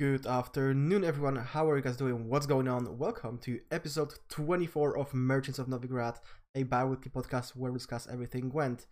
[0.00, 1.34] Good afternoon, everyone.
[1.34, 2.28] How are you guys doing?
[2.28, 2.98] What's going on?
[2.98, 6.20] Welcome to episode 24 of Merchants of Novigrad,
[6.54, 8.86] a bi-weekly podcast where we discuss everything Gwent.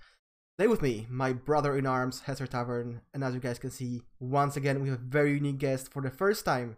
[0.58, 4.02] Today with me, my brother in arms, Hester Tavern, and as you guys can see,
[4.18, 6.76] once again we have a very unique guest for the first time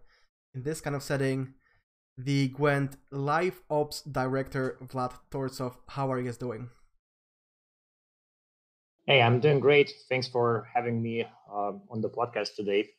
[0.54, 1.54] in this kind of setting,
[2.18, 5.76] the Gwent Live Ops Director, Vlad Tortsov.
[5.86, 6.68] How are you guys doing?
[9.06, 9.90] Hey, I'm doing great.
[10.10, 12.90] Thanks for having me um, on the podcast today.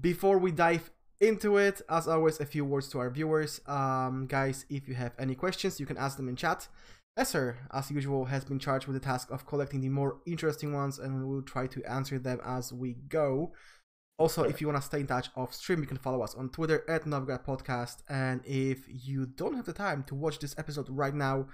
[0.00, 0.90] Before we dive
[1.20, 3.60] into it, as always, a few words to our viewers.
[3.66, 6.68] Um, guys, if you have any questions, you can ask them in chat.
[7.16, 10.98] Esser, as usual, has been charged with the task of collecting the more interesting ones,
[10.98, 13.52] and we will try to answer them as we go.
[14.18, 16.48] Also, if you want to stay in touch off stream, you can follow us on
[16.48, 18.02] Twitter at Novigrad Podcast.
[18.08, 21.46] And if you don't have the time to watch this episode right now,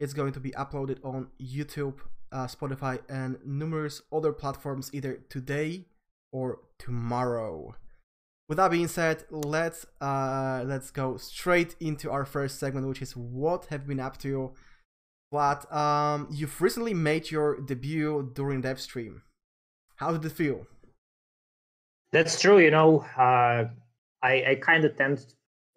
[0.00, 1.98] it's going to be uploaded on YouTube,
[2.32, 5.86] uh, Spotify, and numerous other platforms either today
[6.32, 7.74] or tomorrow.
[8.48, 13.16] With that being said, let's uh, let's go straight into our first segment, which is
[13.16, 14.52] what have been up to.
[15.32, 19.22] Vlad, um, you've recently made your debut during dev stream.
[19.96, 20.66] How did it feel?
[22.10, 22.58] That's true.
[22.58, 23.66] You know, uh,
[24.22, 25.26] I I kind of tend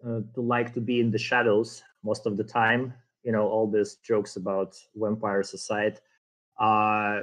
[0.04, 2.92] uh, to like to be in the shadows most of the time.
[3.22, 6.00] You know, all these jokes about vampires aside.
[6.58, 7.20] Uh,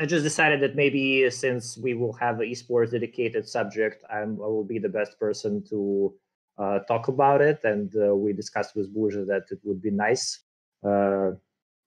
[0.00, 4.46] I just decided that maybe since we will have an esports dedicated subject, I'm, I
[4.46, 6.14] will be the best person to
[6.56, 7.60] uh, talk about it.
[7.64, 10.40] And uh, we discussed with Burza that it would be nice
[10.82, 11.32] uh,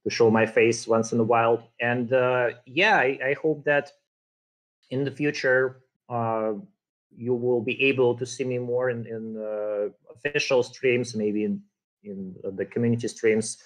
[0.03, 1.71] to show my face once in a while.
[1.81, 3.91] And uh, yeah, I, I, hope that
[4.91, 6.53] in the future uh,
[7.17, 11.61] you will be able to see me more in, in uh, official streams, maybe in
[12.03, 13.57] in the community streams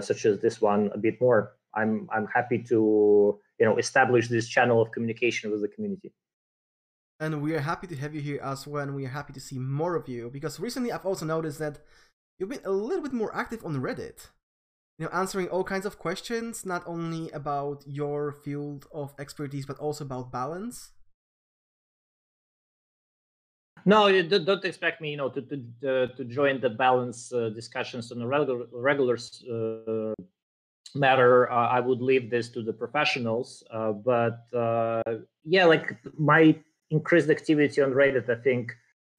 [0.00, 1.57] such as this one a bit more.
[1.78, 6.12] I'm I'm happy to you know establish this channel of communication with the community.
[7.20, 9.40] And we are happy to have you here as well and we are happy to
[9.40, 11.80] see more of you because recently i've also noticed that
[12.38, 14.28] you've been a little bit more active on reddit.
[14.98, 19.78] You know answering all kinds of questions not only about your field of expertise but
[19.78, 20.92] also about balance.
[23.84, 25.40] No you don't expect me you know to
[25.82, 29.16] to, to join the balance uh, discussions on a regular regular
[29.54, 30.14] uh,
[30.94, 33.62] matter, uh, I would leave this to the professionals.
[33.70, 35.02] Uh, but uh,
[35.44, 36.56] yeah, like my
[36.90, 38.72] increased activity on Reddit, I think,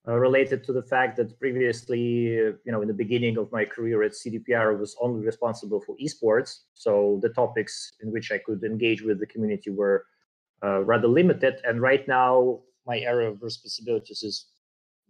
[0.08, 4.02] uh, related to the fact that previously, you know, in the beginning of my career
[4.04, 6.62] at CDPR, I was only responsible for esports.
[6.74, 10.06] So the topics in which I could engage with the community were
[10.64, 11.62] uh, rather limited.
[11.64, 14.46] And right now, my area of responsibilities is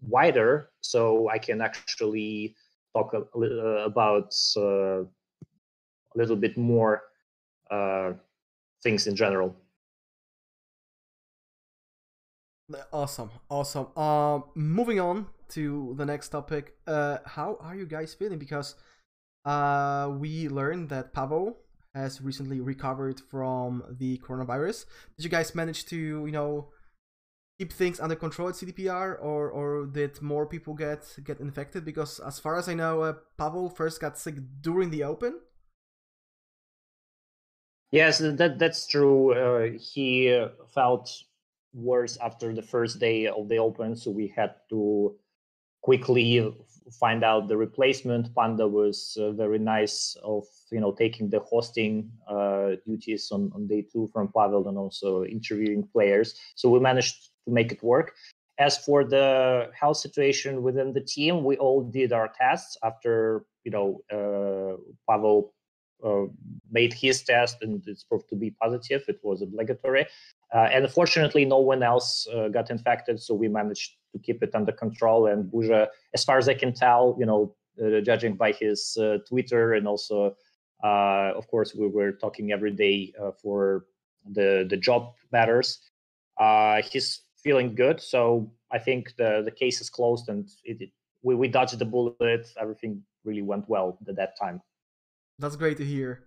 [0.01, 2.55] wider, so I can actually
[2.95, 4.33] talk a, uh, about
[6.15, 7.03] a little bit more
[7.71, 8.13] uh,
[8.83, 9.55] things in general.
[12.93, 13.97] Awesome, awesome.
[13.97, 16.75] Um, moving on to the next topic.
[16.85, 18.37] Uh, how are you guys feeling?
[18.37, 18.75] Because
[19.45, 21.57] uh, we learned that Pavel
[21.95, 24.85] has recently recovered from the coronavirus.
[25.17, 26.69] Did you guys manage to, you know,
[27.57, 31.83] keep things under control at CDPR, or or did more people get get infected?
[31.83, 35.39] Because as far as I know, uh, Pavel first got sick during the Open,
[37.91, 39.33] Yes, that that's true.
[39.33, 41.09] Uh, he felt
[41.73, 45.15] worse after the first day of the open, so we had to
[45.81, 46.53] quickly
[46.99, 48.33] find out the replacement.
[48.35, 53.65] Panda was uh, very nice of you know taking the hosting uh, duties on, on
[53.67, 56.35] day two from Pavel and also interviewing players.
[56.55, 58.13] So we managed to make it work.
[58.59, 63.71] As for the health situation within the team, we all did our tests after you
[63.71, 64.77] know uh,
[65.09, 65.53] Pavel
[66.71, 69.03] made his test and it's proved to be positive.
[69.07, 70.05] It was obligatory.
[70.53, 74.55] Uh, and fortunately, no one else uh, got infected, so we managed to keep it
[74.55, 75.27] under control.
[75.27, 79.19] And Burza, as far as I can tell, you know, uh, judging by his uh,
[79.27, 80.35] Twitter and also,
[80.83, 83.85] uh, of course, we were talking every day for
[84.33, 85.79] the the job matters.
[86.91, 90.89] he's feeling good, so I think the the case is closed and it, it
[91.21, 92.47] we, we dodged the bullet.
[92.59, 94.61] Everything really went well at that time.
[95.39, 96.25] That's great to hear.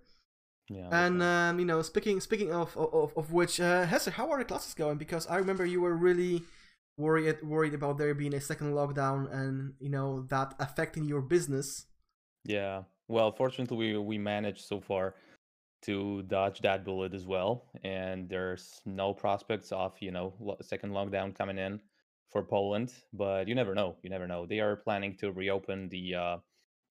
[0.68, 0.88] Yeah.
[0.90, 4.44] And um, you know, speaking speaking of of, of which, uh, Hesser, how are the
[4.44, 4.96] classes going?
[4.96, 6.42] Because I remember you were really
[6.96, 11.86] worried worried about there being a second lockdown and you know that affecting your business.
[12.44, 12.82] Yeah.
[13.08, 15.14] Well, fortunately, we we managed so far
[15.82, 20.32] to dodge that bullet as well, and there's no prospects of you know
[20.62, 21.80] second lockdown coming in
[22.30, 22.94] for Poland.
[23.12, 23.96] But you never know.
[24.02, 24.46] You never know.
[24.46, 26.36] They are planning to reopen the uh,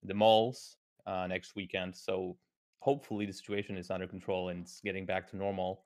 [0.04, 1.96] the malls uh, next weekend.
[1.96, 2.38] So
[2.80, 5.84] hopefully the situation is under control and it's getting back to normal.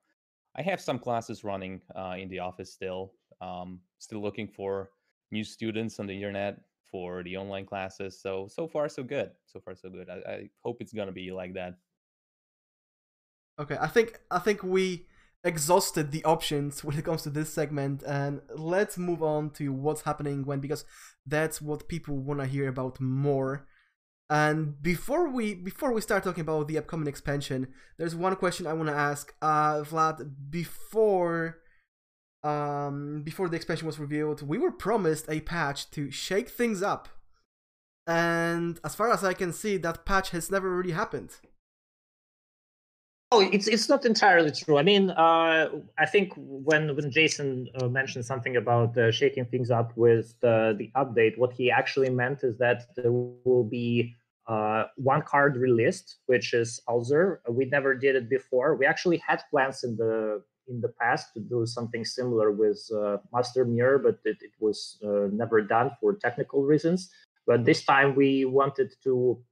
[0.56, 3.14] I have some classes running uh, in the office still.
[3.42, 4.92] Um, still looking for
[5.32, 8.20] new students on the internet for the online classes.
[8.20, 9.32] So so far so good.
[9.46, 10.10] So far so good.
[10.10, 11.78] I, I hope it's gonna be like that.
[13.60, 15.08] Okay, I think I think we
[15.44, 20.02] exhausted the options when it comes to this segment and let's move on to what's
[20.02, 20.86] happening when because
[21.26, 23.68] that's what people want to hear about more
[24.30, 27.68] and before we before we start talking about the upcoming expansion
[27.98, 30.32] there's one question i want to ask uh vlad.
[30.50, 31.60] Before
[32.44, 37.10] um before the expansion was revealed we were promised a patch to shake things up.
[38.08, 41.32] And as far as i can see that patch has never really happened
[43.32, 44.78] Oh, it's it's not entirely true.
[44.78, 49.72] I mean, uh, I think when when Jason uh, mentioned something about uh, shaking things
[49.72, 54.16] up with the, the update, what he actually meant is that there will be
[54.48, 57.40] uh, one card released, which is Alzur.
[57.50, 58.76] We never did it before.
[58.76, 63.18] We actually had plans in the in the past to do something similar with uh,
[63.34, 67.10] Master Mirror, but it, it was uh, never done for technical reasons.
[67.48, 69.44] But this time we wanted to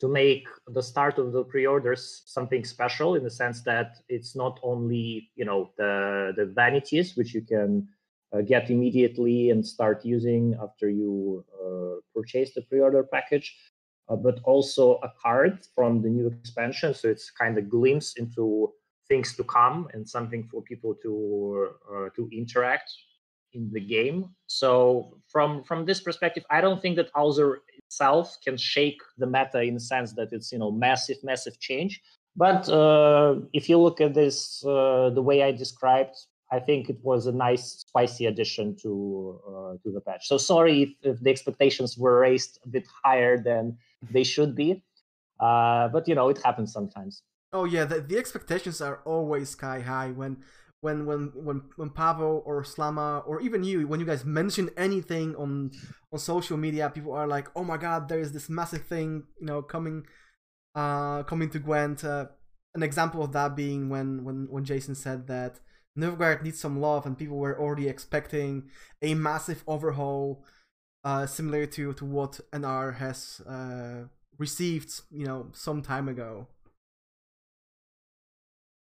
[0.00, 4.60] to make the start of the pre-orders something special in the sense that it's not
[4.62, 7.88] only you know the the vanities which you can
[8.32, 13.56] uh, get immediately and start using after you uh, purchase the pre-order package
[14.08, 16.94] uh, but also a card from the new expansion.
[16.94, 18.72] So it's kind of glimpse into
[19.08, 22.92] things to come and something for people to uh, to interact
[23.52, 24.30] in the game.
[24.46, 29.60] So from from this perspective i don't think that Alzur itself can shake the meta
[29.62, 32.00] in the sense that it's you know massive massive change.
[32.36, 36.16] But uh, if you look at this uh, the way i described
[36.56, 38.90] i think it was a nice spicy addition to
[39.50, 40.28] uh, to the patch.
[40.28, 43.78] So sorry if, if, the expectations were raised a bit higher than
[44.14, 44.82] they should be.
[45.40, 47.22] Uh, but you know it happens sometimes.
[47.52, 50.32] Oh yeah the, the expectations are always sky high when
[50.86, 55.34] when when when when Pavel or Slama or even you when you guys mention anything
[55.36, 55.72] on
[56.12, 59.46] on social media people are like oh my god there is this massive thing you
[59.46, 60.04] know coming
[60.76, 62.04] uh coming to Gwent.
[62.04, 62.26] Uh,
[62.74, 65.60] an example of that being when when when Jason said that
[65.98, 68.68] Nilfgaard needs some love and people were already expecting
[69.02, 70.44] a massive overhaul
[71.02, 74.04] uh similar to to what NR has uh
[74.38, 76.48] received you know some time ago.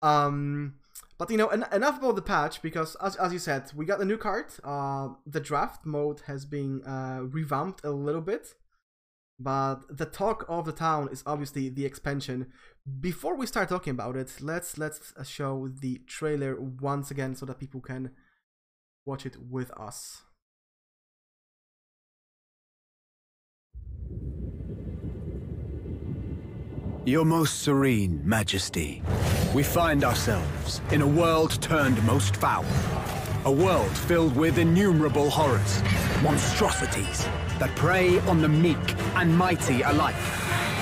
[0.01, 0.75] Um
[1.17, 4.01] but you know, en- enough about the patch because, as, as you said, we got
[4.01, 4.45] a new card.
[4.63, 8.55] Uh, the draft mode has been uh, revamped a little bit,
[9.39, 12.51] but the talk of the town is obviously the expansion.
[12.99, 17.59] Before we start talking about it, let's let's show the trailer once again so that
[17.59, 18.11] people can
[19.05, 20.23] watch it with us.
[27.05, 29.01] Your most serene majesty,
[29.53, 32.65] we find ourselves in a world turned most foul.
[33.45, 35.83] A world filled with innumerable horrors,
[36.23, 37.27] monstrosities
[37.59, 40.15] that prey on the meek and mighty alike.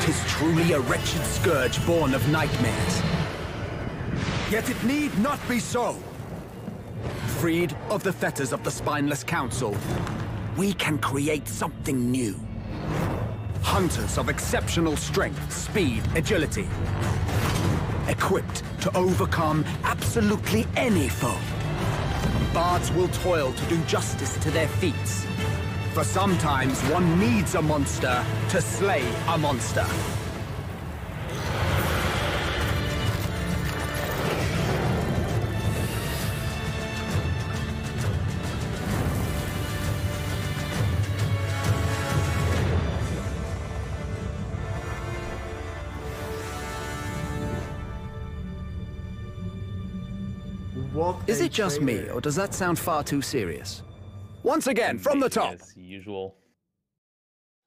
[0.01, 3.01] Tis truly a wretched scourge born of nightmares.
[4.49, 5.97] Yet it need not be so.
[7.39, 9.75] Freed of the fetters of the spineless council,
[10.55, 12.39] we can create something new.
[13.63, 16.67] Hunters of exceptional strength, speed, agility.
[18.11, 21.39] Equipped to overcome absolutely any foe.
[22.53, 25.25] Bards will toil to do justice to their feats.
[25.93, 29.85] For sometimes one needs a monster to slay a monster.
[51.51, 53.83] It just me, or does that sound far too serious?
[54.43, 55.53] Once again, from the top.
[55.53, 56.35] As usual.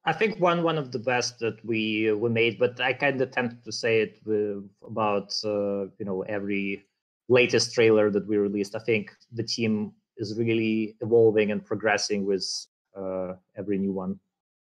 [0.05, 3.31] I think one one of the best that we we made, but I kind of
[3.31, 6.83] tend to say it with, about uh, you know every
[7.27, 8.75] latest trailer that we released.
[8.75, 12.45] I think the team is really evolving and progressing with
[12.95, 14.19] uh, every new one.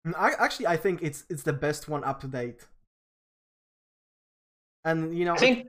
[0.05, 2.67] Mm, I actually I think it's it's the best one up to date.
[4.83, 5.67] And you know, I think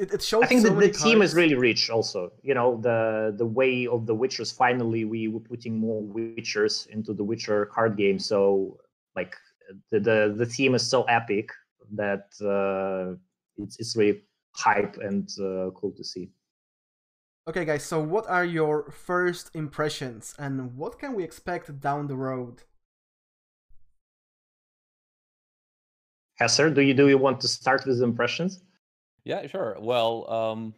[0.00, 0.42] it, it shows.
[0.44, 1.90] I think so the, the team is really rich.
[1.90, 4.50] Also, you know the the way of the Witchers.
[4.52, 8.18] Finally, we were putting more Witchers into the Witcher card game.
[8.18, 8.78] So
[9.14, 9.36] like
[9.90, 11.50] the the, the team is so epic
[11.92, 13.14] that uh,
[13.62, 16.30] it's it's really hype and uh, cool to see.
[17.46, 17.84] Okay, guys.
[17.84, 22.62] So, what are your first impressions, and what can we expect down the road?
[26.40, 28.62] Hesser, do you do you want to start with impressions?
[29.24, 29.76] Yeah, sure.
[29.80, 30.74] Well, um,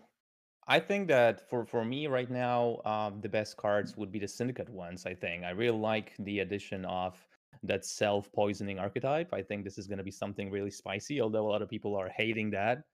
[0.66, 4.28] I think that for for me right now, um, the best cards would be the
[4.28, 5.06] syndicate ones.
[5.06, 7.26] I think I really like the addition of
[7.64, 9.32] that self poisoning archetype.
[9.32, 11.20] I think this is going to be something really spicy.
[11.20, 12.84] Although a lot of people are hating that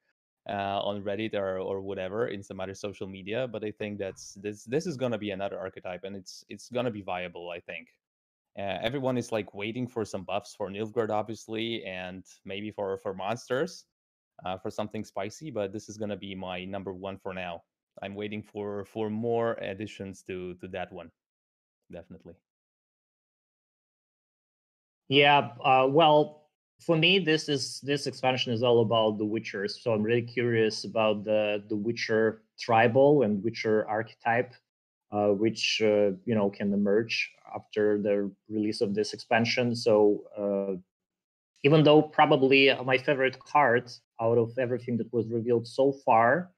[0.49, 4.35] uh, on Reddit or or whatever in some other social media, but I think that's
[4.35, 7.51] this this is going to be another archetype, and it's it's going to be viable.
[7.51, 7.89] I think.
[8.59, 13.15] Uh, everyone is like waiting for some buffs for Nilfgaard, obviously, and maybe for for
[13.15, 13.87] monsters
[14.45, 17.63] uh, for something spicy, but this is gonna be my number one for now.
[18.03, 21.11] I'm waiting for for more additions to to that one,
[21.91, 22.35] definitely.
[25.09, 26.49] Yeah, uh, well,
[26.81, 29.83] for me, this is this expansion is all about the Witchers.
[29.83, 34.55] So I'm really curious about the the Witcher tribal and Witcher archetype,
[35.11, 39.75] uh, which uh, you know can emerge after the release of this expansion.
[39.75, 40.81] So uh,
[41.65, 46.51] even though probably my favorite card out of everything that was revealed so far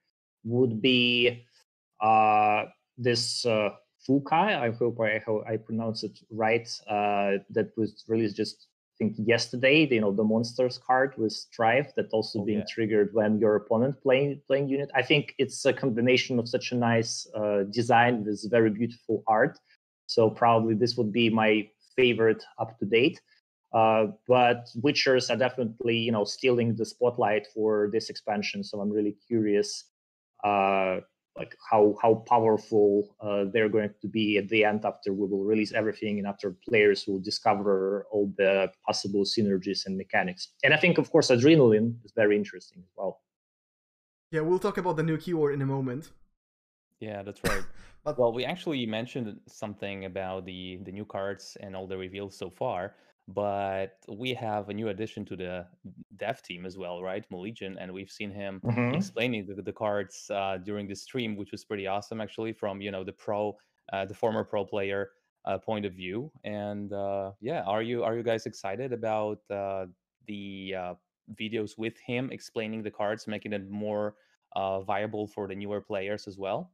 [0.44, 1.44] would be
[2.00, 2.64] uh,
[2.96, 3.70] this uh,
[4.08, 4.58] Fukai.
[4.58, 5.20] I hope I,
[5.52, 6.68] I pronounce it right.
[6.88, 9.86] Uh, that was released just I think yesterday.
[9.90, 12.64] You know the monsters card with Strife that also Oh, being yeah.
[12.74, 14.90] triggered when your opponent playing playing unit.
[14.94, 19.58] I think it's a combination of such a nice uh, design with very beautiful art.
[20.06, 23.20] So probably this would be my favorite up to date.
[23.72, 28.64] Uh, but Witchers are definitely, you know, stealing the spotlight for this expansion.
[28.64, 29.84] So I'm really curious,
[30.42, 31.00] uh,
[31.36, 35.44] like how how powerful uh, they're going to be at the end after we will
[35.44, 40.48] release everything and after players will discover all the possible synergies and mechanics.
[40.64, 43.20] And I think, of course, adrenaline is very interesting as well.
[44.32, 46.10] Yeah, we'll talk about the new keyword in a moment.
[47.00, 47.62] Yeah, that's right.
[48.04, 52.34] But- well, we actually mentioned something about the the new cards and all the reveals
[52.36, 52.94] so far,
[53.34, 55.66] but we have a new addition to the
[56.16, 57.24] dev team as well, right?
[57.30, 58.92] Maligian, and we've seen him Mhm.
[58.92, 62.90] explaining the, the cards uh, during the stream, which was pretty awesome, actually, from you
[62.90, 63.56] know the pro,
[63.92, 65.10] uh, the former pro player
[65.44, 66.32] uh, point of view.
[66.44, 69.86] And uh, yeah, are you are you guys excited about uh,
[70.26, 70.94] the uh,
[71.34, 74.16] videos with him explaining the cards, making it more
[74.56, 76.72] uh, viable for the newer players as well?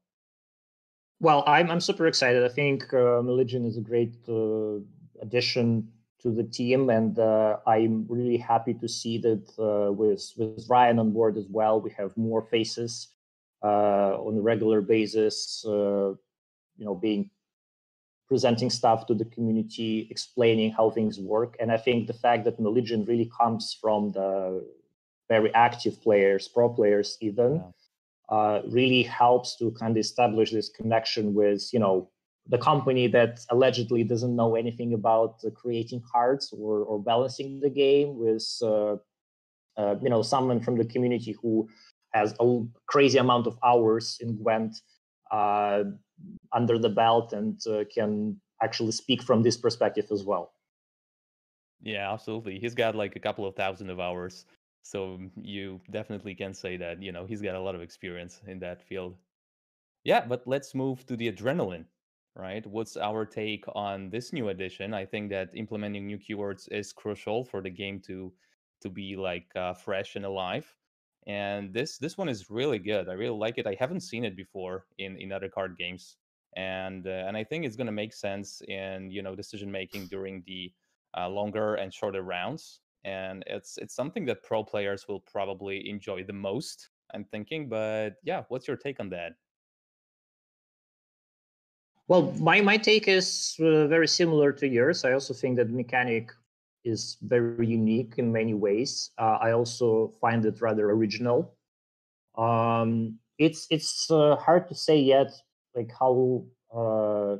[1.20, 2.44] Well, I'm I'm super excited.
[2.44, 4.80] I think uh, Maligian is a great uh,
[5.22, 5.90] addition
[6.22, 10.98] to the team, and uh, I'm really happy to see that uh, with with Ryan
[10.98, 13.08] on board as well, we have more faces
[13.62, 15.64] uh, on a regular basis.
[15.66, 16.14] Uh,
[16.78, 17.30] you know, being
[18.28, 22.60] presenting stuff to the community, explaining how things work, and I think the fact that
[22.60, 24.66] Maligian really comes from the
[25.28, 27.70] very active players, pro players, even Yeah.
[28.36, 32.10] uh, really helps to kind of establish this connection with you know
[32.48, 38.18] the company that allegedly doesn't know anything about creating cards or, or balancing the game
[38.18, 38.96] with uh,
[39.76, 41.68] uh, you know someone from the community who
[42.12, 44.76] has a crazy amount of hours in Gwent
[45.30, 45.84] uh,
[46.52, 47.60] under the belt and
[47.94, 50.52] can actually speak from this perspective as well.
[51.82, 52.58] Yeah, absolutely.
[52.58, 54.46] He's got like a couple of thousand of hours.
[54.82, 58.58] So you definitely can say that, you know, he's got a lot of experience in
[58.60, 59.16] that field.
[60.04, 61.84] Yeah, but let's move to the adrenaline,
[62.36, 62.66] right?
[62.66, 64.94] What's our take on this new edition?
[64.94, 68.32] I think that implementing new keywords is crucial for the game to
[68.82, 70.74] to be like uh, fresh and alive.
[71.26, 73.08] And this this one is really good.
[73.08, 73.66] I really like it.
[73.66, 76.16] I haven't seen it before in in other card games,
[76.56, 80.06] and uh, and I think it's going to make sense in you know decision making
[80.06, 80.72] during the
[81.16, 82.80] uh, longer and shorter rounds.
[83.04, 86.90] And it's it's something that pro players will probably enjoy the most.
[87.14, 89.32] I'm thinking, but yeah, what's your take on that?
[92.08, 95.04] Well, my, my take is uh, very similar to yours.
[95.04, 96.30] I also think that mechanic
[96.84, 99.10] is very unique in many ways.
[99.18, 101.56] Uh, I also find it rather original.
[102.38, 105.32] Um, it's it's uh, hard to say yet,
[105.74, 107.36] like how uh,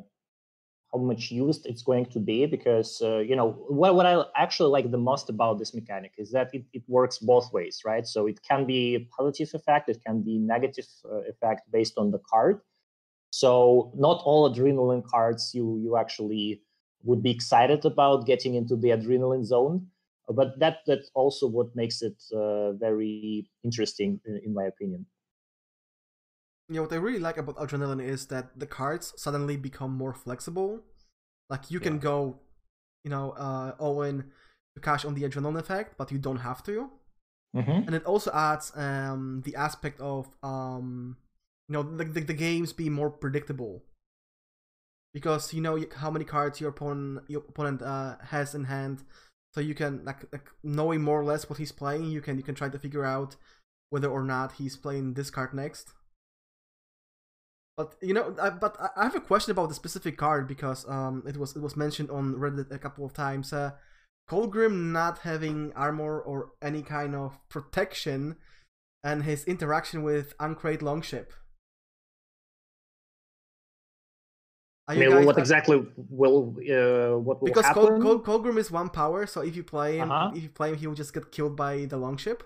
[0.93, 4.71] how much used it's going to be because uh, you know what what I actually
[4.71, 8.07] like the most about this mechanic is that it, it works both ways, right?
[8.07, 12.11] So it can be a positive effect, it can be negative uh, effect based on
[12.11, 12.61] the card.
[13.43, 16.63] So not all adrenaline cards you you actually
[17.09, 19.77] would be excited about getting into the adrenaline zone,
[20.39, 25.07] but that that's also what makes it uh, very interesting in, in my opinion.
[26.69, 30.15] You know what I really like about adrenaline is that the cards suddenly become more
[30.15, 30.83] flexible.
[31.49, 32.01] Like you can Yeah.
[32.01, 32.41] go,
[33.05, 34.33] you know, uh, in
[34.75, 36.91] to cash on the adrenaline effect, but you don't have to.
[37.57, 37.89] Mm-hmm.
[37.89, 41.17] and it also adds um the aspect of um
[41.69, 43.83] you know the, the, the games be more predictable
[45.13, 49.03] because you know how many cards your opponent your opponent uh, has in hand
[49.55, 52.43] so you can like, like knowing more or less what he's playing you can you
[52.43, 53.37] can try to figure out
[53.91, 55.93] whether or not he's playing this card next
[57.77, 61.23] But you know, I, but I- have a question about the specific card because um,
[61.27, 63.53] it was it was mentioned on Reddit a couple of times.
[63.53, 63.73] Uh,
[64.31, 68.37] Colgrim not having armor or any kind of protection,
[69.05, 71.33] and his interaction with An Craite Longship.
[74.95, 78.03] Mean, guys- what exactly will uh, what will Because Col- happen?
[78.03, 80.31] Col- Colgrim is one power, so if you play him, Uh-huh.
[80.37, 82.45] if you play him, he will just get killed by the Longship.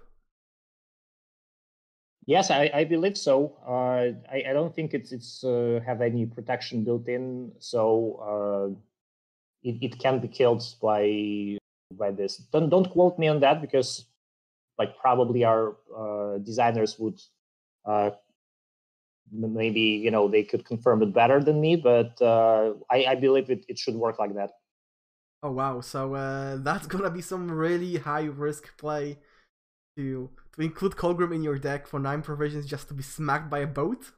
[2.27, 3.57] Yes, I, I believe so.
[3.67, 7.81] Uh, I, I don't think it's it's uh, have any protection built in, so
[8.31, 8.67] uh,
[9.69, 11.59] it, it can be killed by
[11.93, 12.37] by this.
[12.53, 14.07] Don't don't quote me on that because
[14.79, 17.21] like probably our uh, designers would
[17.85, 18.11] uh,
[19.33, 23.51] maybe you know they could confirm it better than me, but uh, I, I believe
[23.51, 24.51] it, it should work like that.
[25.43, 25.81] Oh wow!
[25.81, 29.19] So uh, that's gonna be some really high risk play
[29.97, 33.61] to to include Colgrim in your deck for nine provisions just to be smacked by
[33.61, 34.13] a boat.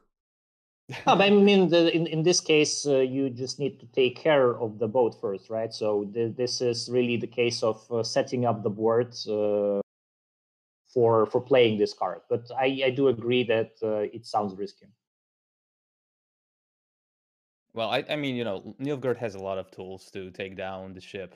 [0.89, 4.17] No, but I mean, the, in in this case, uh, you just need to take
[4.17, 5.73] care of the boat first, right?
[5.73, 9.81] So th- this is really the case of uh, setting up the board uh,
[10.93, 12.21] for for playing this card.
[12.29, 14.87] But I, I do agree that uh, it sounds risky.
[17.75, 20.95] Well, I, I mean, you know, Nilfgaard has a lot of tools to take down
[20.95, 21.35] the ship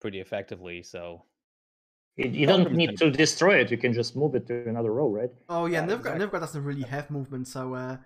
[0.00, 0.82] pretty effectively.
[0.82, 1.24] So
[2.16, 3.70] You, you don't need gonna to destroy it.
[3.70, 5.32] You can just move it to another row, right?
[5.48, 6.16] Oh yeah, Yeah, Nilfgaard, exactly.
[6.16, 7.98] Nilfgaard doesn't really have movement, so uh,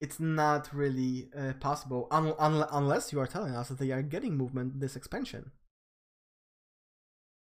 [0.00, 4.02] it's not really uh, possible un- un- unless you are telling us that they are
[4.02, 5.52] getting movement this expansion.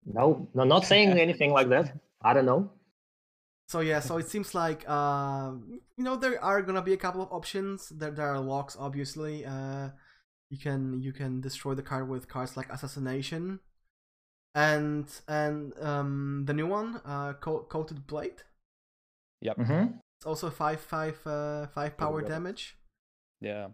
[0.06, 1.94] No, no, not saying anything like that.
[2.24, 2.72] I don't know.
[3.68, 5.52] So yeah, so it seems like uh,
[5.98, 7.90] you know there are gonna be a couple of options.
[7.90, 9.46] There there are locks, obviously.
[9.46, 9.90] Uh,
[10.50, 13.60] you can you can destroy the card with cards like assassination,
[14.56, 18.44] and and um the new one, uh, Co- coated blade.
[19.42, 19.58] Yep.
[19.58, 19.98] Mm-hmm.
[20.18, 22.36] It's also five five uh five power Coated blade.
[22.36, 22.78] damage.
[23.42, 23.68] Yeah.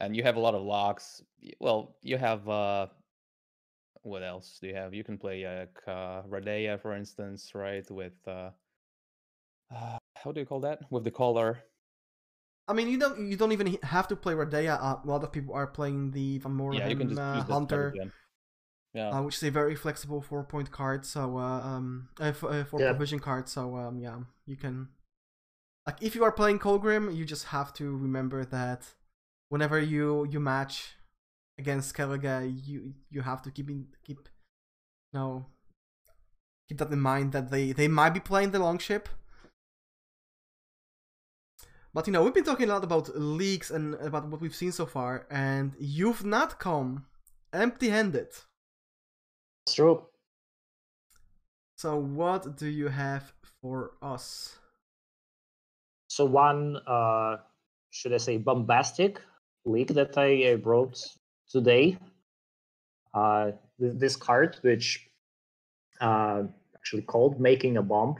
[0.00, 1.22] And you have a lot of locks.
[1.60, 2.88] Well, you have uh
[4.02, 4.92] what else do you have?
[4.92, 7.88] You can play uh, uh Radea, for instance, right?
[7.90, 8.50] With uh,
[9.74, 10.80] uh how do you call that?
[10.90, 11.64] With the collar.
[12.66, 14.78] I mean, you don't you don't even have to play Radea.
[14.80, 17.42] Uh, a lot of people are playing the Van Moorhem yeah, you can just uh,
[17.44, 17.94] Hunter.
[18.94, 19.10] Yeah.
[19.10, 21.04] uh, which is a very flexible four point card.
[21.04, 22.92] So uh, um, uh, f- for Yeah.
[22.92, 23.48] provision card.
[23.48, 24.88] So um, yeah, you can
[25.86, 28.94] like if you are playing Colgrim, you just have to remember that
[29.50, 30.94] whenever you you match
[31.58, 34.28] against Skellige, you you have to keep in keep
[35.12, 35.46] no
[36.68, 39.08] keep that in mind that they they might be playing the longship.
[41.94, 44.72] But you know, we've been talking a lot about leaks and about what we've seen
[44.72, 47.06] so far, and you've not come
[47.52, 48.26] empty-handed.
[49.62, 50.02] It's true.
[51.76, 54.58] So what do you have for us?
[56.08, 57.36] So one, uh,
[57.90, 59.20] should I say, bombastic
[59.64, 61.00] leak that I brought
[61.48, 61.96] today.
[63.14, 65.08] Uh, this card, which
[66.00, 66.42] uh,
[66.74, 68.16] actually called "Making a Bomb,"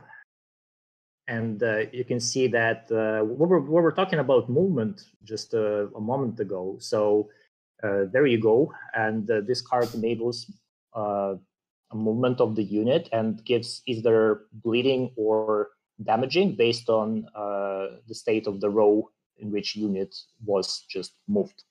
[1.27, 5.89] and uh, you can see that uh, we were we talking about movement just uh,
[5.95, 6.77] a moment ago.
[6.81, 7.31] So
[7.83, 10.51] uh, there you go, and uh, this card enables
[10.97, 11.35] uh,
[11.93, 15.71] a movement of the unit and gives either bleeding or
[16.03, 17.27] damaging based on
[18.09, 19.09] the state of the row
[19.39, 21.65] in which unit was just moved.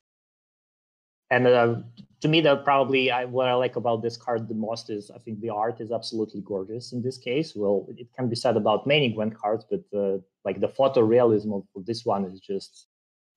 [1.34, 1.76] And uh,
[2.22, 5.18] to me, that probably I, what I like about this card the most is I
[5.18, 7.56] think the art is absolutely gorgeous in this case.
[7.56, 11.86] Well, it can be said about many Gwent cards, but uh, like the photorealism of
[11.88, 12.88] this one is just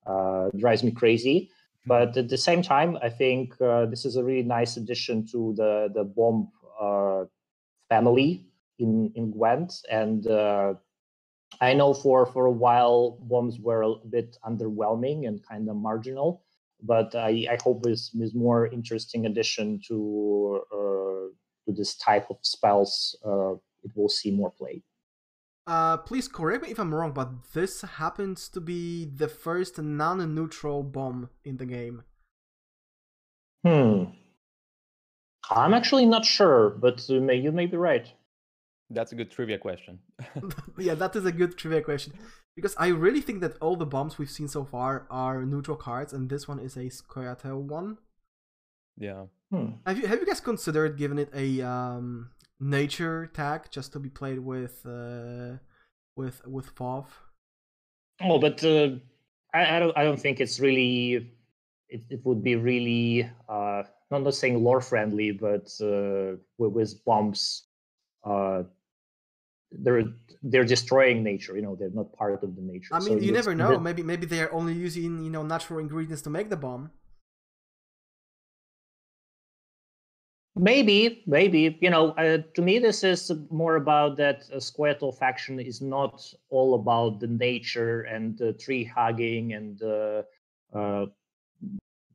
[0.07, 1.51] uh, drives me crazy.
[1.87, 5.55] But at the same time, I think uh, this is a really nice addition to
[5.57, 7.25] the the bomb uh,
[7.89, 8.45] family
[8.79, 10.75] in in Gwent, and uh,
[11.63, 16.46] I know for for a while bombs were a bit underwhelming and kind of marginal,
[16.83, 21.29] but I, I hope this is more interesting addition to uh,
[21.67, 23.17] to this type of spells.
[23.25, 24.83] Uh, it will see more play.
[25.67, 30.85] Uh, please correct me if I'm wrong, but this happens to be the first non-neutral
[30.85, 32.05] bomb in the game.
[33.65, 34.05] Hmm.
[35.51, 38.07] I'm actually not sure, but you may, you may be right.
[38.91, 39.99] That's a good trivia question.
[40.79, 42.13] yeah, that is a good trivia question
[42.57, 46.13] because I really think that all the bombs we've seen so far are neutral cards,
[46.13, 47.99] and this one is a Scoia'tael one.
[48.99, 49.27] yeah.
[49.51, 49.79] Hmm.
[49.87, 54.09] Have you have you guys considered giving it a um, nature tag just to be
[54.11, 55.59] played with uh,
[56.17, 57.13] with with Fauve?
[58.21, 58.97] Oh, but uh,
[59.55, 61.31] I, I don't I don't think it's really
[61.89, 67.05] it, it would be really uh not not saying lore friendly, but uh with, with
[67.05, 67.69] bombs
[68.25, 68.65] uh
[69.79, 70.05] they're
[70.43, 71.57] they're destroying nature.
[71.57, 72.95] You know, they're not part of the nature.
[72.95, 73.79] I So mean, you never know.
[73.79, 76.91] Maybe maybe they're only using you know natural ingredients to make the bomb.
[80.59, 82.11] Maybe, maybe you know.
[82.13, 87.21] Uh, to me, this is more about that uh, Scoia'tael faction is not all about
[87.21, 90.23] the nature and the tree hugging and uh,
[90.73, 91.07] uh,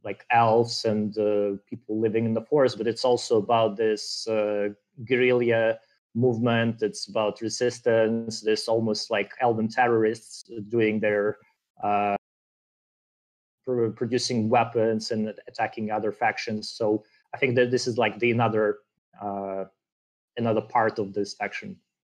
[0.03, 4.69] like elves and uh, people living in the forest, but it's also about this uh,
[5.05, 5.77] guerrilla
[6.15, 6.81] movement.
[6.81, 8.41] It's about resistance.
[8.41, 11.37] There's almost like elven terrorists doing their
[11.83, 12.15] uh,
[13.65, 16.69] pro- producing weapons and attacking other factions.
[16.69, 18.79] So I think that this is like the another
[19.21, 19.65] uh,
[20.37, 21.77] another part of this faction.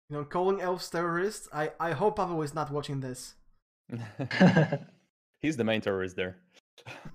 [0.08, 1.48] You know, calling elves terrorists.
[1.52, 3.34] I I hope Pavel is not watching this
[5.40, 6.36] He's the main terrorist there.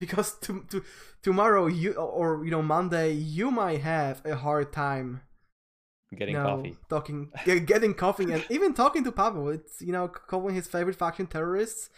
[0.00, 0.82] because to, to
[1.22, 5.22] tomorrow you or you know Monday you might have a hard time
[6.14, 6.76] Getting you know, coffee.
[6.88, 9.48] talking get, getting coffee and even talking to Pavel.
[9.48, 11.90] It's you know calling his favorite faction terrorists.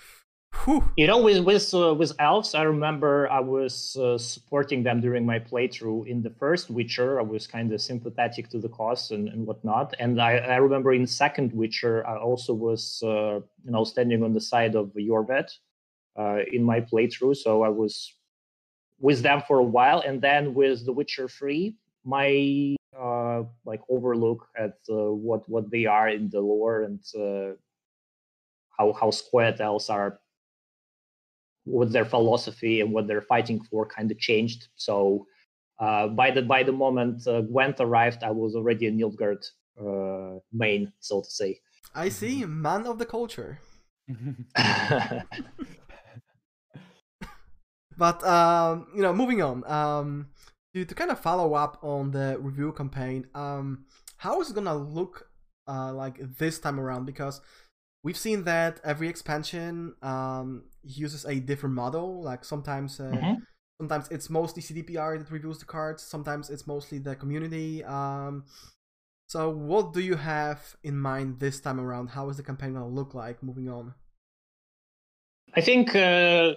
[0.65, 0.91] Whew.
[0.97, 5.27] you know, with with uh, with elves, I remember I was uh, supporting them during
[5.27, 7.21] my playthrough in the first Witcher.
[7.21, 9.93] I was kind of sympathetic to the cause and, and whatnot.
[9.99, 14.33] And I, I remember in second Witcher, I also was uh, you know standing on
[14.33, 15.51] the side of Iorveth
[16.19, 17.37] uh, in my playthrough.
[17.37, 18.15] So I was
[18.99, 24.47] with them for a while, and then with The Witcher Three, my uh, like overlook
[24.57, 27.55] at uh, what what they are in the lore and uh,
[28.77, 30.21] how how Scoia'tael elves are
[31.65, 34.69] what their philosophy and what they're fighting for kind of changed.
[34.77, 35.27] So
[35.79, 39.45] uh, by the by the moment uh, Gwent arrived, I was already a Nilfgaard
[39.81, 41.61] uh, main, so to say.
[41.95, 43.61] I see, man of the culture.
[47.99, 49.69] But um, you know, moving on.
[49.71, 50.29] Um,
[50.75, 53.27] to to kind of follow up on the review campaign.
[53.35, 53.87] Um,
[54.19, 55.31] how is it gonna look
[55.67, 57.07] uh like this time around?
[57.07, 57.41] Because
[58.05, 62.23] we've seen that every expansion um uses a different model.
[62.23, 63.43] Like sometimes uh, Mhm.
[63.81, 66.03] sometimes it's mostly CDPR that reviews the cards.
[66.03, 67.85] Sometimes it's mostly the community.
[67.85, 68.45] Um,
[69.29, 72.09] so what do you have in mind this time around?
[72.11, 73.95] How is the campaign gonna look like moving on?
[75.55, 76.55] I think uh,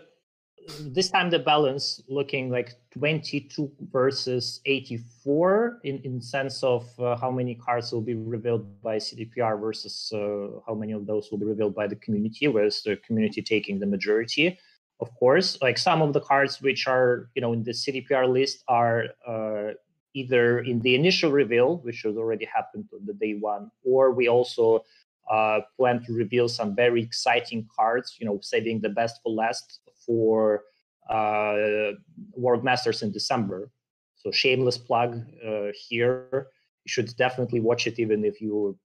[0.80, 7.32] this time the balance looking like 22 versus 84 in in sense of uh, how
[7.32, 11.46] many cards will be revealed by CDPR versus uh, how many of those will be
[11.46, 14.58] revealed by the community, whereas the community taking the majority.
[15.00, 18.64] Of course, like some of the cards which are you know in the CDPR list
[18.68, 19.74] are uh,
[20.14, 24.28] either in the initial reveal, which has already happened on the day one, or we
[24.28, 24.84] also
[25.32, 29.80] uh, plan to reveal some very exciting cards, you know, saving the best for last
[30.06, 30.64] for
[31.10, 31.92] uh,
[32.34, 33.72] World Masters in December.
[34.16, 36.48] So shameless plug uh, here.
[36.86, 38.76] You should definitely watch it, even if you're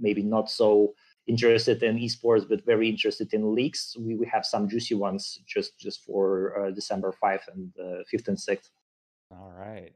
[0.00, 0.94] maybe not so
[1.26, 3.96] interested in esports, but very interested in leaks.
[3.98, 6.22] We, we have some juicy ones just just for
[6.58, 8.70] uh, December 5 and uh, 5th and 6th.
[9.32, 9.92] All right.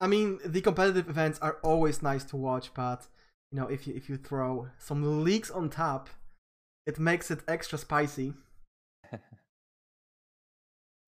[0.00, 3.08] I mean, the competitive events are always nice to watch, but
[3.50, 6.10] you know, if you if you throw some leeks on top,
[6.86, 8.34] it makes it extra spicy.
[9.12, 9.20] and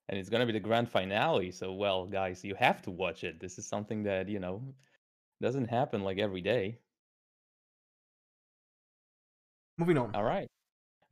[0.09, 1.51] it's gonna be the grand finale.
[1.51, 3.41] So, well, guys, you have to watch it.
[3.41, 4.63] This is something that you know
[5.41, 6.79] doesn't happen like every day.
[9.79, 10.15] Moving on.
[10.15, 10.49] All right,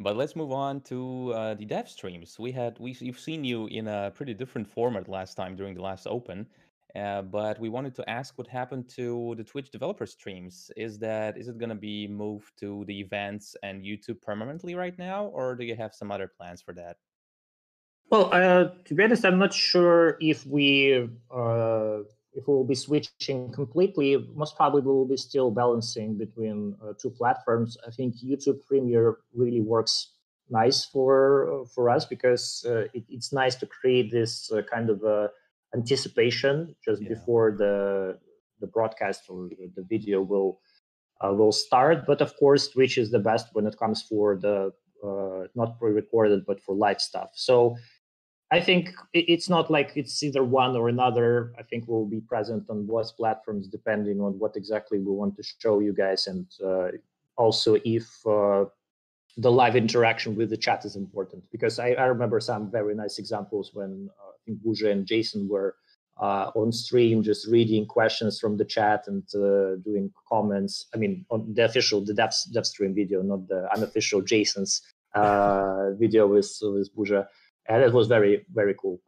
[0.00, 2.38] but let's move on to uh, the dev streams.
[2.38, 5.82] We had we we've seen you in a pretty different format last time during the
[5.82, 6.46] last open,
[6.94, 10.70] uh, but we wanted to ask what happened to the Twitch developer streams.
[10.76, 15.26] Is that is it gonna be moved to the events and YouTube permanently right now,
[15.26, 16.96] or do you have some other plans for that?
[18.10, 21.98] Well, uh, to be honest, I'm not sure if we uh,
[22.32, 24.16] if we will be switching completely.
[24.34, 27.76] Most probably, we will be still balancing between uh, two platforms.
[27.86, 30.12] I think YouTube Premiere really works
[30.48, 35.04] nice for for us because uh, it, it's nice to create this uh, kind of
[35.04, 35.28] uh,
[35.74, 37.10] anticipation just Yeah.
[37.14, 38.18] before the
[38.60, 40.60] the broadcast or the video will
[41.22, 42.06] uh, will start.
[42.06, 44.72] But of course, Twitch is the best when it comes for the
[45.04, 47.30] uh, not pre-recorded but for live stuff.
[47.34, 47.76] So
[48.50, 51.52] I think it's not like it's either one or another.
[51.58, 55.42] I think we'll be present on both platforms depending on what exactly we want to
[55.42, 56.88] show you guys, and uh,
[57.36, 58.64] also if uh,
[59.36, 61.44] the live interaction with the chat is important.
[61.52, 65.76] Because I, I remember some very nice examples when uh, think Buja and Jason were
[66.20, 70.86] uh, on stream just reading questions from the chat and uh, doing comments.
[70.94, 74.82] I mean, on the official, the dev, dev stream video, not the unofficial Jason's
[75.14, 77.26] uh, video with with Buja
[77.68, 79.00] and it was very very cool.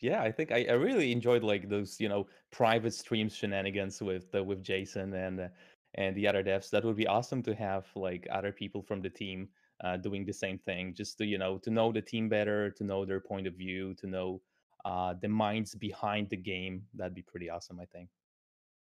[0.00, 4.34] yeah, I think I, I really enjoyed like those you know private stream shenanigans with
[4.34, 5.48] uh, with Jason and uh,
[5.94, 6.70] and the other devs.
[6.70, 9.48] That would be awesome to have like other people from the team
[9.82, 12.84] uh, doing the same thing, just to you know to know the team better, to
[12.84, 14.40] know their point of view, to know
[14.84, 16.82] uh, the minds behind the game.
[16.94, 18.08] That'd be pretty awesome, I think.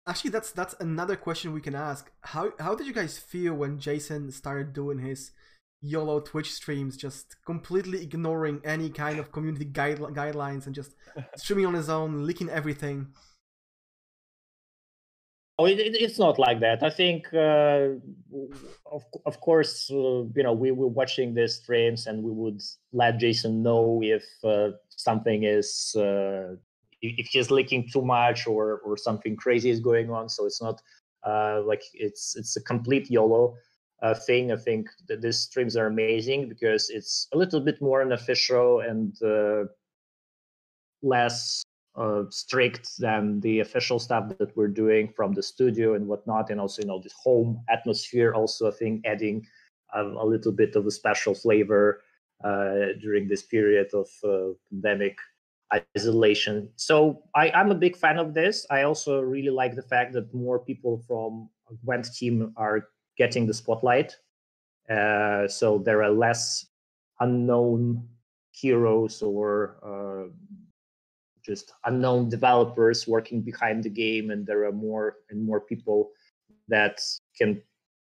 [0.06, 2.10] Actually, that's that's another question we can ask.
[2.22, 5.32] How how did you guys feel when Jason started doing his
[5.82, 10.94] YOLO Twitch streams, just completely ignoring any kind of community guide, guidelines and just
[11.36, 13.08] streaming on his own, leaking everything?
[15.66, 16.83] It, it's not like that.
[16.83, 17.99] I think, uh,
[18.90, 22.61] of of course, uh, you know, we were watching the streams and we would
[22.92, 26.57] let Jason know if uh, something is uh,
[27.03, 30.29] if he's leaking too much or or something crazy is going on.
[30.29, 30.81] So it's not
[31.27, 33.57] uh, like it's it's a complete YOLO
[34.03, 34.53] uh, thing.
[34.53, 39.16] I think that these streams are amazing because it's a little bit more unofficial and
[41.03, 41.64] less
[41.96, 46.61] uh, strict than the official stuff that we're doing from the studio and whatnot, and
[46.61, 48.33] also you know this home atmosphere.
[48.35, 49.46] Also, I think adding
[49.94, 52.03] um, a little bit of a special flavor
[52.44, 55.18] uh, during this period of uh, pandemic
[55.96, 56.68] isolation.
[56.76, 58.66] So I, I'm a big fan of this.
[58.70, 61.48] I also really like the fact that more people from
[61.85, 64.16] Gwent team are getting the spotlight.
[64.88, 66.66] Uh, so there are less
[67.20, 68.09] unknown
[68.50, 70.31] heroes or uh,
[71.44, 76.11] just unknown developers working behind the game and there are more and more people
[76.68, 77.00] that
[77.37, 77.61] can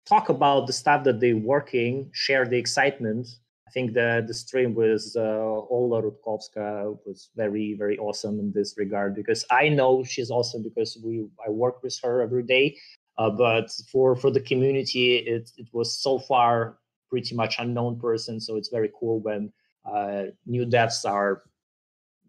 [0.06, 3.28] talk about the stuff that they're working share the excitement.
[3.68, 8.76] I think the the stream with uh, ola rutkowska was very very awesome in this
[8.78, 12.78] regard because i know she's awesome because we i work with her every day.
[13.18, 16.78] Uh, but for for the community it, it was so far
[17.10, 19.52] pretty much unknown person so it's very cool when
[19.86, 21.44] uh, new devs are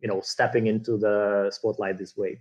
[0.03, 2.41] you know stepping into the spotlight this way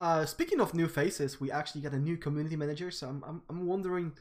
[0.00, 2.90] uh, speaking of new faces, we actually got a new community manager.
[2.90, 4.12] So I'm, I'm, I'm wondering,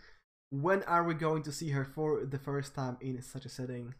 [0.49, 3.93] when are we going to see her for the first time in such a setting?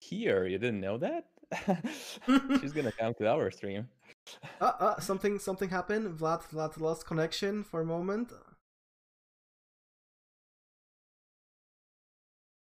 [0.00, 1.26] Here, you didn't know that?
[2.60, 3.88] She's gonna come to our stream.
[4.60, 6.18] uh, uh, something, something happened.
[6.18, 8.32] Vlad, Vlad lost connection for a moment.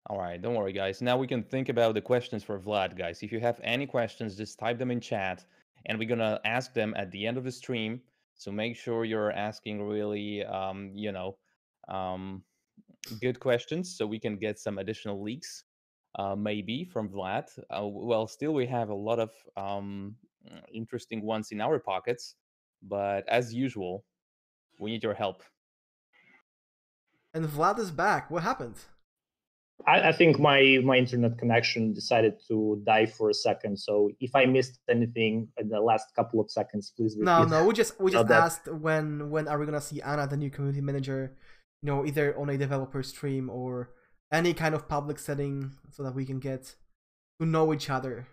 [0.08, 1.02] All right, don't worry, guys.
[1.02, 3.24] Now we can think about the questions for Vlad, guys.
[3.24, 5.44] If you have any questions, just type them in chat,
[5.86, 8.00] and we're gonna ask them at the end of the stream.
[8.34, 11.38] So make sure you're asking really, um, you know,
[11.88, 12.44] um,
[13.20, 15.64] good questions, so we can get some additional leaks,
[16.16, 17.48] uh, maybe from Vlad.
[17.68, 20.14] Uh, well, still we have a lot of um,
[20.72, 22.36] interesting ones in our pockets,
[22.80, 24.04] but as usual,
[24.78, 25.42] we need your help.
[27.34, 28.30] And Vlad is back.
[28.30, 28.76] What happened?
[29.86, 33.78] I, I, think my my internet connection decided to die for a second.
[33.78, 37.26] So if I missed anything in the last couple of seconds, please repeat.
[37.26, 40.36] No, no, we just we just asked when when are we gonna see Anna, the
[40.36, 41.36] new community manager,
[41.82, 43.90] you know, either on a developer stream or
[44.32, 46.74] any kind of public setting, so that we can get
[47.40, 48.26] to know each other.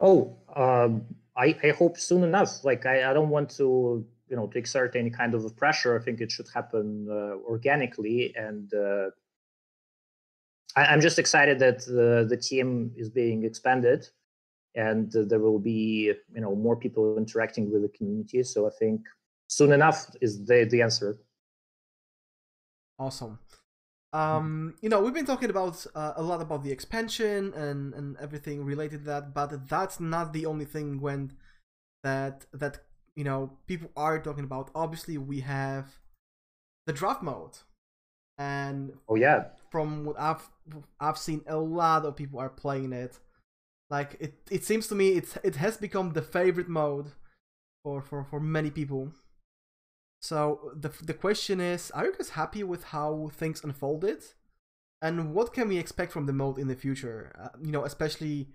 [0.00, 2.64] Oh, um, I I hope soon enough.
[2.64, 5.96] Like I, I don't want to you know to exert any kind of pressure.
[5.96, 8.72] I think it should happen uh, organically and.
[8.74, 9.10] Uh,
[10.76, 14.08] I, am just excited that the, the team is being expanded
[14.74, 18.42] and there will be you know more people interacting with the community.
[18.42, 19.02] So i think
[19.48, 21.18] soon enough is the the answer.
[22.98, 23.38] Awesome.
[24.12, 28.16] Um you know we've been talking about uh, a lot about the expansion and and
[28.18, 31.32] everything related to that but that's not the only thing when
[32.02, 32.80] that that
[33.14, 34.70] you know people are talking about.
[34.74, 35.98] Obviously we have
[36.86, 37.58] the draft mode
[38.38, 39.44] and oh yeah.
[39.70, 40.48] from what i've
[41.00, 43.18] i've seen a lot of people are playing it.
[43.90, 47.12] Like it it seems to me it's it has become the favorite mode
[47.84, 49.12] for for for many people.
[50.20, 54.22] So the the question is are you guys happy with how things unfolded?
[55.02, 57.32] And what can we expect from the mode in the future?
[57.38, 58.48] Uh, you know especially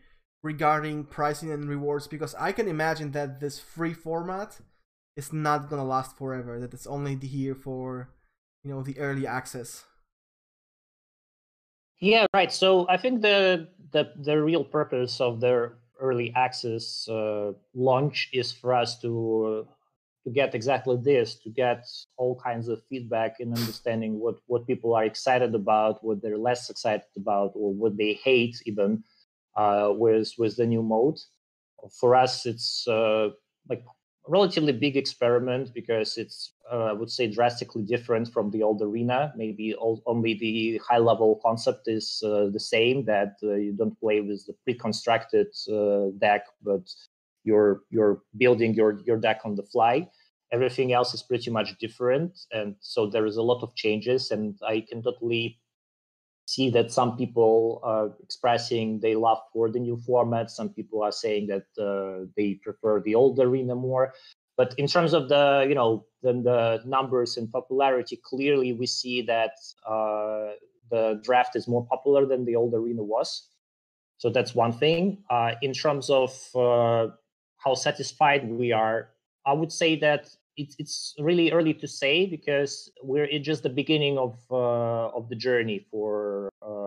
[0.43, 4.59] regarding pricing and rewards because i can imagine that this free format
[5.15, 8.09] is not gonna last forever that it's only here for
[8.67, 9.85] you know the early access.
[11.99, 12.51] Yeah right.
[12.51, 18.51] So i think the the, the real purpose of the early access uh, launch is
[18.51, 19.11] for us to
[19.47, 19.71] uh,
[20.23, 24.93] to get exactly this to get all kinds of feedback and understanding what what people
[24.93, 29.01] are excited about what they're less excited about or what they hate even
[29.55, 31.19] uh, with with the new mode.
[31.99, 33.29] For us it's uh,
[33.69, 33.83] like
[34.27, 39.33] relatively big experiment because it's uh, I would say drastically different from the old arena.
[39.35, 43.99] Maybe all, only the high level concept is uh, the same that uh, you don't
[43.99, 46.89] play with the pre-constructed uh, deck, but
[47.43, 50.07] you're you're building your your deck on the fly.
[50.51, 54.31] Everything else is pretty much different, and so there is a lot of changes.
[54.31, 55.59] And I can totally
[56.47, 60.49] see that some people are expressing they love for the new format.
[60.49, 64.13] Some people are saying that uh, they prefer the old arena more.
[64.55, 69.21] But in terms of the you know the, the numbers and popularity, clearly we see
[69.23, 69.51] that
[69.85, 70.55] uh,
[70.89, 73.49] the draft is more popular than the old arena was.
[74.17, 75.23] So that's one thing.
[75.29, 77.07] Uh, in terms of uh,
[77.57, 79.09] how satisfied we are,
[79.45, 84.17] I would say that it's it's really early to say because we're just the beginning
[84.17, 86.85] of uh, of the journey for uh,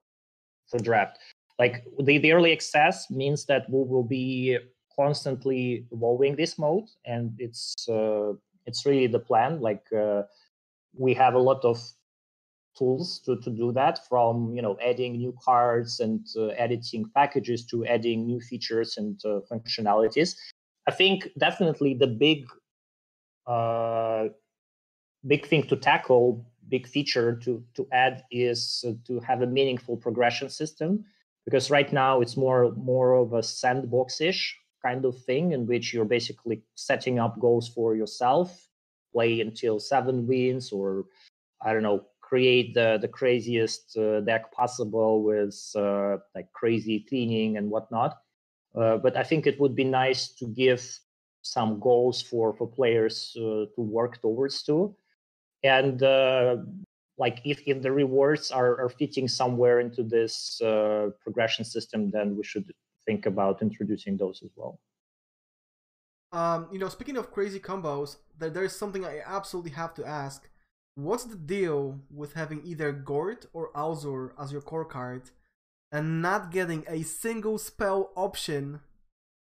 [0.69, 1.19] for draft.
[1.59, 4.59] Like the, the early access means that we will be
[4.97, 8.33] constantly evolving this mode, and it's uh,
[8.67, 9.61] it's really the plan.
[9.61, 10.23] Like uh,
[10.97, 11.81] we have a lot of
[12.77, 17.67] tools to, to do that from you know adding new cards and uh, editing packages
[17.67, 20.37] to adding new features and uh, functionalities
[20.87, 22.47] i think definitely the big
[25.27, 30.49] big thing to tackle, big feature to to add is to have a meaningful progression
[30.49, 31.05] system.
[31.45, 36.05] Because right now it's more more of a sandbox-ish kind of thing in which you're
[36.05, 38.69] basically setting up goals for yourself,
[39.13, 41.07] play until seven wins, or
[41.63, 47.57] I don't know, create the the craziest uh, deck possible with uh, like crazy cleaning
[47.57, 48.19] and whatnot.
[48.75, 50.83] Uh, but I think it would be nice to give
[51.43, 54.95] some goals for for players uh, to work towards too
[55.63, 56.57] and uh,
[57.19, 62.37] like if, if the rewards are, are fitting somewhere into this uh, progression system then
[62.37, 62.73] we should
[63.07, 64.81] think about introducing those as well.
[66.33, 70.49] Um, you know speaking of crazy combos there, there's something i absolutely have to ask.
[70.95, 75.31] What's the deal with having either gort or Alzur as your core card
[75.93, 78.81] and not getting a single spell option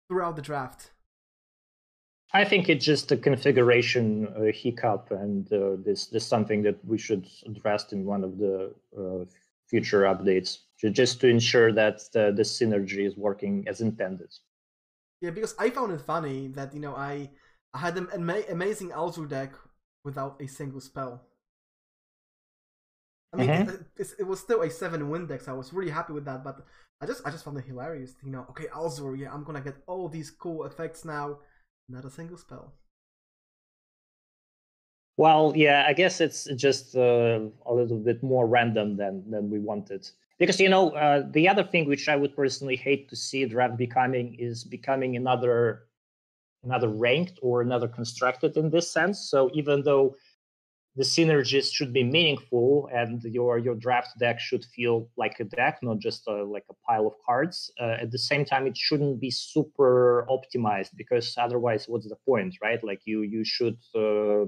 [0.08, 0.92] throughout the draft
[2.36, 6.98] I think it's just a configuration uh, hiccup, and uh, this this something that we
[6.98, 9.24] should address in one of the uh,
[9.70, 10.50] future updates,
[10.92, 14.32] just to ensure that the, the synergy is working as intended.
[15.22, 17.30] Yeah, because I found it funny that you know I
[17.74, 19.54] I had an ama- amazing Alzur deck
[20.04, 21.24] without a single spell.
[23.32, 24.02] I mean, mm-hmm.
[24.02, 26.44] it, it, was still a seven win deck, so I was really happy with that.
[26.44, 26.66] But
[27.00, 28.12] I just I just found it hilarious.
[28.26, 31.38] You know, okay, Alzur, yeah, I'm gonna get all these cool effects now
[31.88, 32.74] not a single spell.
[35.18, 39.60] Well, yeah, I guess it's just uh, a little bit more random than than we
[39.60, 40.10] wanted.
[40.38, 43.78] Because you know, uh, the other thing which I would personally hate to see draft
[43.78, 45.86] becoming is becoming another
[46.64, 49.30] another ranked or another constructed in this sense.
[49.30, 50.16] So even though
[50.96, 55.80] the synergies should be meaningful and your your draft deck should feel like a deck
[55.82, 57.70] not just a, like a pile of cards.
[57.80, 62.56] Uh, at the same time it shouldn't be super optimized because otherwise what's the point
[62.62, 62.82] right?
[62.84, 64.46] Like you you should uh,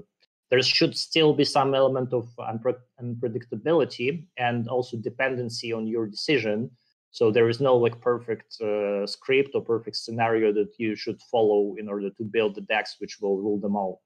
[0.50, 6.70] there should still be some element of unpre- unpredictability and also dependency on your decision.
[7.10, 11.74] So there is no like perfect uh, script or perfect scenario that you should follow
[11.78, 14.00] in order to build the decks which will rule them all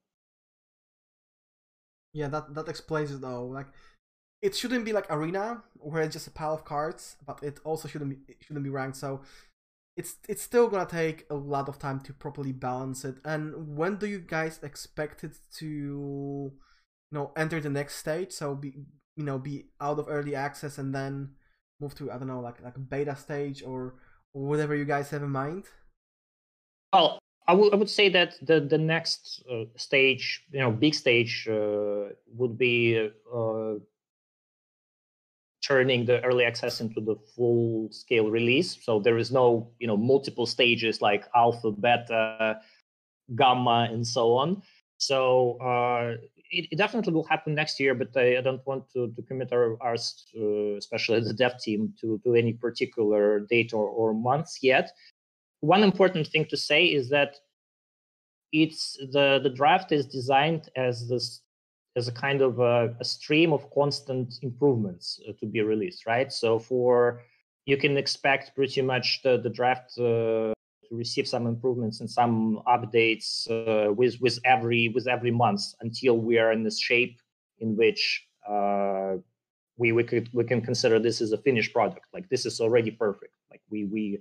[2.13, 3.47] yeah, that that explains it though.
[3.47, 3.69] Like,
[4.43, 7.89] it shouldn't be like arena where it's just a pile of cards, but it also
[7.89, 8.97] shouldn't be it shouldn't be ranked.
[8.97, 9.23] So
[9.97, 13.17] it's it's still gonna take a lot of time to properly balance it.
[13.25, 16.53] And when do you guys expect it to, you
[17.13, 18.33] know, enter the next stage?
[18.33, 18.75] So be
[19.17, 21.31] you know be out of early access and then
[21.81, 23.95] move to I don't know like like beta stage or,
[24.35, 25.65] whatever you guys have in mind.
[26.93, 30.95] Well, I would I would say that the the next uh, stage, you know, big
[30.95, 33.75] stage, uh, would be uh,
[35.67, 38.79] turning the early access into the full scale release.
[38.83, 42.61] So there is no you know multiple stages like alpha, beta,
[43.35, 44.63] gamma, and so on.
[44.99, 46.17] So uh,
[46.53, 49.77] it, it, definitely will happen next year, but I, don't want to, to commit our,
[49.83, 54.93] ours, uh, especially the dev team, to, to any particular date or, or months yet
[55.63, 57.37] one important thing to say is that
[58.53, 61.41] it's the the draft is designed as this
[61.97, 66.31] as a kind of a, a stream of constant improvements uh, to be released right?
[66.33, 67.23] So for
[67.65, 72.61] you can expect pretty much the, the draft uh, to receive some improvements and some
[72.67, 77.21] updates uh, with with every with every month until we are in the shape
[77.61, 79.15] in which uh,
[79.77, 82.07] we we could we can consider this as a finished product.
[82.13, 83.35] Like this is already perfect.
[83.51, 84.19] Like we we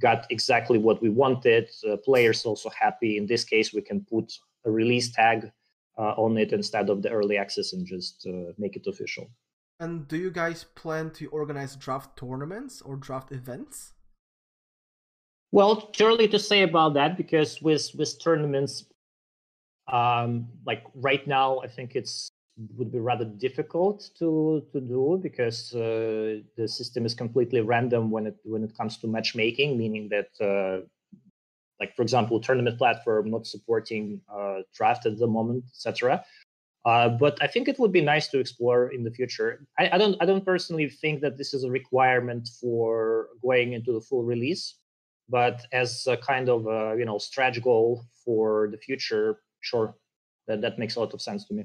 [0.00, 1.70] got exactly what we wanted.
[1.88, 3.16] Uh, players also happy.
[3.16, 4.32] In this case, we can put
[4.64, 5.50] a release tag
[5.98, 9.30] uh, on it instead of the early access and just uh, make it official.
[9.78, 13.92] And do you guys plan to organize draft tournaments or draft events?
[15.52, 18.84] Well, too early to say about that because with with tournaments,
[19.90, 22.30] um, like right now, I think it's
[22.76, 28.26] would be rather difficult to to do because uh, the system is completely random when
[28.26, 30.86] it when it comes to matchmaking, meaning that uh,
[31.80, 36.22] like for example, tournament platform not supporting uh, draft at the moment, etc.
[36.84, 39.66] Uh, but I think it would be nice to explore in the future.
[39.78, 43.92] I, I, don't I don't personally think that this is a requirement for going into
[43.92, 44.76] the full release,
[45.28, 49.94] but as a kind of a, you know stretch goal for the future, sure,
[50.46, 51.64] that that makes a lot of sense to me.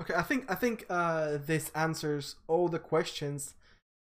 [0.00, 3.54] Okay, I think I think uh, this answers all the questions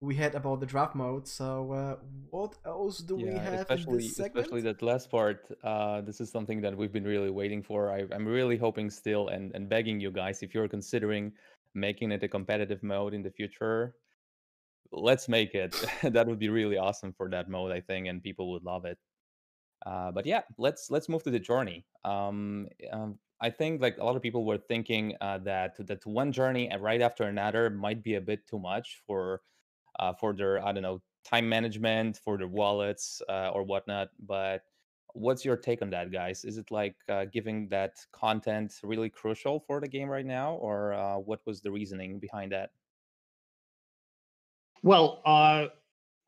[0.00, 1.26] we had about the draft mode.
[1.26, 1.96] So uh,
[2.30, 4.46] what else do yeah, we have especially, in this segment?
[4.46, 5.50] Especially that last part.
[5.64, 7.90] Uh, this is something that we've been really waiting for.
[7.90, 11.32] I, am really hoping still and, and begging you guys, if you're considering
[11.74, 13.94] making it a competitive mode in the future,
[14.92, 15.74] let's make it.
[16.02, 18.98] that would be really awesome for that mode, I think, and people would love it.
[19.84, 21.84] Uh, but yeah, let's let's move to the journey.
[22.04, 26.32] Um, um, I think like a lot of people were thinking uh, that that one
[26.32, 29.42] journey right after another might be a bit too much for
[29.98, 34.08] uh, for their I don't know time management for their wallets uh, or whatnot.
[34.18, 34.62] But
[35.14, 36.44] what's your take on that, guys?
[36.44, 40.94] Is it like uh, giving that content really crucial for the game right now, or
[40.94, 42.70] uh, what was the reasoning behind that?
[44.82, 45.68] Well, uh,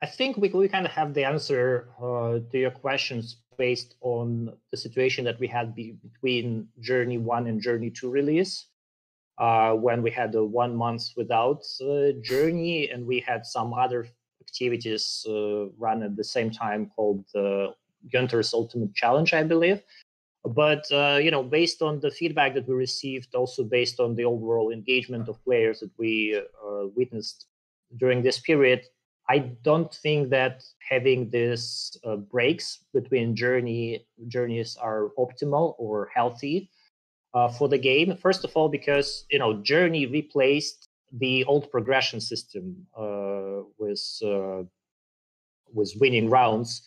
[0.02, 4.52] I think we we kind of have the answer uh, to your questions based on
[4.70, 8.66] the situation that we had be- between Journey One and Journey Two release
[9.38, 14.06] uh, when we had one month without uh, journey and we had some other
[14.40, 17.68] activities uh, run at the same time called uh,
[18.10, 19.82] Gaunter's Ultimate Challenge, I believe.
[20.44, 24.24] But uh, you know, based on the feedback that we received, also based on the
[24.24, 27.46] overall engagement of players that we uh, witnessed
[27.98, 28.80] during this period,
[29.30, 36.68] I don't think that having these uh, breaks between journey journeys are optimal or healthy
[37.32, 38.16] uh, for the game.
[38.16, 44.64] First of all, because you know Journey replaced the old progression system uh, with uh,
[45.72, 46.82] with winning rounds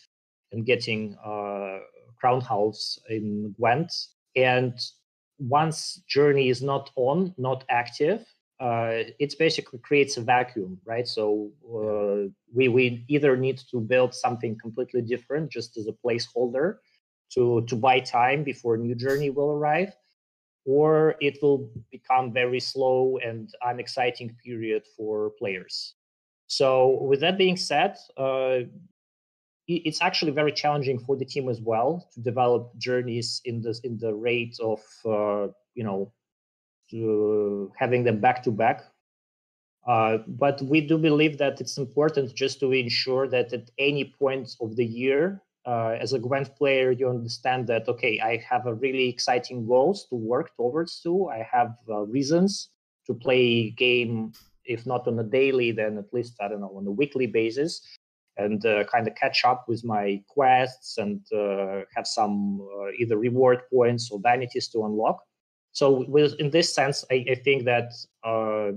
[0.52, 1.78] and getting uh,
[2.20, 3.90] crown halves in Gwent.
[4.36, 4.78] And
[5.38, 8.26] once Journey is not on, not active,
[8.64, 11.06] uh, it basically creates a vacuum, right?
[11.06, 16.78] So uh, we we either need to build something completely different, just as a placeholder,
[17.34, 19.92] to to buy time before new journey will arrive,
[20.64, 25.94] or it will become very slow and unexciting period for players.
[26.46, 28.60] So with that being said, uh,
[29.66, 33.98] it's actually very challenging for the team as well to develop journeys in the in
[33.98, 36.12] the rate of uh, you know
[37.78, 38.84] having them back to back.
[39.86, 44.56] Uh, but we do believe that it's important just to ensure that at any point
[44.60, 48.74] of the year uh, as a Gwent player, you understand that okay, I have a
[48.74, 51.00] really exciting goals to work towards.
[51.02, 52.68] To I have uh, reasons
[53.06, 54.32] to play game,
[54.64, 57.80] if not on a daily, then at least I don't know on a weekly basis,
[58.36, 63.16] and uh, kind of catch up with my quests and uh, have some uh, either
[63.16, 65.20] reward points or vanities to unlock.
[65.74, 68.72] So, with in this sense, I, I think that uh,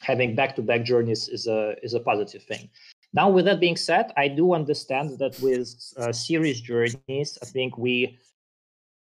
[0.00, 2.68] having back-to-back journeys is a is a positive thing.
[3.14, 7.76] Now, with that being said, I do understand that with uh, series journeys, I think
[7.76, 8.18] we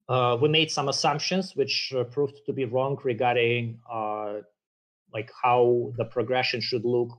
[0.08, 4.40] uh, we made some assumptions which uh, proved to be wrong regarding uh,
[5.12, 7.10] like how the progression should look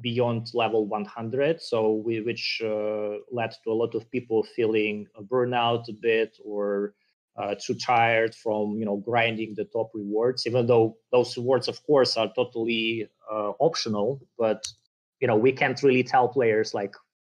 [0.00, 1.60] beyond level 100.
[1.60, 6.38] So we, which uh, led to a lot of people feeling a burnout a bit
[6.44, 6.94] or
[7.36, 10.46] uh, too tired from you know grinding the top rewards.
[10.46, 14.66] Even though those rewards, of course, are totally uh, optional, but
[15.22, 16.94] you know we can't really tell players like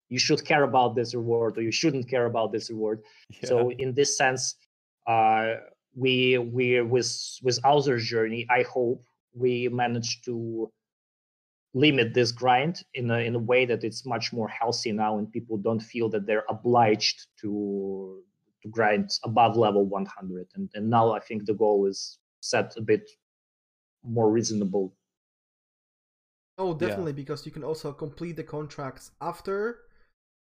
[0.08, 3.48] you should care about this reward or you shouldn't care about this reward yeah.
[3.48, 4.56] so in this sense
[5.06, 5.54] uh,
[5.94, 7.10] we we with
[7.42, 9.02] with Alzur's journey i hope
[9.34, 10.70] we manage to
[11.74, 15.30] limit this grind in a, in a way that it's much more healthy now and
[15.30, 18.22] people don't feel that they're obliged to
[18.66, 22.80] to grind above level 100 and, and now i think the goal is set a
[22.80, 23.10] bit
[24.04, 24.94] more reasonable
[26.58, 27.16] Oh, definitely, yeah.
[27.16, 29.80] because you can also complete the contracts after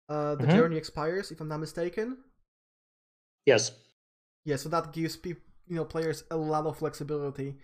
[0.08, 0.56] uh, the mm-hmm.
[0.56, 2.18] journey expires, if I'm not mistaken.
[3.46, 3.72] Yes.
[4.44, 7.56] Yeah, so that gives people, you know, players a lot of flexibility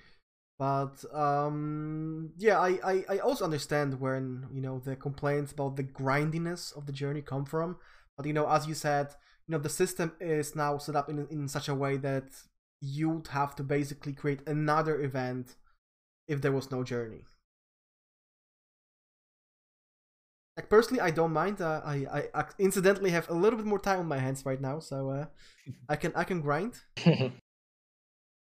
[0.58, 5.82] But um, yeah, I, I, I also understand when you know the complaints about the
[5.84, 7.78] grindiness of the journey come from.
[8.16, 9.16] But you know, as you said,
[9.51, 12.28] you know the system is now set up in in such a way that
[12.80, 15.57] you'd have to basically create another event
[16.28, 17.24] if there was no journey.
[20.57, 21.61] Like personally, I don't mind.
[21.61, 24.78] Uh, I I incidentally have a little bit more time on my hands right now,
[24.78, 25.26] so uh,
[25.88, 26.74] I can I can grind.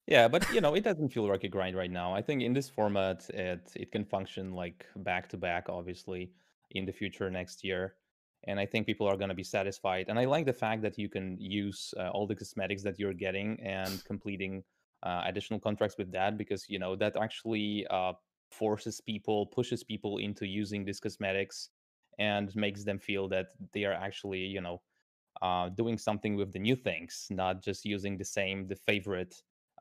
[0.07, 2.13] Yeah, but you know, it doesn't feel like a grind right now.
[2.13, 6.33] I think in this format, it it can function like back to back, obviously,
[6.73, 7.95] in the future next year.
[8.45, 10.07] And I think people are going to be satisfied.
[10.09, 13.15] And I like the fact that you can use uh, all the cosmetics that you're
[13.15, 14.65] getting and completing
[15.03, 18.13] uh, additional contracts with that because you know that actually uh,
[18.51, 21.71] forces people, pushes people into using these cosmetics,
[22.19, 24.81] and makes them feel that they are actually you know
[25.41, 29.35] uh, doing something with the new things, not just using the same the favorite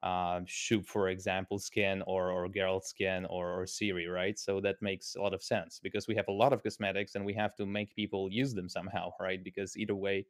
[0.04, 4.38] uh, Shupe, for example, skin or or Geralt skin or, or Ciri, right?
[4.38, 7.26] So that makes a lot of sense because we have a lot of cosmetics and
[7.26, 9.44] we have to make people use them somehow, right?
[9.44, 10.26] Because either way,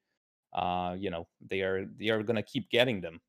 [0.53, 3.21] uh, you know, they are they are gonna keep getting them.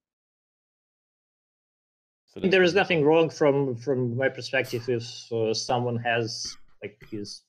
[2.27, 7.43] So there is nothing wrong from from my perspective if uh, someone has like his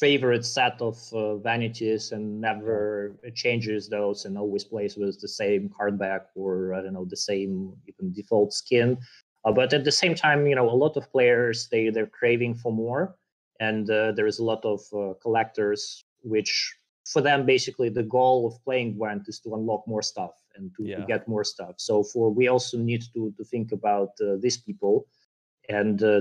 [0.00, 5.70] favorite set of uh, vanities and never changes those and always plays with the same
[5.76, 8.98] card back or I don't know the same even default skin.
[9.44, 12.54] Uh, but at the same time, you know, a lot of players they they're craving
[12.56, 13.16] for more,
[13.60, 16.74] and uh, there is a lot of uh, collectors which
[17.12, 20.82] for them basically the goal of playing Gwent is to unlock more stuff and to,
[20.82, 20.96] yeah.
[20.96, 21.76] to get more stuff.
[21.76, 25.06] So for we also need to to think about uh, these people
[25.68, 26.20] and uh,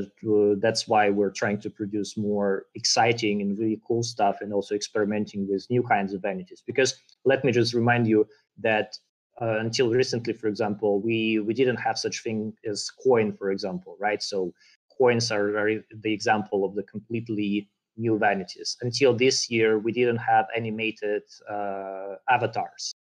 [0.57, 5.47] that's why we're trying to produce more exciting and really cool stuff and also experimenting
[5.47, 8.27] with new kinds of vanities because let me just remind you
[8.57, 8.97] that
[9.41, 13.97] uh, until recently for example we we didn't have such thing as coin for example
[13.99, 14.23] right?
[14.23, 14.53] So
[14.97, 18.77] coins are, are the example of the completely new vanities.
[18.81, 22.93] Until this year we didn't have animated uh, avatars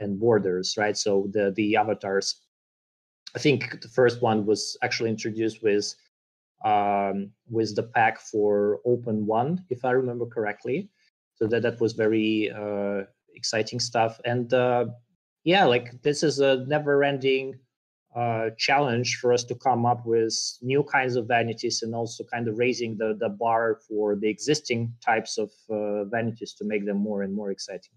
[0.00, 0.96] and borders right?
[0.96, 2.45] So the the avatars
[3.36, 5.94] I think the first one was actually introduced with
[6.64, 10.88] um, with the pack for Open One, if I remember correctly.
[11.34, 13.02] So that that was very uh,
[13.34, 14.18] exciting stuff.
[14.24, 14.86] And uh,
[15.44, 17.58] yeah, like this is a never-ending
[18.16, 22.48] uh, challenge for us to come up with new kinds of vanities and also kind
[22.48, 26.96] of raising the the bar for the existing types of uh, vanities to make them
[26.96, 27.92] more and more exciting.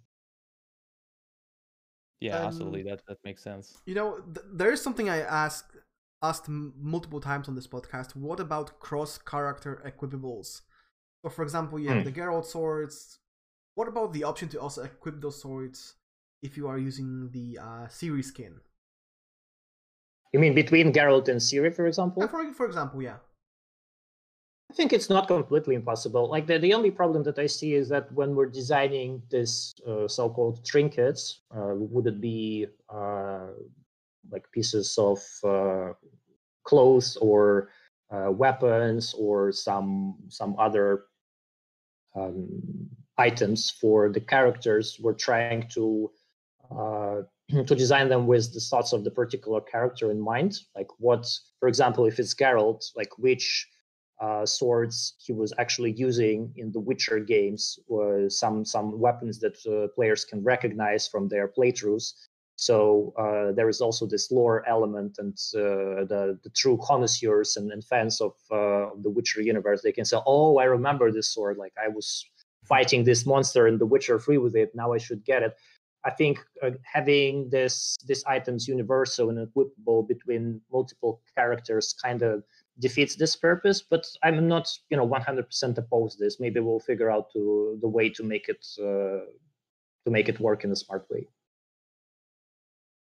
[2.22, 2.84] Yeah, um, absolutely.
[2.84, 3.78] That that makes sense.
[3.86, 5.76] You know, th- there is something I asked
[6.22, 8.16] asked m- multiple times on this podcast.
[8.16, 10.62] What about cross character equipables?
[11.24, 12.06] So, for example, you have mm.
[12.06, 13.20] the Geralt swords.
[13.76, 15.96] What about the option to also equip those swords
[16.42, 18.60] if you are using the uh, Ciri skin?
[20.34, 22.24] You mean between Geralt and Ciri, for example?
[22.24, 23.18] Yeah, for, for example, yeah.
[24.70, 26.30] I think it's not completely impossible.
[26.30, 30.08] Like the, the only problem that I see is that when we're designing this uh,
[30.08, 33.48] so-called trinkets, uh, would it be uh,
[34.30, 35.94] like pieces of uh,
[36.64, 37.70] clothes or
[38.12, 41.06] uh, weapons or some some other
[42.16, 42.62] um,
[43.18, 44.98] items for the characters?
[45.02, 46.12] We're trying to
[46.70, 47.22] uh,
[47.66, 50.60] to design them with the thoughts of the particular character in mind.
[50.76, 51.26] Like what,
[51.60, 53.68] for example, if it's Geralt, like which
[54.20, 59.58] uh, swords he was actually using in the Witcher games, uh, some some weapons that
[59.66, 62.14] uh, players can recognize from their playthroughs.
[62.58, 67.72] So uh, there is also this lore element, and uh, the the true connoisseurs and,
[67.72, 71.58] and fans of uh, the Witcher universe, they can say, "Oh, I remember this sword.
[71.58, 72.26] Like I was
[72.66, 74.72] fighting this monster in The Witcher 3 with it.
[74.76, 75.56] Now I should get it."
[76.06, 76.40] I think
[76.84, 82.44] having this this items universal and equipable between multiple characters kind of
[82.80, 86.40] defeats this purpose but i'm not you know 100% opposed this.
[86.40, 89.26] Maybe we'll figure out to the way to make it uh,
[90.06, 91.28] to make it work in a smart way.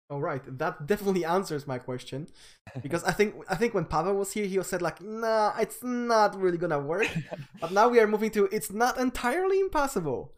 [0.09, 0.43] All right.
[0.59, 2.27] That definitely answers my question
[2.81, 6.39] because i think i think when pavel was here he said like nah it's not
[6.39, 7.09] really gonna work.
[7.61, 10.33] But now we are moving to it's not entirely impossible.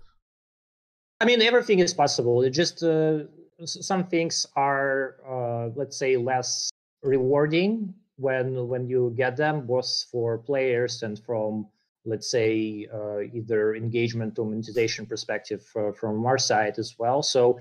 [1.19, 2.41] I mean everything is possible.
[2.43, 3.23] It just uh,
[3.65, 6.69] some things are uh, let's say less
[7.03, 11.67] rewarding when when you get them, both for players and from
[12.05, 17.23] let's say uh, either engagement or monetization perspective uh, from our side as well.
[17.23, 17.59] So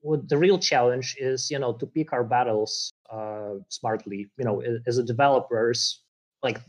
[0.00, 4.28] what the real challenge is, you know, to pick our battles uh, smartly.
[4.36, 6.02] You know, as a developers,
[6.42, 6.60] like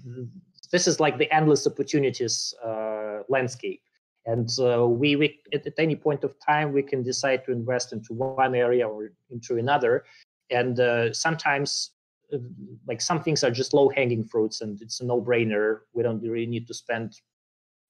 [0.71, 3.81] this is like the endless opportunities uh, landscape.
[4.25, 7.93] And uh, we, we at, at, any point of time, we can decide to invest
[7.93, 10.03] into one area or into another.
[10.51, 11.91] And uh, sometimes
[12.87, 15.79] like some things are just low hanging fruits and it's a no brainer.
[15.93, 17.19] We don't really need to spend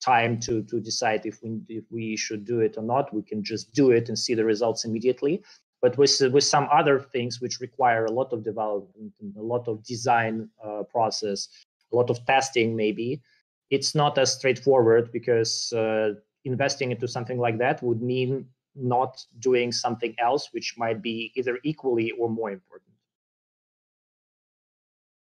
[0.02, 3.14] time to to decide if we if we should do it or not.
[3.14, 5.44] We can just do it and see the results immediately.
[5.82, 9.84] But with with some other things which require a lot of development a lot of
[9.84, 11.50] design uh, process,
[11.92, 13.22] a lot of testing, maybe
[13.70, 16.14] it's not as straightforward because uh,
[16.46, 21.60] investing into something like that would mean not doing something else which might be either
[21.64, 22.89] equally or more important.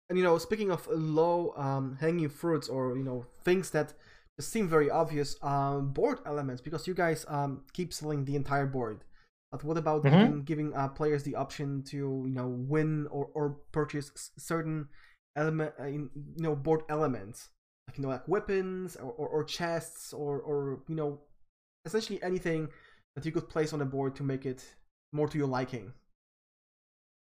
[0.09, 3.95] And you know, speaking of low um, hanging fruits or you know things that
[4.41, 9.05] seem very obvious, um, board elements because you guys um, keep selling the entire board.
[9.51, 10.17] But what about mm-hmm.
[10.17, 14.89] giving, giving uh, players the option to you know win or, or purchase certain
[15.37, 17.49] element uh, you know board elements
[17.89, 21.21] like you know like weapons or, or, or chests or or you know
[21.85, 22.69] essentially anything
[23.15, 24.65] that you could place on the board to make it
[25.13, 25.93] more to your liking.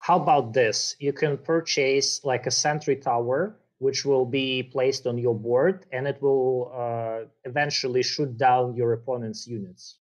[0.08, 0.96] How about this?
[1.00, 6.08] You can purchase like a sentry tower, which will be placed on your board, and
[6.08, 9.96] it will uh, eventually shoot down your opponent's units.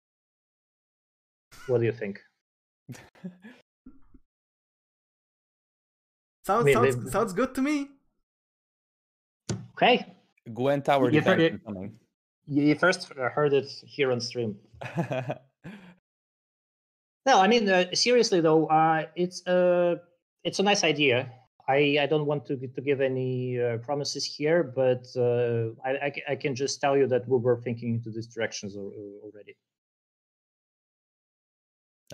[1.68, 2.18] What do you think?
[6.44, 7.11] sounds, I mean, sounds, they...
[7.12, 7.88] sounds good to me.
[9.74, 10.05] Okay.
[10.53, 11.22] Gwen Tower you,
[12.48, 14.57] you, you first heard it here on stream.
[17.25, 19.95] No, I mean uh, seriously though, uh, it's a uh,
[20.45, 21.33] it's a nice idea.
[21.68, 26.12] I, I don't want to to give any uh, promises here, but uh, I, I,
[26.31, 29.57] I can just tell you that we were thinking into these directions already.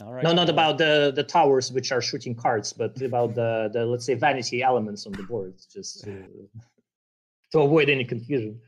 [0.03, 0.23] All right.
[0.23, 4.05] No, not about the the towers which are shooting cards, but about the the let's
[4.05, 6.25] say vanity elements on the board, just to,
[7.53, 8.61] to avoid any confusion.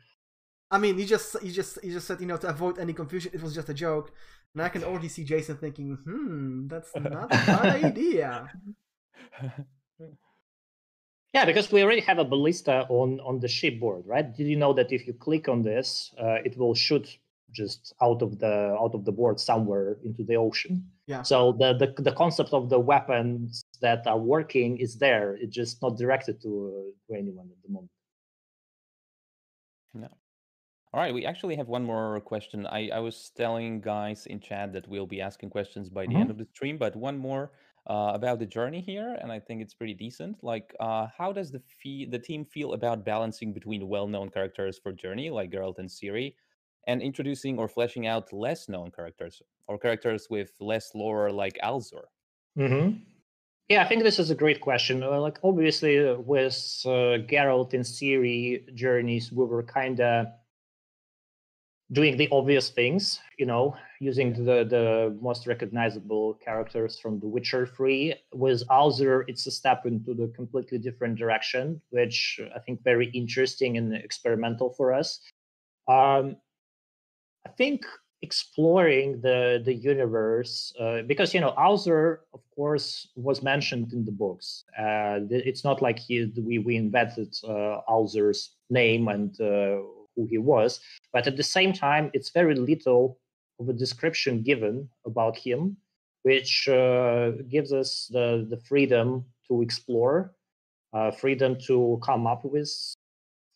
[0.70, 3.30] I mean, you just you just you just said you know to avoid any confusion.
[3.34, 4.12] It was just a joke.
[4.54, 8.50] And I can already see Jason thinking, hmm, that's not a bad idea.
[11.32, 14.36] Yeah, because we already have a ballista on on the shipboard, right?
[14.36, 17.18] Did you know that if you click on this, uh, it will shoot
[17.52, 20.90] just out of the out of the board somewhere into the ocean?
[21.06, 21.22] Yeah.
[21.22, 25.36] So the the, the concept of the weapons that are working is there.
[25.36, 27.90] It's just not directed to uh, to anyone at the moment.
[29.94, 30.08] No.
[30.92, 32.66] All right, we actually have one more question.
[32.66, 36.22] I, I was telling guys in chat that we'll be asking questions by the mm-hmm.
[36.22, 37.52] end of the stream, but one more
[37.88, 40.42] uh, about the journey here, and I think it's pretty decent.
[40.42, 44.92] Like, uh, how does the fee- the team feel about balancing between well-known characters for
[44.92, 46.34] Journey, like Geralt and Ciri,
[46.88, 52.06] and introducing or fleshing out less known characters or characters with less lore, like Alzur?
[52.58, 52.98] Mm-hmm.
[53.68, 55.04] Yeah, I think this is a great question.
[55.04, 60.26] Uh, like, obviously, uh, with uh, Geralt and Ciri journeys, we were kind of
[61.92, 67.66] doing the obvious things, you know, using the, the most recognizable characters from The Witcher
[67.66, 68.14] 3.
[68.32, 73.76] With Alzur, it's a step into the completely different direction, which I think very interesting
[73.76, 75.20] and experimental for us.
[75.88, 76.36] Um,
[77.44, 77.84] I think
[78.22, 84.12] exploring the the universe uh, because you know Alzur, of course, was mentioned in the
[84.12, 84.64] books.
[84.78, 87.80] Uh, it's not like he, we we invented uh,
[88.68, 89.78] name and uh,
[90.20, 90.80] who he was.
[91.12, 93.18] But at the same time, it's very little
[93.58, 95.76] of a description given about him,
[96.22, 100.34] which uh, gives us the, the freedom to explore,
[100.92, 102.70] uh, freedom to come up with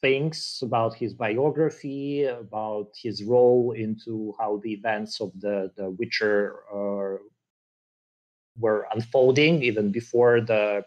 [0.00, 6.60] things about his biography, about his role into how the events of the, the Witcher
[6.72, 7.18] uh,
[8.58, 10.84] were unfolding even before the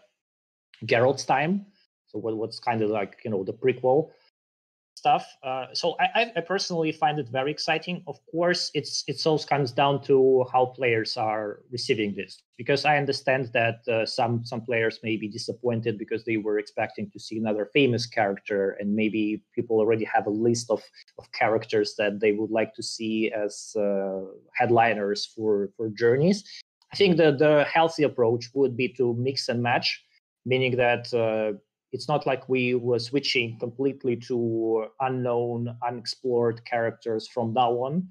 [0.84, 1.66] Geralt's time.
[2.06, 4.10] So what, what's kind of like you know the prequel
[4.98, 5.24] stuff.
[5.42, 8.02] Uh, so I, I, personally find it very exciting.
[8.06, 12.96] Of course, it's it all comes down to how players are receiving this, because I
[12.96, 17.38] understand that uh, some some players may be disappointed because they were expecting to see
[17.38, 20.82] another famous character, and maybe people already have a list of,
[21.18, 24.20] of characters that they would like to see as uh,
[24.58, 26.44] headliners for for journeys.
[26.92, 29.88] I think the the healthy approach would be to mix and match,
[30.44, 31.58] meaning that uh,
[31.92, 38.08] it's not like we were switching completely to unknown, unexplored characters from now on.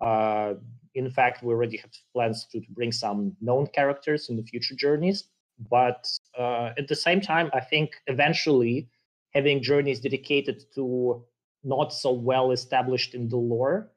[0.00, 0.54] Uh,
[0.94, 4.74] in fact, we already have plans to, to, bring some known characters in the future
[4.74, 5.24] journeys.
[5.70, 6.08] But
[6.38, 8.88] uh, at the same time, I think eventually
[9.34, 11.24] having journeys dedicated to
[11.64, 13.90] not so well established in the lore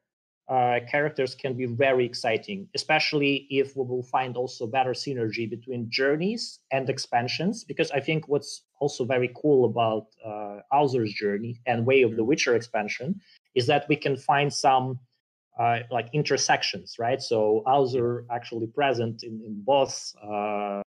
[0.52, 5.86] uh, characters can be very exciting, especially if we will find also better synergy between
[5.88, 7.64] journeys and expansions.
[7.64, 10.58] Because I think what's also very cool about uh,
[11.20, 12.24] journey and Way of the.
[12.24, 13.20] Witcher expansion
[13.54, 14.98] is that we can find some
[15.58, 17.20] uh, like intersections, right?
[17.20, 20.82] So Alzur actually present in, in both uh,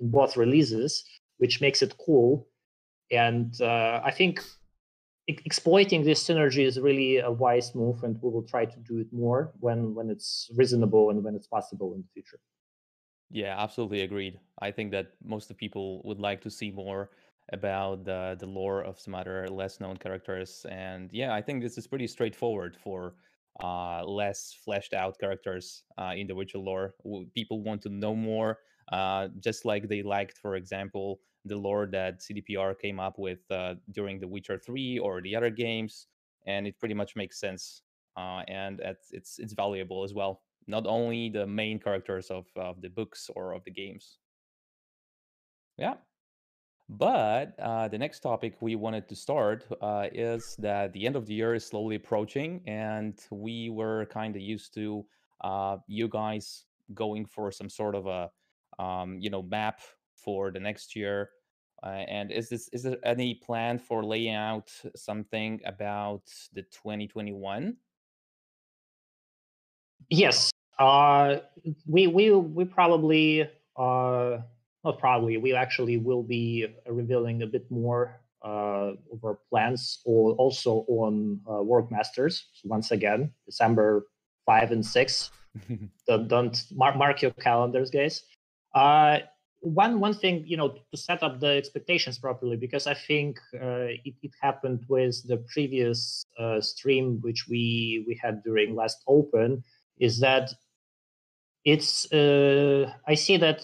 [0.00, 1.04] in both releases
[1.40, 2.46] which makes it cool.
[3.10, 4.44] And uh, I think
[5.44, 9.12] exploiting this synergy is really a wise move, and we will try to do it
[9.12, 12.40] more when when it's reasonable and when it's possible in the future.
[13.30, 14.40] Yeah, absolutely agreed.
[14.60, 17.10] I think that most of people would like to see more
[17.52, 21.78] about the the lore of some other less known characters, and yeah, I think this
[21.78, 23.14] is pretty straightforward for
[23.62, 26.94] uh, less fleshed out characters uh, in the Witcher lore.
[27.34, 28.58] People want to know more,
[28.92, 33.74] uh, just like they liked, for example, the lore that CDPR came up with uh,
[33.92, 36.06] during The Witcher 3 or the other games,
[36.46, 37.82] and it pretty much makes sense.
[38.16, 38.80] Uh, and
[39.12, 40.42] it's, it's valuable as well.
[40.66, 44.18] Not only the main characters of, of the books or of the games.
[45.78, 45.94] Yeah.
[46.90, 51.24] But uh, the next topic we wanted to start uh, is that the end of
[51.24, 55.06] the year is slowly approaching, and we were kind of used to
[55.42, 58.30] uh, you guys going for some sort of a
[58.82, 59.80] um, you know map
[60.24, 61.30] for the next year?
[61.82, 67.76] Uh, and is this is there any plan for laying out something about the 2021?
[70.10, 71.36] Yes, uh,
[71.86, 74.38] we we we probably uh,
[74.84, 80.32] not probably we actually will be revealing a bit more uh, of our plans, or
[80.34, 82.48] also on uh, World Masters.
[82.52, 84.06] So once again, December
[84.46, 85.30] five and six.
[86.06, 88.22] don't, don't mark, mark your calendars, guys.
[88.74, 89.18] Uh,
[89.60, 93.92] one one thing you know to set up the expectations properly because i think uh,
[94.04, 99.62] it, it, happened with the previous uh, stream which we we had during last open
[99.98, 100.50] is that
[101.64, 103.62] it's uh, i see that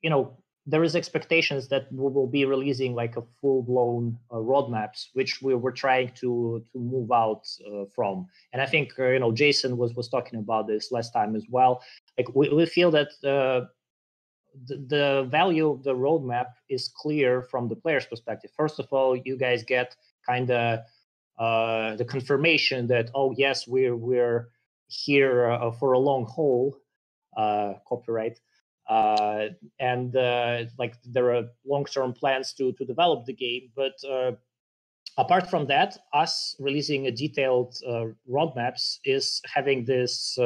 [0.00, 0.36] you know
[0.66, 5.42] there is expectations that we will be releasing like a full blown uh, roadmaps which
[5.42, 8.26] we were trying to to move out uh, from.
[8.54, 11.44] And i think uh, you know jason was was talking about this last time as
[11.50, 11.82] well.
[12.16, 13.10] Like we, we feel that
[14.66, 18.50] the, the value of the roadmap is clear from the player's perspective.
[18.56, 19.96] First of all, you guys get
[20.26, 20.80] kind of
[21.38, 24.48] uh, the confirmation that oh yes, we're we're
[24.86, 26.76] here uh, for a long haul.
[27.36, 28.38] Uh, copyright.
[28.88, 29.46] Uh,
[29.80, 34.32] and uh, like there are long-term plans to to develop the game, but uh,
[35.16, 37.74] apart from that, us releasing a detailed
[38.30, 40.38] roadmaps is having this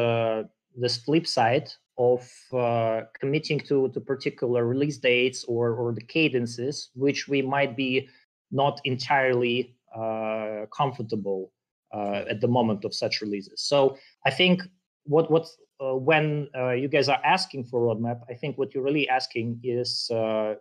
[0.76, 1.68] this flip side
[1.98, 7.76] of uh, committing to, to particular release dates or, or the cadences, which we might
[7.76, 8.08] be
[8.50, 11.52] not entirely uh, comfortable
[11.92, 13.62] uh, at the moment of such releases.
[13.62, 14.62] So I think
[15.04, 15.46] what what
[15.80, 19.60] uh, when uh, you guys are asking for roadmap, I think what you're really asking
[19.62, 20.54] is uh,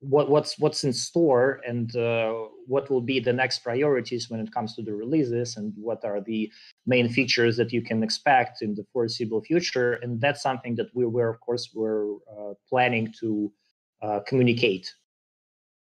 [0.00, 2.32] what what's what's in store and uh,
[2.66, 6.20] what will be the next priorities when it comes to the releases and what are
[6.20, 6.50] the
[6.86, 9.94] main features that you can expect in the foreseeable future.
[9.94, 13.52] And that's something that we were of course we're uh, planning to
[14.02, 14.92] uh, communicate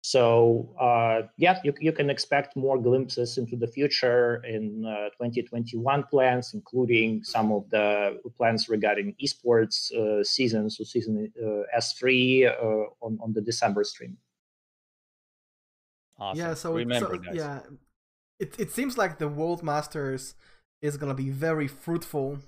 [0.03, 6.03] so uh, yeah, you, you can expect more glimpses into the future in uh, 2021
[6.11, 12.64] plans, including some of the plans regarding esports uh, season, so season uh, S3 uh,
[13.00, 14.16] on, on the December stream.
[16.18, 16.38] Awesome.
[16.38, 17.61] Yeah, so, Remember, so yeah,
[18.40, 20.34] it, it seems like the World Masters
[20.80, 22.40] is gonna be very fruitful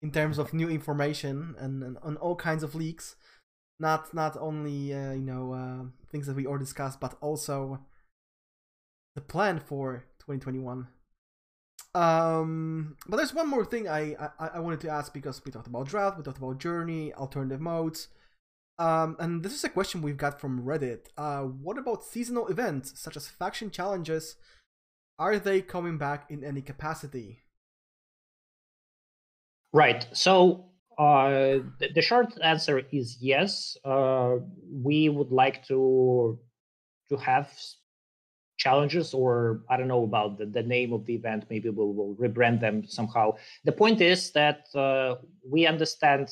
[0.00, 3.16] in terms of new information and, and on all kinds of leaks
[3.78, 7.80] not not only uh, you know uh, things that we already discussed, but also
[9.14, 10.88] the plan for 2021.
[11.94, 15.66] Um, but there's one more thing I, I I wanted to ask because we talked
[15.66, 18.08] about draft, we talked about journey, alternative modes.
[18.78, 21.06] Um, and this is a question we've got from Reddit.
[21.16, 24.36] Uh, what about seasonal events such as faction challenges?
[25.18, 27.40] Are they coming back in any capacity?
[29.72, 30.06] Right.
[30.12, 30.66] So
[30.98, 33.76] uh, the, the, short answer is yes.
[33.84, 34.36] Uh,
[34.72, 36.38] we would like to
[37.10, 37.52] to have
[38.56, 41.44] challenges, or I don't know about the, the name of the event.
[41.50, 43.36] Maybe we'll, we'll rebrand them somehow.
[43.64, 46.30] The point is that uh, we understand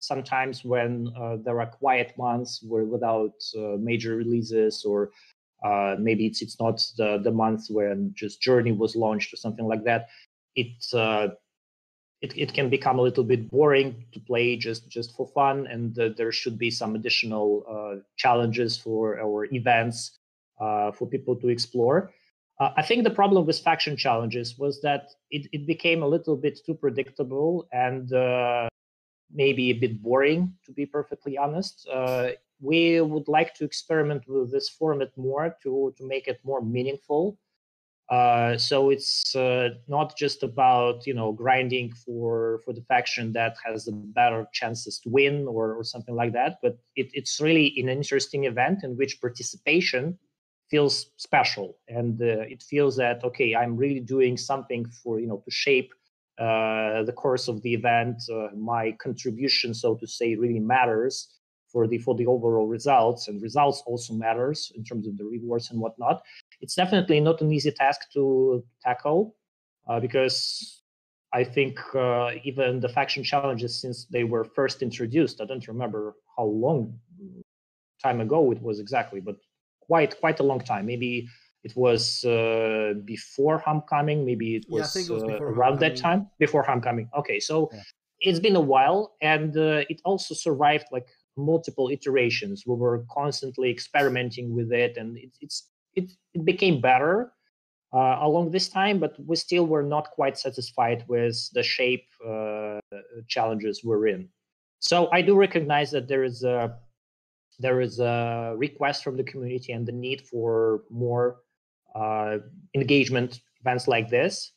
[0.00, 5.10] sometimes when uh, there are quiet months where without uh, major releases, or
[5.62, 9.66] uh, maybe it's it's not the the month when just Journey was launched or something
[9.66, 10.08] like that.
[10.56, 10.82] It
[12.22, 15.98] it, it can become a little bit boring to play just just for fun and
[15.98, 20.18] uh, there should be some additional uh, challenges for our events
[20.60, 22.12] uh, for people to explore.
[22.58, 26.36] Uh, i think the problem with faction challenges was that it, it became a little
[26.36, 28.68] bit too predictable and uh,
[29.32, 31.88] maybe a bit boring to be perfectly honest.
[31.92, 36.60] Uh, we would like to experiment with this format more to to make it more
[36.60, 37.38] meaningful
[38.10, 43.54] Uh, so it's uh, not just about you know grinding for for the faction that
[43.64, 47.72] has the better chances to win or, or something like that, but it, it's really
[47.78, 50.18] an interesting event in which participation
[50.70, 55.40] feels special and uh, it feels that okay, I'm really doing something for you know
[55.44, 55.92] to shape
[56.40, 58.22] uh, the course of the event.
[58.28, 61.39] Uh, my contribution, so to say, really matters
[61.72, 65.70] for the for the overall results, and results also matters in terms of the rewards
[65.70, 66.22] and whatnot
[66.60, 69.34] it's definitely not an easy task to tackle
[69.88, 70.82] uh, because
[71.32, 76.16] I think uh, even the faction challenges, since they were first introduced, I don't remember
[76.36, 76.98] how long
[78.02, 79.36] time ago it was exactly, but
[79.80, 80.86] quite quite a long time.
[80.86, 81.28] Maybe
[81.62, 84.24] it was uh, before Homecoming.
[84.24, 87.08] Maybe it was, yeah, it was uh, around that time before Homecoming.
[87.16, 87.80] Okay, so yeah.
[88.20, 91.06] it's been a while, and uh, it also survived like
[91.36, 92.64] multiple iterations.
[92.66, 97.32] We were constantly experimenting with it, and it, it's it, it became better
[97.92, 102.80] uh, along this time, but we still were not quite satisfied with the shape uh,
[103.28, 104.28] challenges we're in.
[104.78, 106.76] So I do recognize that there is a
[107.58, 111.40] there is a request from the community and the need for more
[111.94, 112.38] uh,
[112.74, 114.52] engagement events like this.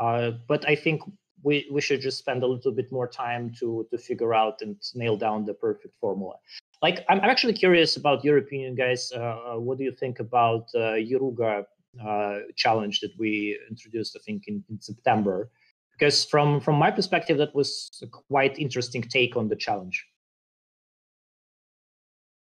[0.00, 1.02] Uh, but I think
[1.42, 4.76] we, we should just spend a little bit more time to to figure out and
[4.94, 6.34] nail down the perfect formula.
[6.82, 9.12] Like, I'm, actually curious about your opinion, guys.
[9.14, 11.66] Uh, uh what do you think about uh, Yoruga
[12.04, 15.50] uh, challenge that we introduced, I think, in, in September?
[15.92, 20.04] Because from from my perspective, that was a quite interesting take on the challenge.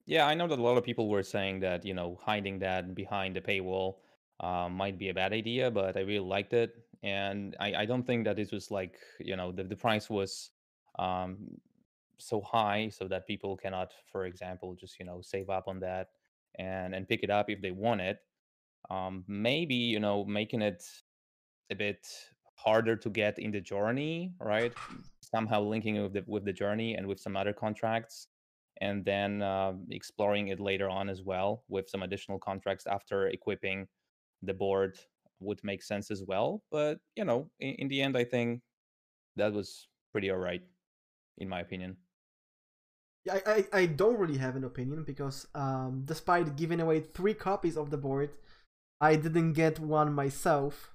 [0.04, 2.94] Yeah, I know that a lot of people were saying that you know hiding that
[2.94, 3.96] behind the paywall
[4.40, 8.06] uh, might be a bad idea, but I really liked it, and I, I don't
[8.06, 10.50] think that it was like you know the the price was
[10.98, 11.36] um,
[12.18, 16.08] so high so that people cannot, for example, just you know save up on that
[16.58, 18.18] and and pick it up if they want it.
[18.90, 20.84] Um, maybe you know making it
[21.70, 22.06] a bit
[22.54, 24.72] harder to get in the journey, right?
[25.20, 28.28] Somehow linking it with the with the journey and with some other contracts,
[28.80, 33.86] and then uh, exploring it later on as well with some additional contracts after equipping
[34.42, 34.98] the board
[35.40, 36.62] would make sense as well.
[36.70, 38.60] But you know, in, in the end, I think
[39.36, 40.62] that was pretty alright,
[41.38, 41.96] in my opinion.
[43.30, 47.76] I, I, I don't really have an opinion because um, despite giving away three copies
[47.76, 48.30] of the board,
[49.00, 50.92] I didn't get one myself.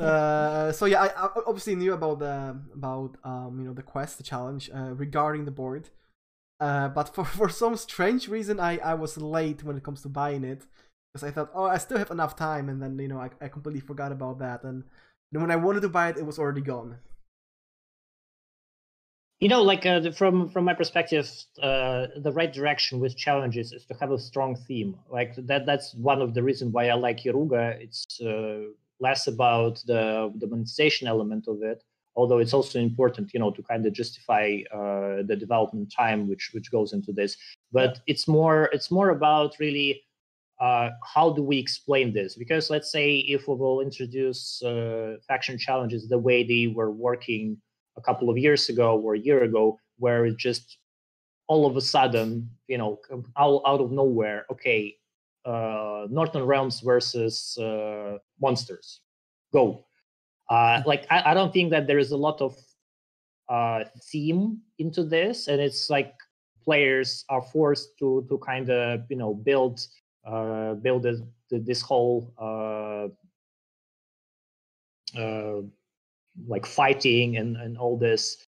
[0.00, 4.18] uh, so yeah, I, I, obviously knew about the about um, you know the quest,
[4.18, 5.90] the challenge uh, regarding the board,
[6.60, 10.08] uh, but for, for some strange reason, I, I was late when it comes to
[10.08, 10.66] buying it
[11.18, 13.48] because I thought, oh, I still have enough time, and then you know I, I
[13.48, 14.84] completely forgot about that, and
[15.32, 16.98] then when I wanted to buy it, it was already gone.
[19.40, 21.30] You know like uh, from from my perspective
[21.62, 24.96] uh, the right direction with challenges is to have a strong theme.
[25.08, 27.76] Like that that's one of the reasons why i like yoruga.
[27.80, 28.62] It's uh,
[29.00, 31.84] less about the the monetization element of it
[32.16, 36.50] although it's also important you know to kind of justify uh, the development time which
[36.52, 37.36] which goes into this.
[37.70, 40.02] But it's more it's more about really
[40.60, 42.34] uh, how do we explain this?
[42.34, 47.56] Because let's say if we will introduce uh, faction challenges the way they were working
[47.96, 50.78] a couple of years ago or a year ago where it just
[51.46, 52.98] all of a sudden you know
[53.36, 54.94] out, out of nowhere okay
[55.44, 59.00] uh, northern realms versus uh, monsters.
[59.52, 59.84] Go.
[60.50, 62.56] Uh, like I, I, don't think that there is a lot of
[63.48, 66.14] uh, theme into this and it's like
[66.64, 69.80] players are forced to to kind of you know build
[70.28, 71.20] uh, build this,
[71.50, 73.08] this whole uh,
[75.18, 75.62] uh,
[76.46, 78.44] like fighting and, and all this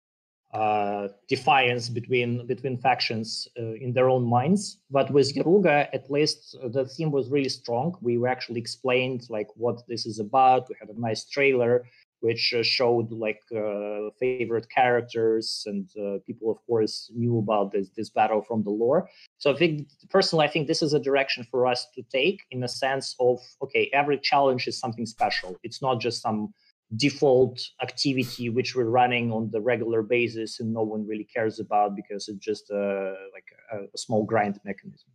[0.52, 4.78] uh, defiance between between factions in their own minds.
[4.90, 7.96] But with Yaruga, at least the theme was really strong.
[8.00, 10.68] We actually explained like what this is about.
[10.68, 11.86] We had a nice trailer
[12.20, 17.88] which uh, showed like uh, favorite characters, and uh, people, of course, knew about this
[17.96, 19.08] this battle from the lore.
[19.38, 22.60] So I think personally, I think this is a direction for us to take in
[22.60, 25.56] the sense of okay, every challenge is something special.
[25.62, 26.52] It's not just some
[26.96, 31.94] default activity which we're running on the regular basis and no one really cares about
[31.94, 35.09] because it's just a, like a, a small grind mechanism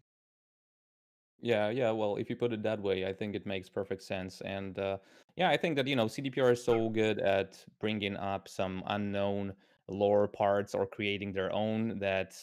[1.45, 4.41] yeah yeah well if you put it that way i think it makes perfect sense
[4.41, 4.97] and uh,
[5.35, 9.53] yeah i think that you know cdpr is so good at bringing up some unknown
[9.87, 12.33] lore parts or creating their own that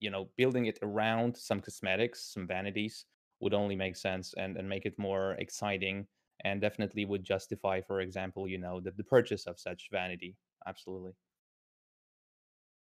[0.00, 3.04] you know building it around some cosmetics some vanities
[3.40, 6.06] would only make sense and, and make it more exciting
[6.44, 10.36] and definitely would justify, for example, you know, the, the purchase of such vanity.
[10.66, 11.12] Absolutely.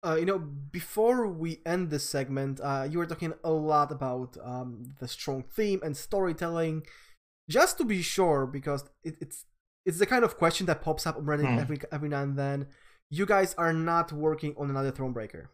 [0.07, 4.37] Uh, you know, before we end this segment, uh, you were talking a lot about
[4.45, 6.87] um, the strong theme and storytelling.
[7.51, 9.45] just to be sure, because it, it's
[9.85, 11.59] it's the kind of question that pops up on Reddit Hmm.
[11.59, 12.69] every every now and then.
[13.11, 15.47] You guys are not working on another Thronebreaker.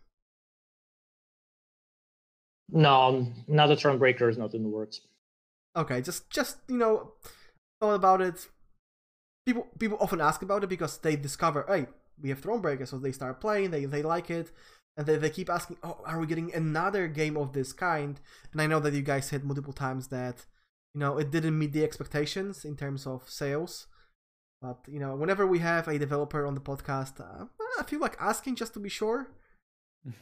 [2.71, 5.01] No, another Thronebreaker is not in the works.
[5.77, 7.13] Okay, just just you know,
[7.81, 8.49] thought about it.
[9.47, 11.87] People people often ask about it because they discover, hey,
[12.21, 14.51] we have Thronebreaker, so they start playing, they they like it,
[14.97, 18.21] and they, they keep asking, oh, are we getting another game of this kind?
[18.53, 20.47] And I know that you guys said multiple times that
[20.95, 23.87] you know it didn't meet the expectations in terms of sales.
[24.61, 27.47] But you know, whenever we have a developer on the podcast, uh,
[27.79, 29.29] I feel like asking just to be sure.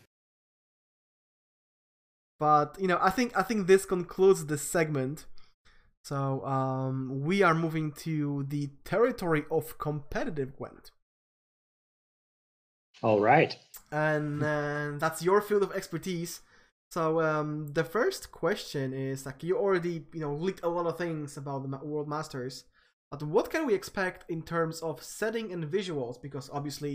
[2.39, 5.27] but you know, I think I think this concludes this segment.
[6.03, 10.93] So um, we are moving to the territory of competitive Gwent,
[13.03, 13.57] All right.
[13.93, 16.41] and uh, that's your field of expertise.
[16.91, 20.99] So um, the first question is like you already you know leaked a lot of
[20.99, 22.65] things about the World Masters,
[23.11, 26.21] but what can we expect in terms of setting and visuals?
[26.21, 26.93] Because obviously,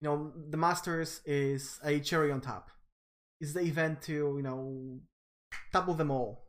[0.00, 2.70] you know, the Masters is a cherry on top.
[3.40, 5.00] Is the event to you know
[5.72, 6.43] double them all?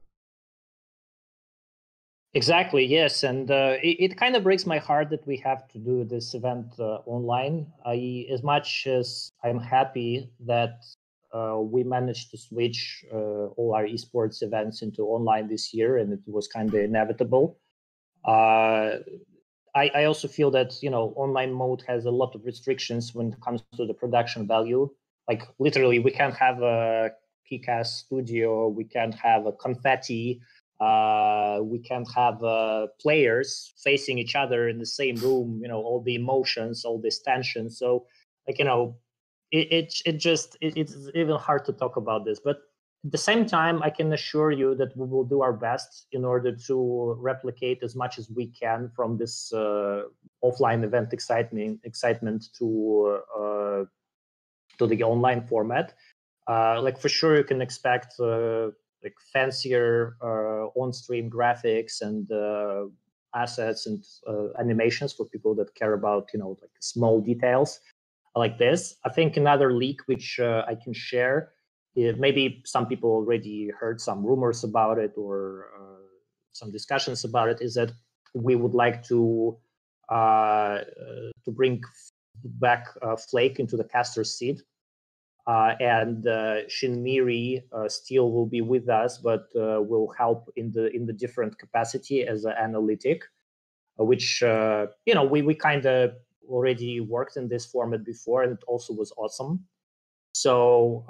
[2.35, 3.23] Exactly, yes.
[3.23, 6.33] And uh, it, it kind of breaks my heart that we have to do this
[6.33, 7.65] event uh, online.
[7.85, 10.83] I, as much as I'm happy that
[11.33, 16.11] uh, we managed to switch uh, all our esports events into online this year, and
[16.11, 17.57] it was kind of inevitable.
[18.27, 18.97] Uh,
[19.73, 23.31] I, I also feel that you know online mode has a lot of restrictions when
[23.31, 24.89] it comes to the production value.
[25.29, 27.11] Like literally, we can't have a
[27.49, 30.41] PCAS studio, we can't have a confetti,
[30.79, 35.59] uh, we can't have uh, players facing each other in the same room.
[35.61, 37.69] You know, all the emotions, all this tension.
[37.69, 38.05] So,
[38.47, 38.97] like you know,
[39.51, 42.57] it it, it just it, it's even hard to talk about this, but
[43.05, 46.25] at the same time, I can assure you that we will do our best in
[46.25, 50.03] order to replicate as much as we can from this uh,
[50.43, 53.83] offline event excitement excitement to uh,
[54.79, 55.93] to the online format.
[56.47, 58.69] Uh, like for sure, you can expect uh,
[59.05, 62.85] like fancier uh, on-stream graphics and uh,
[63.33, 67.79] assets and uh, animations for people that care about you know like small details
[68.35, 68.95] like this.
[69.05, 71.53] I think another leak which I can share
[71.95, 75.67] maybe some people already heard some rumors about it or
[76.51, 77.91] some discussions about it is that
[78.33, 79.57] we would like to
[80.09, 80.81] uh,
[81.43, 81.81] to bring
[82.43, 84.61] back uh, Flake into the caster seat.
[85.47, 90.71] Uh, and uh, Shinmiri uh, still will be with us, but uh, will help in
[90.71, 93.25] the in the different capacity as an analytic,
[93.99, 96.13] uh, which uh, you know we we kind of
[96.49, 99.65] already worked in this format before, and it also was awesome.
[100.33, 101.05] So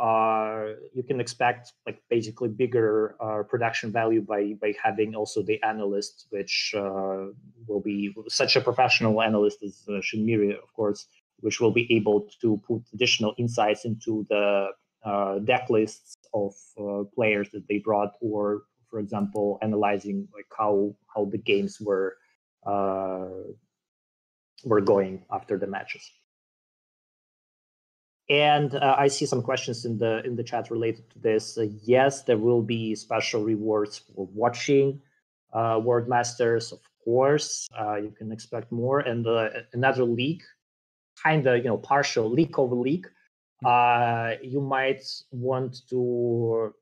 [0.93, 3.15] you can expect like basically bigger
[3.49, 9.63] production value by by having also the analyst, which will be such a professional analyst
[9.63, 11.07] as Shinmiri, of course,
[11.45, 14.69] which will be able to put additional insights into the
[15.05, 20.95] uh, deck lists of uh, players that they brought, or for example, analyzing like how
[21.13, 22.17] how the games were
[22.65, 23.45] uh,
[24.63, 26.03] were going after the matches.
[28.27, 31.59] And uh, I see some questions in the in the chat related to this.
[31.59, 34.99] Uh, yes, there will be special rewards for watching
[35.53, 37.67] uh, World Masters, of course.
[37.79, 38.99] Uh, you can expect more.
[38.99, 40.41] And uh, another leak,
[41.21, 43.07] kind of you know partial leak over leak.
[43.65, 46.73] Uh, you might want to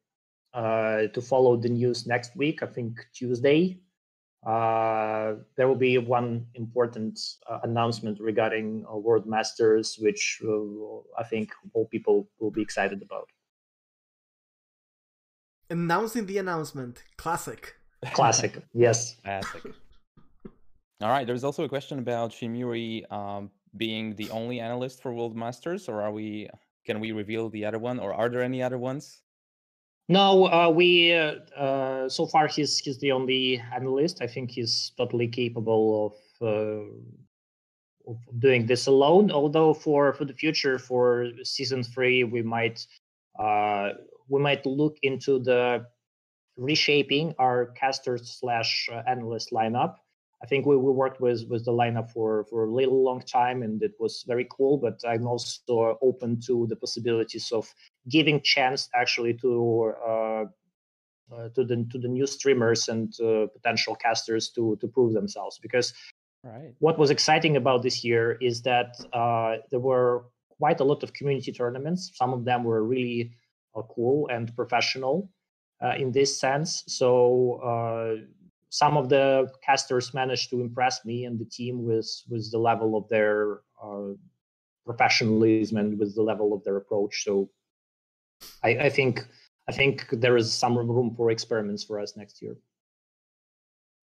[0.53, 2.63] uh, to follow the news next week.
[2.63, 3.79] I think Tuesday.
[4.45, 7.17] Uh, there will be one important
[7.49, 13.01] uh, announcement regarding uh, World Masters, which uh, I think all people will be excited
[13.01, 13.29] about.
[15.69, 17.75] Announcing the announcement, classic.
[18.13, 19.15] Classic, yes.
[19.23, 19.63] Classic.
[21.01, 21.25] All right.
[21.25, 26.01] There's also a question about Shinmiri um, being the only analyst for World Masters, or
[26.01, 26.49] are we?
[26.85, 29.23] Can we reveal the other one, or are there any other ones?
[30.09, 34.21] No, uh, we uh, uh, so far he's he's the only analyst.
[34.21, 39.31] I think he's totally capable of uh, of doing this alone.
[39.31, 42.85] Although for for the future, for season three, we might
[43.39, 43.91] uh,
[44.27, 45.85] we might look into the
[46.57, 49.95] reshaping our caster slash analyst lineup.
[50.43, 53.63] I think we, we worked with with the lineup for for a little long time,
[53.63, 54.77] and it was very cool.
[54.77, 57.73] But I'm also open to the possibilities of
[58.09, 60.45] giving chance actually to uh,
[61.33, 65.59] uh, to the to the new streamers and uh, potential casters to to prove themselves.
[65.59, 65.93] Because
[66.43, 66.73] Right.
[66.79, 70.25] what was exciting about this year is that uh, there were
[70.59, 72.11] quite a lot of community tournaments.
[72.15, 73.31] Some of them were really
[73.75, 75.31] uh, cool and professional
[75.81, 76.83] uh, in this sense.
[76.87, 78.25] So uh,
[78.73, 82.97] some of the casters managed to impress me and the team with with the level
[82.97, 84.13] of their uh,
[84.83, 87.23] professionalism and with the level of their approach.
[87.23, 87.51] So
[88.63, 89.27] I, I think
[89.69, 92.55] I think there is some room for experiments for us next year.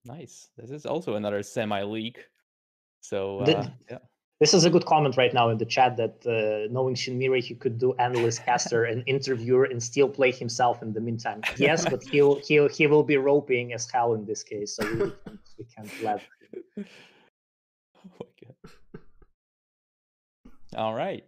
[0.04, 0.50] Nice.
[0.56, 2.24] This is also another semi leak.
[3.00, 3.98] So uh, The- yeah.
[4.40, 7.54] This is a good comment right now in the chat that uh, knowing Shinmiri, he
[7.54, 11.42] could do analyst, caster, and interviewer, and still play himself in the meantime.
[11.58, 14.98] Yes, but he'll he'll he will be roping as hell in this case, so we
[14.98, 16.22] can't, we can't let.
[16.78, 16.84] oh
[18.18, 18.72] my god.
[20.74, 21.24] All right.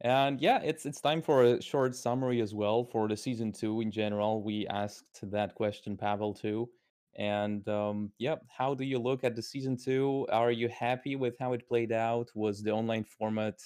[0.00, 3.82] And yeah, it's it's time for a short summary as well for the season two
[3.82, 4.42] in general.
[4.42, 6.70] We asked that question, Pavel, too.
[7.16, 10.26] And um, yeah, how do you look at the season two?
[10.30, 12.30] Are you happy with how it played out?
[12.34, 13.60] Was the online format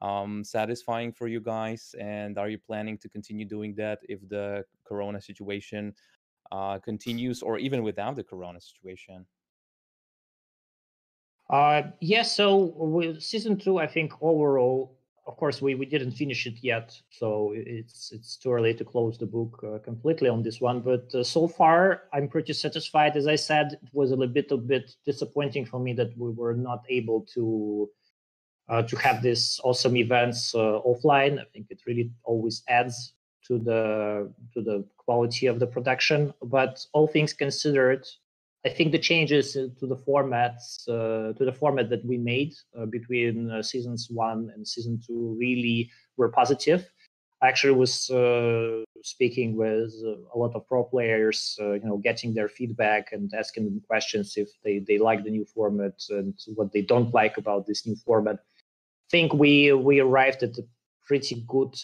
[0.00, 1.94] um, satisfying for you guys?
[2.00, 5.94] And are you planning to continue doing that if the Corona situation
[6.50, 9.26] uh, continues, or even without the Corona situation?
[11.50, 14.96] Uh, yes, so with season two, I think overall,
[15.26, 19.16] of course, we, we didn't finish it yet, so it's it's too early to close
[19.16, 20.80] the book uh, completely on this one.
[20.80, 23.16] But uh, so far, I'm pretty satisfied.
[23.16, 26.30] As I said, it was a little bit a bit disappointing for me that we
[26.30, 27.88] were not able to
[28.68, 31.38] uh, to have this awesome events uh, offline.
[31.40, 33.14] I think it really always adds
[33.46, 36.34] to the to the quality of the production.
[36.42, 38.08] But all things considered,
[38.64, 42.54] I think the changes uh, to the formats, uh, to the format that we made
[42.78, 46.88] uh, between uh, seasons one and season two, really were positive.
[47.42, 52.34] I actually was uh, speaking with uh, a lot of pro players, you know, getting
[52.34, 56.72] their feedback and asking them questions if they they like the new format and what
[56.72, 58.36] they don't like about this new format.
[58.36, 60.64] I think we we arrived at a
[61.04, 61.74] pretty good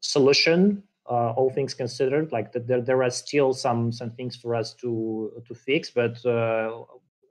[0.00, 4.74] solution uh, all things considered like there, there are still some some things for us
[4.74, 6.70] to to fix but uh,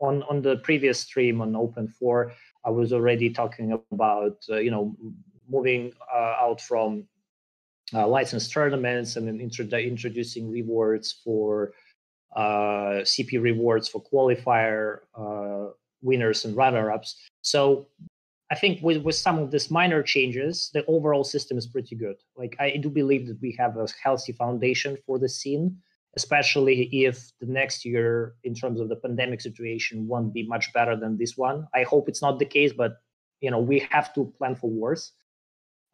[0.02, 2.34] on on the previous stream on open 4
[2.66, 4.96] i was already talking about uh, you know
[5.50, 7.06] moving uh, out from
[7.94, 11.74] uh, licensed tournaments and then introdu- introducing rewards for
[12.36, 15.00] uh, cp rewards for qualifier
[16.02, 17.16] winners and runner-ups.
[17.42, 17.88] So
[18.52, 22.18] I think with, with some of these minor changes, the overall system is pretty good.
[22.36, 25.78] Like I do believe that we have a healthy foundation for the scene,
[26.18, 30.98] especially if the next year, in terms of the pandemic situation, won't be much better
[30.98, 31.66] than this one.
[31.74, 32.98] I hope it's not the case, but
[33.40, 35.14] you know we have to plan for worse.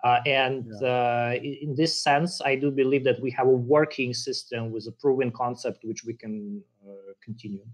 [0.03, 0.87] Uh, and yeah.
[0.87, 4.91] uh, in this sense, I do believe that we have a working system with a
[4.91, 7.65] proven concept which we can uh, continue.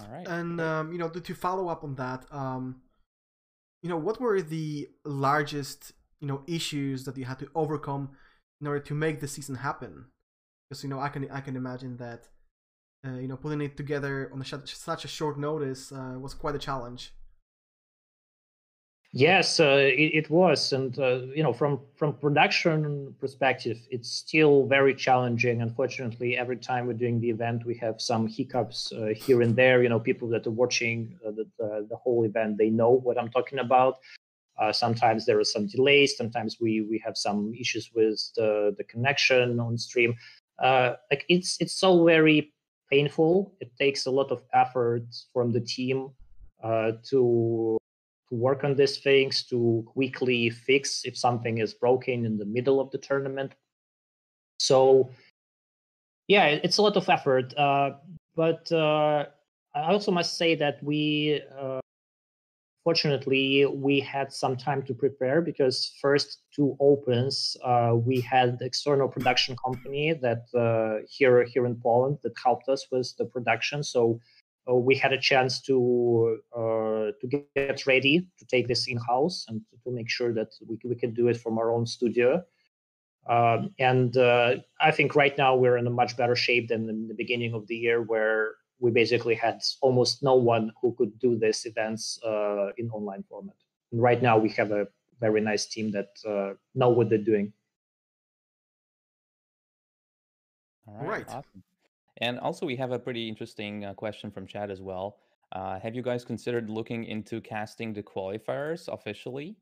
[0.00, 0.26] All right.
[0.26, 2.82] And um, you know, to, to follow up on that, um,
[3.82, 8.10] you know, what were the largest you know issues that you had to overcome
[8.60, 10.06] in order to make the season happen?
[10.68, 12.28] Because you know, I can I can imagine that
[13.06, 16.34] uh, you know putting it together on a sh- such a short notice uh, was
[16.34, 17.12] quite a challenge.
[19.12, 24.66] Yes, uh, it, it, was, and uh, you know, from from production perspective, it's still
[24.66, 25.62] very challenging.
[25.62, 29.82] Unfortunately, every time we're doing the event, we have some hiccups uh, here and there.
[29.82, 33.30] You know, people that are watching uh, the, the, whole event, they know what I'm
[33.30, 33.96] talking about.
[34.56, 36.16] Uh, sometimes there are some delays.
[36.16, 40.14] Sometimes we we have some issues with the the connection on stream.
[40.62, 42.52] Uh, like it's it's so very
[42.88, 43.56] painful.
[43.58, 46.10] It takes a lot of effort from the team
[46.62, 47.79] to
[48.30, 52.80] to work on these things, to quickly fix if something is broken in the middle
[52.80, 53.54] of the tournament.
[54.58, 55.10] So,
[56.28, 57.52] yeah, it's a lot of effort.
[57.58, 57.92] Uh,
[58.36, 59.26] but uh,
[59.74, 61.80] I also must say that we, uh,
[62.84, 69.08] fortunately, we had some time to prepare because first two opens, uh, we had external
[69.08, 73.82] production company that uh, here here in Poland that helped us with the production.
[73.82, 74.20] So
[74.66, 79.62] we had a chance to uh, to get ready to take this in house and
[79.84, 82.44] to make sure that we we can do it from our own studio.
[83.28, 87.08] Um, and uh, I think right now we're in a much better shape than in
[87.08, 91.38] the beginning of the year, where we basically had almost no one who could do
[91.38, 93.56] these events uh, in online format.
[93.92, 94.88] And right now we have a
[95.20, 97.52] very nice team that uh, know what they're doing.
[100.88, 101.08] All right.
[101.08, 101.28] right.
[101.28, 101.62] Awesome.
[102.20, 105.16] And also, we have a pretty interesting uh, question from Chad as well.
[105.52, 109.56] Uh, have you guys considered looking into casting the qualifiers officially?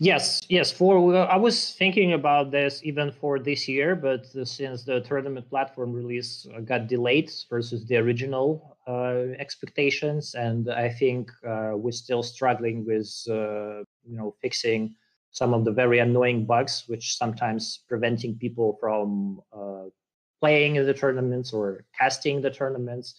[0.00, 0.70] Yes, yes.
[0.70, 5.00] For uh, I was thinking about this even for this year, but uh, since the
[5.00, 11.90] tournament platform release uh, got delayed versus the original uh, expectations, and I think we're
[11.90, 14.94] still struggling with you know fixing
[15.32, 19.42] some of the very annoying bugs, which sometimes preventing people from
[20.40, 23.14] playing in the tournaments or casting the tournaments.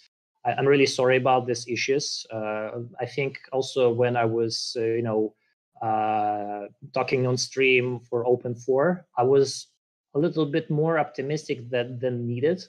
[0.46, 2.26] I, am really sorry about these issues.
[2.32, 5.36] Uh, I think also when I was, uh, you know,
[5.82, 9.68] uh, talking on stream for Open Four, I was
[10.16, 12.66] a little bit more optimistic that, than needed.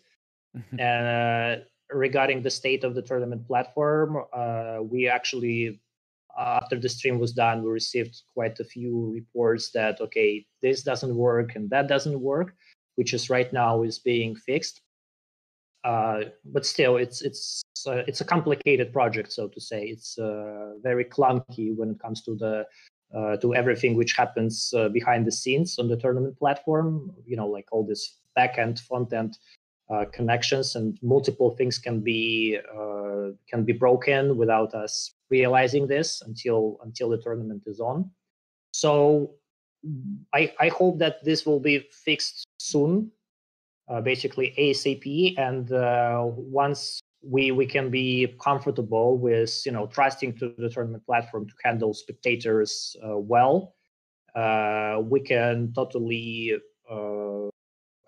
[0.80, 1.56] uh,
[1.92, 5.80] regarding the state of the tournament platform, uh, we actually,
[6.38, 11.14] after the stream was done, we received quite a few reports that okay, this doesn't
[11.14, 12.54] work and that doesn't work,
[13.00, 14.82] which is right now is being fixed.
[15.84, 19.86] Uh, but still, it's it's uh, it's a complicated project, so to say.
[19.86, 22.66] It's uh, very clunky when it comes to the
[23.16, 27.10] uh, to everything which happens uh, behind the scenes on the tournament platform.
[27.24, 29.38] You know, like all this back end, front end
[29.88, 32.58] uh, connections, and multiple things can be
[33.50, 38.10] can be broken without us realizing this until until the tournament is on.
[38.72, 39.39] So
[40.34, 43.10] I I hope that this will be fixed soon,
[43.88, 50.36] uh, basically ASAP, and uh, once we we can be comfortable with you know trusting
[50.38, 53.74] to the tournament platform to handle spectators uh, well
[54.34, 56.54] uh, we can totally
[56.90, 57.48] uh,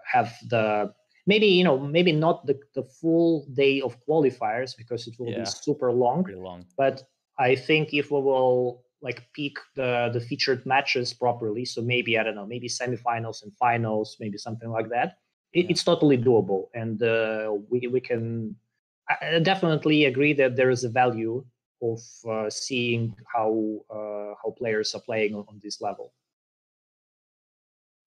[0.04, 0.92] have the
[1.26, 5.40] maybe you know maybe not the, the full day of qualifiers because it will yeah.
[5.40, 7.02] be super long, long but
[7.38, 12.22] i think if we will like pick the the featured matches properly so maybe i
[12.22, 15.18] don't know maybe semifinals and finals maybe something like that
[15.52, 15.70] it, yeah.
[15.70, 18.54] it's totally doable and uh, we we can
[19.20, 21.44] I definitely agree that there is a value
[21.82, 26.12] of uh, seeing how uh, how players are playing on, on, this level.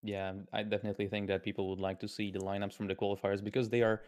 [0.02, 3.44] Yeah, I definitely think that people would like to see the lineups from the qualifiers
[3.44, 4.04] because they are,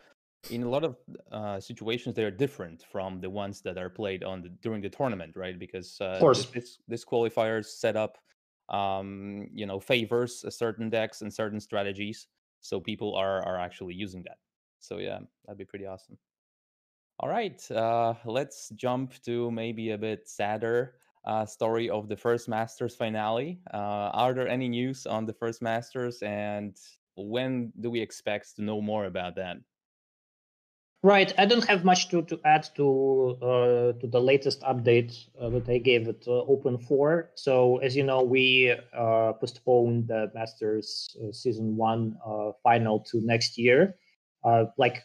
[0.49, 0.97] in a lot of
[1.31, 4.89] uh, situations, they are different from the ones that are played on the, during the
[4.89, 5.57] tournament, right?
[5.57, 8.18] Because uh, of course, this, this qualifiers setup,
[8.69, 12.27] um, you know, favors certain decks and certain strategies,
[12.61, 14.38] so people are are actually using that.
[14.80, 16.18] So yeah, that'd be pretty awesome.
[17.19, 20.95] All right, uh, let's jump to maybe a bit sadder
[21.26, 23.59] uh, story of the first Masters finale.
[23.73, 26.77] Uh, are there any news on the first Masters, and
[27.15, 29.57] when do we expect to know more about that?
[31.03, 35.49] Right, I don't have much to, to add to uh, to the latest update uh,
[35.49, 37.30] that I gave at uh, Open Four.
[37.36, 38.76] So, as you know, we
[39.40, 42.18] postponed the Masters season one
[42.64, 43.95] final to next year.
[44.78, 45.03] like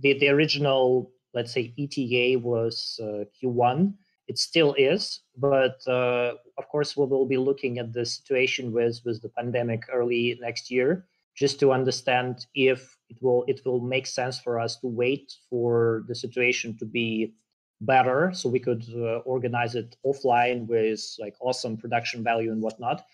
[0.00, 3.94] the the original let's say ETA was uh, Q1.
[4.26, 9.00] It still is, but uh, of course we will be looking at the situation with
[9.04, 14.06] with the pandemic early next year, just to understand if it will it will make
[14.06, 17.34] sense for us to wait for the situation to be
[17.80, 23.04] better, so we could uh, organize it offline with like awesome production value and whatnot.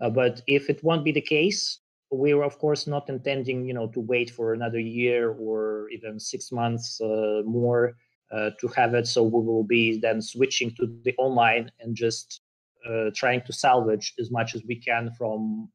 [0.00, 1.80] Uh, but if it won't be the case,
[2.14, 6.18] we are of course not intending you know to wait for another year or even
[6.18, 7.96] six months uh, more
[8.32, 12.40] uh, to have it so we will be then switching to the online and just
[12.88, 15.68] uh, trying to salvage as much as we can from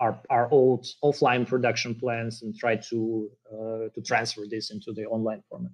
[0.00, 5.04] our our old offline production plans and try to uh, to transfer this into the
[5.06, 5.72] online format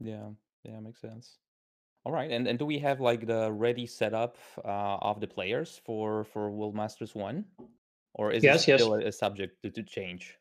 [0.00, 0.28] yeah
[0.64, 1.36] yeah makes sense
[2.04, 5.80] all right and and do we have like the ready setup uh, of the players
[5.84, 7.44] for for world masters one
[8.18, 9.08] or is yes, it still yes.
[9.08, 10.36] a, subject to, to change?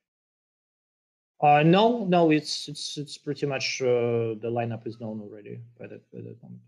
[1.41, 5.85] Uh, no, no, it's it's it's pretty much uh, the lineup is known already by
[5.85, 6.61] that by that moment.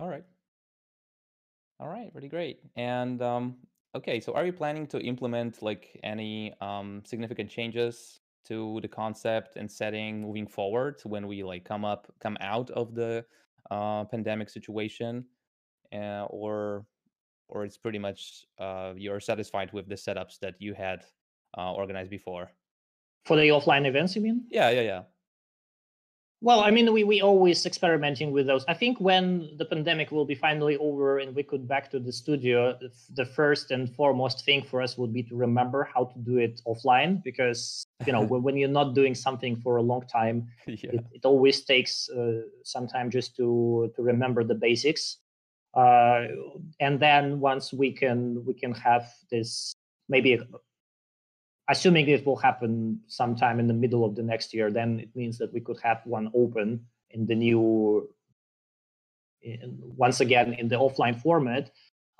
[0.00, 0.24] All right,
[1.78, 2.58] all right, pretty great.
[2.74, 3.56] And um,
[3.94, 9.56] okay, so are you planning to implement like any um, significant changes to the concept
[9.56, 13.24] and setting moving forward when we like come up come out of the
[13.70, 15.24] uh, pandemic situation,
[15.92, 16.86] uh, or
[17.48, 21.04] or it's pretty much uh, you're satisfied with the setups that you had
[21.56, 22.50] uh, organized before?
[23.24, 24.46] For the offline events, you mean?
[24.50, 25.02] Yeah, yeah, yeah.
[26.40, 28.64] Well, I mean, we we always experimenting with those.
[28.68, 32.12] I think when the pandemic will be finally over and we could back to the
[32.12, 32.78] studio,
[33.14, 36.62] the first and foremost thing for us would be to remember how to do it
[36.64, 40.90] offline because you know when you're not doing something for a long time, yeah.
[40.92, 45.18] it, it, always takes uh, some time just to to remember the basics.
[45.74, 46.28] Uh,
[46.78, 49.74] and then once we can we can have this
[50.08, 50.38] maybe
[51.68, 55.38] assuming it will happen sometime in the middle of the next year then it means
[55.38, 58.08] that we could have one open in the new
[59.42, 61.70] in, once again in the offline format.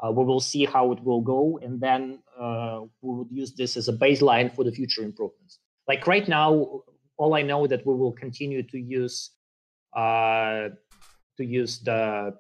[0.00, 3.76] Uh, we will see how it will go and then uh, we would use this
[3.76, 5.58] as a baseline for the future improvements.
[5.88, 6.82] Like right now
[7.18, 9.30] all i know that we will continue to use
[9.94, 10.68] uh,
[11.36, 12.34] to use the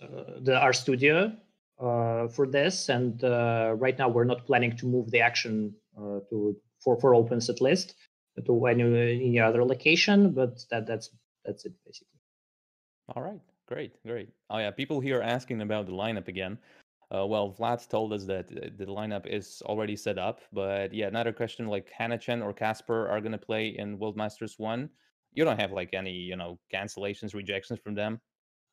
[0.00, 0.06] uh,
[0.42, 1.30] the our studio uh,
[1.78, 6.56] for this, and uh, right now we're not planning to move the action uh, to
[6.82, 7.94] for for opens at least
[8.44, 10.32] to any any other location.
[10.32, 11.10] But that that's
[11.44, 12.20] that's it basically.
[13.14, 14.30] All right, great, great.
[14.50, 16.58] Oh yeah, people here asking about the lineup again.
[17.14, 21.06] Uh, well, Vlad told us that uh, the lineup is already set up, but yeah,
[21.06, 24.90] another question like Hannah-Chen or Casper are gonna play in World Masters One.
[25.32, 28.20] You don't have like any, you know, cancellations, rejections from them.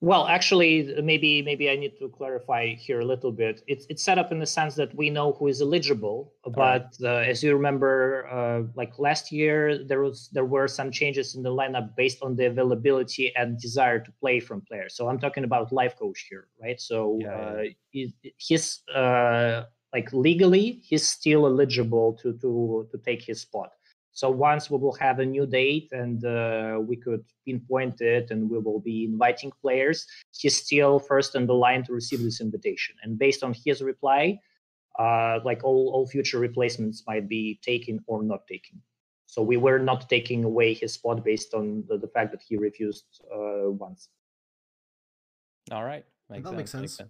[0.03, 3.63] Well, actually, maybe maybe I need to clarify here a little bit.
[3.67, 7.25] It's it's set up in the sense that we know who is eligible, but right.
[7.25, 11.41] uh, as you remember, uh, like last year, there was there were some changes in
[11.41, 14.93] the lineup based on the availability and desire to play from players.
[14.93, 16.81] So I'm talking about Lifecoach here, right?
[16.81, 17.63] So yeah, uh,
[18.39, 19.63] he's uh,
[19.93, 23.71] like legally he's still eligible to to to take his spot.
[24.13, 28.47] So once we will have a new date and uh, we could pinpoint it and
[28.49, 32.95] we will be inviting players, he's still first in the line to receive this invitation.
[33.01, 34.39] And based on his reply,
[34.99, 38.79] uh, like all, all future replacements might be taken or not taken.
[39.25, 42.55] So we were not taking away his spot based on the, the fact that he
[42.55, 44.09] refused uh, once.
[45.71, 46.05] All right.
[46.29, 46.81] Makes that sense.
[46.81, 47.09] makes sense.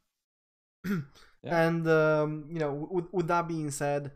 [1.44, 1.68] yeah.
[1.68, 4.12] And, um, you know, with, with that being said,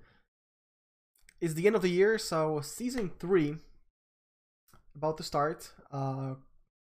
[1.40, 3.58] it's the end of the year, so season three
[4.96, 5.72] about to start.
[5.92, 6.36] Uh,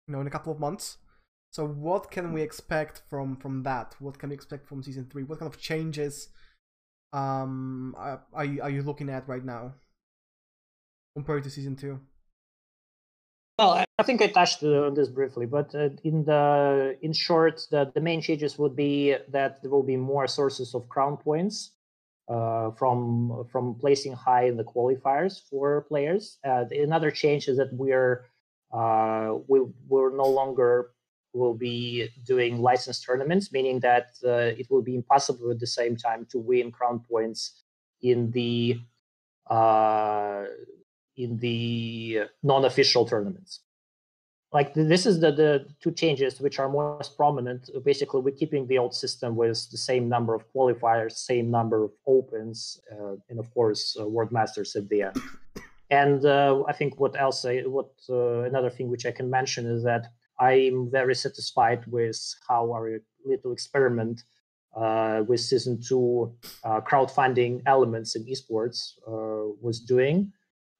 [0.09, 0.97] you know, in a couple of months.
[1.51, 3.95] So what can we expect from from that?
[3.99, 5.23] What can we expect from season three?
[5.23, 6.30] What kind of changes
[7.11, 9.73] um are, are you are you looking at right now
[11.15, 11.99] compared to season two?
[13.57, 17.91] Well, I think I touched on this briefly, but uh, in the in short, the,
[17.93, 21.71] the main changes would be that there will be more sources of crown points
[22.30, 26.38] uh, from from placing high in the qualifiers for players.
[26.45, 28.26] Uh, another change is that we're
[28.72, 30.91] uh, we we're no longer
[31.34, 35.95] will be doing license tournaments, meaning that uh, it will be impossible at the same
[35.95, 37.64] time to win crown points
[38.01, 38.80] in the
[39.47, 40.45] uh,
[41.18, 43.61] in the non-official tournaments
[44.51, 48.77] like this is the, the two changes which are most prominent basically we're keeping the
[48.77, 53.53] old system with the same number of qualifiers same number of opens uh, and of
[53.53, 55.17] course uh, world masters at the end.
[55.91, 59.65] And uh, i think what else I, what uh, another thing which i can mention
[59.65, 60.07] is that
[60.39, 64.23] i'm very satisfied with how our little experiment
[64.76, 66.31] uh, with season two
[66.63, 68.93] uh, crowdfunding elements in esports
[69.61, 70.31] was doing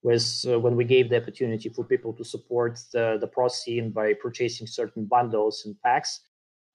[0.02, 3.92] was uh, when we gave the opportunity for people to support the, the pro scene
[3.92, 6.22] by purchasing certain bundles and packs.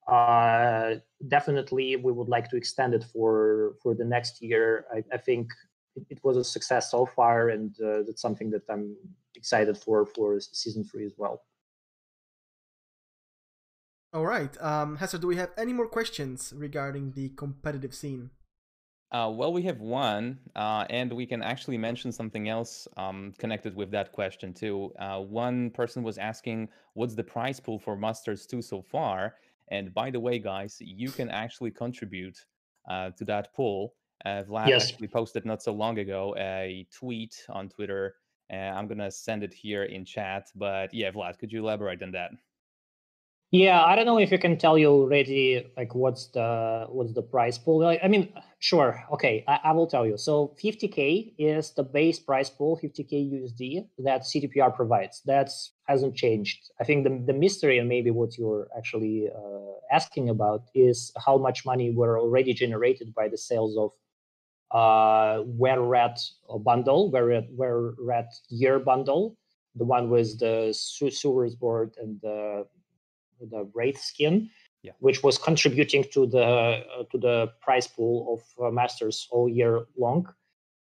[0.07, 0.95] Uh,
[1.27, 4.85] definitely, we would like to extend it for for the next year.
[4.93, 5.49] I, I think
[5.95, 8.95] it, it, was a success so far, and uh, that's something that I'm
[9.33, 11.41] excited for for season three as well.
[14.13, 18.29] All right, um, do we have any more questions regarding the competitive scene?
[19.11, 23.75] Uh, well, we have one, uh, and we can actually mention something else um, connected
[23.75, 24.91] with that question too.
[24.99, 29.35] Uh, one person was asking, "What's the prize pool for Masters 2 so far?"
[29.69, 32.45] And by the way, guys, you can actually contribute
[32.89, 33.93] uh, to that pool.
[34.25, 34.89] Uh, Vlad yes.
[34.89, 38.15] actually posted not so long ago a tweet on Twitter.
[38.51, 40.51] I'm gonna send it here in chat.
[40.55, 42.31] But yeah, Vlad, could you elaborate on that?
[43.55, 47.21] Yeah, I don't know if you can tell you already like what's the what's the
[47.21, 47.85] price pool.
[47.85, 50.17] I mean, sure, okay, I, I, will tell you.
[50.17, 55.21] So 50k is the base price pool, 50k USD that CDPR provides.
[55.25, 55.51] That
[55.87, 56.69] hasn't changed.
[56.81, 61.37] I think the the mystery and maybe what you're actually uh, asking about is how
[61.37, 63.91] much money were already generated by the sales of
[64.71, 66.17] uh where red
[66.59, 69.37] bundle, where where red year bundle,
[69.75, 72.65] the one with the sewers board and the
[73.39, 74.49] the wraith skin,
[74.81, 74.91] yeah.
[74.99, 79.85] which was contributing to the uh, to the prize pool of uh, masters all year
[79.97, 80.27] long.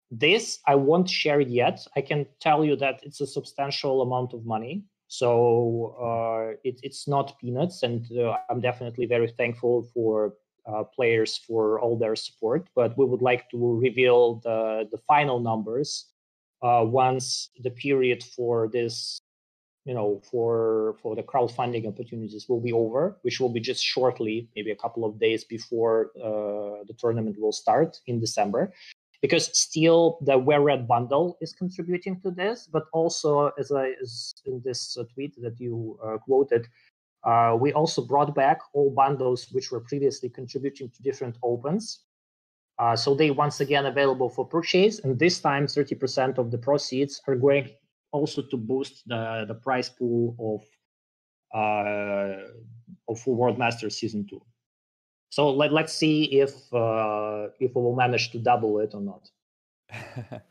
[0.09, 1.85] This I won't share it yet.
[1.95, 4.83] I can tell you that it's a substantial amount of money.
[5.07, 10.35] So uh, it, it's not peanuts, and uh, I'm definitely very thankful for
[10.65, 12.69] uh, players for all their support.
[12.75, 16.11] But we would like to reveal the the final numbers
[16.61, 19.19] uh, once the period for this
[19.85, 24.47] you know for for the crowdfunding opportunities will be over which will be just shortly
[24.55, 28.71] maybe a couple of days before uh, the tournament will start in december.
[29.21, 34.33] Because still the wear red bundle is contributing to this but also as i as
[34.45, 36.67] in this uh, tweet that you uh, quoted
[37.23, 41.99] uh, we also brought back all bundles which were previously contributing to different opens.
[42.79, 47.21] Uh, so they once again available for purchase and this time 30% of the proceeds
[47.27, 47.69] are going
[48.11, 50.61] also to boost the, the prize pool of
[51.53, 52.47] uh,
[53.09, 54.41] of World Masters Season 2.
[55.29, 59.29] So let, let's see if uh, if we will manage to double it or not.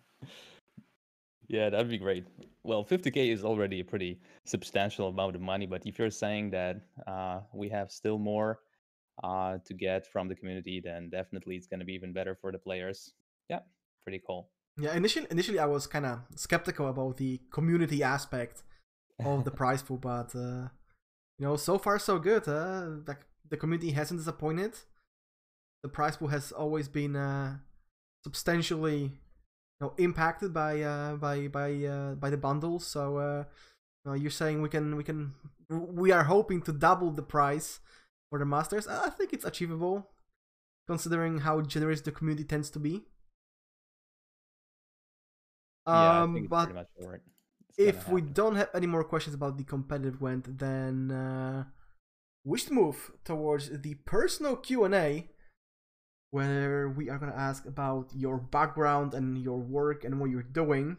[1.49, 2.27] yeah, that'd be great.
[2.63, 6.81] Well, 50k is already a pretty substantial amount of money, but if you're saying that
[7.07, 8.61] uh, we have still more
[9.23, 12.53] uh, to get from the community, then definitely it's going to be even better for
[12.53, 13.13] the players.
[13.49, 13.61] Yeah,
[14.03, 14.51] pretty cool.
[14.81, 18.63] Yeah, initially, initially I was kind of skeptical about the community aspect
[19.25, 20.69] of the prize pool, but uh,
[21.39, 22.49] you know, so far so good.
[22.49, 24.75] Uh, like the community hasn't disappointed.
[25.83, 27.59] The prize pool has always been uh,
[28.25, 32.87] substantially, you know, impacted by uh, by by uh, by the bundles.
[32.87, 33.45] So uh,
[34.05, 35.35] you know, you're saying we can we can
[35.69, 37.81] we are hoping to double the price
[38.31, 38.87] for the masters.
[38.87, 40.09] I think it's achievable,
[40.87, 43.03] considering how generous the community tends to be.
[45.87, 47.21] Yeah, um, but right.
[47.79, 51.65] if we don't have any more questions about the competitive Gwent, then uh,
[52.45, 55.29] we should move towards the personal Q and A,
[56.31, 60.99] where we are gonna ask about your background and your work and what you're doing.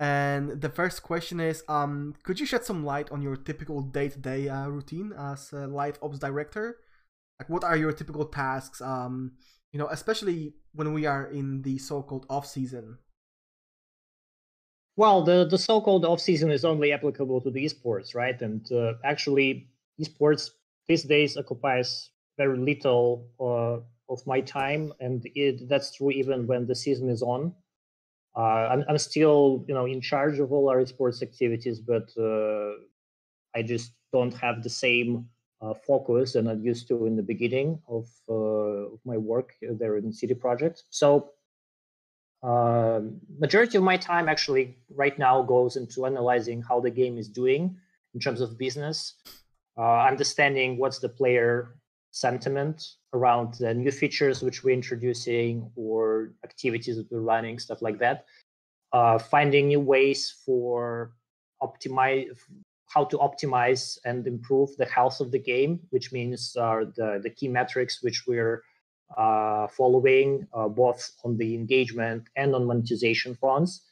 [0.00, 4.48] And the first question is, um, could you shed some light on your typical day-to-day
[4.48, 6.78] uh, routine as a live ops director?
[7.38, 8.80] Like, what are your typical tasks?
[8.80, 9.32] Um,
[9.72, 12.98] you know, especially when we are in the so-called off season.
[14.96, 18.40] Well, the, the so-called off-season is only applicable to the esports, right?
[18.40, 19.68] And uh, actually,
[20.00, 20.50] esports
[20.86, 26.66] these days occupies very little uh, of my time, and it, that's true even when
[26.66, 27.54] the season is on.
[28.36, 32.72] Uh, I'm, I'm still, you know, in charge of all our esports activities, but uh,
[33.54, 35.26] I just don't have the same
[35.62, 39.96] uh, focus than I used to in the beginning of, uh, of my work there
[39.96, 40.82] in CD Projekt.
[40.90, 41.30] So
[42.42, 43.00] uh,
[43.38, 47.76] majority of my time actually right now goes into analyzing how the game is doing
[48.14, 49.14] in terms of business,
[49.78, 51.76] uh, understanding what's the player
[52.10, 52.82] sentiment
[53.14, 58.26] around the new features which we're introducing or activities that we're running, stuff like that.
[58.92, 61.12] Uh, finding new ways for
[61.62, 62.26] optimize
[62.88, 67.30] how to optimize and improve the health of the game, which means uh, the the
[67.30, 68.62] key metrics which we're
[69.16, 73.82] uh, following uh, both on the engagement and on monetization fronts.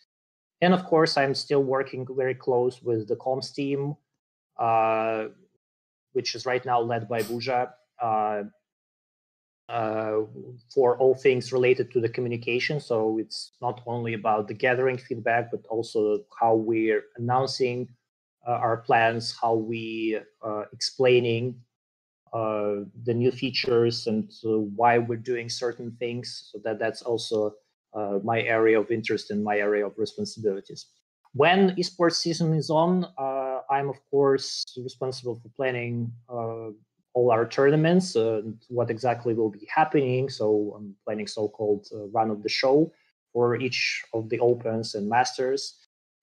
[0.60, 3.96] And of course, I'm still working very close with the comms team,
[4.58, 5.28] uh,
[6.12, 7.70] which is right now led by Burza,
[8.00, 8.42] uh,
[9.68, 10.20] uh,
[10.74, 12.80] for all things related to the communication.
[12.80, 17.88] So it's not only about the gathering feedback, but also how we're announcing
[18.46, 20.18] uh, our plans, how we
[20.72, 21.60] explaining
[22.32, 26.50] uh, the new features and uh, why we're doing certain things.
[26.52, 27.54] So that that's also
[27.92, 30.86] uh, my area of interest and my area of responsibilities.
[31.32, 36.12] When esports season is on, uh, I'm of course responsible for planning
[37.12, 40.28] all our tournaments and what exactly will be happening.
[40.28, 42.92] So I'm planning so-called run of the show
[43.32, 45.76] for each of the opens and masters,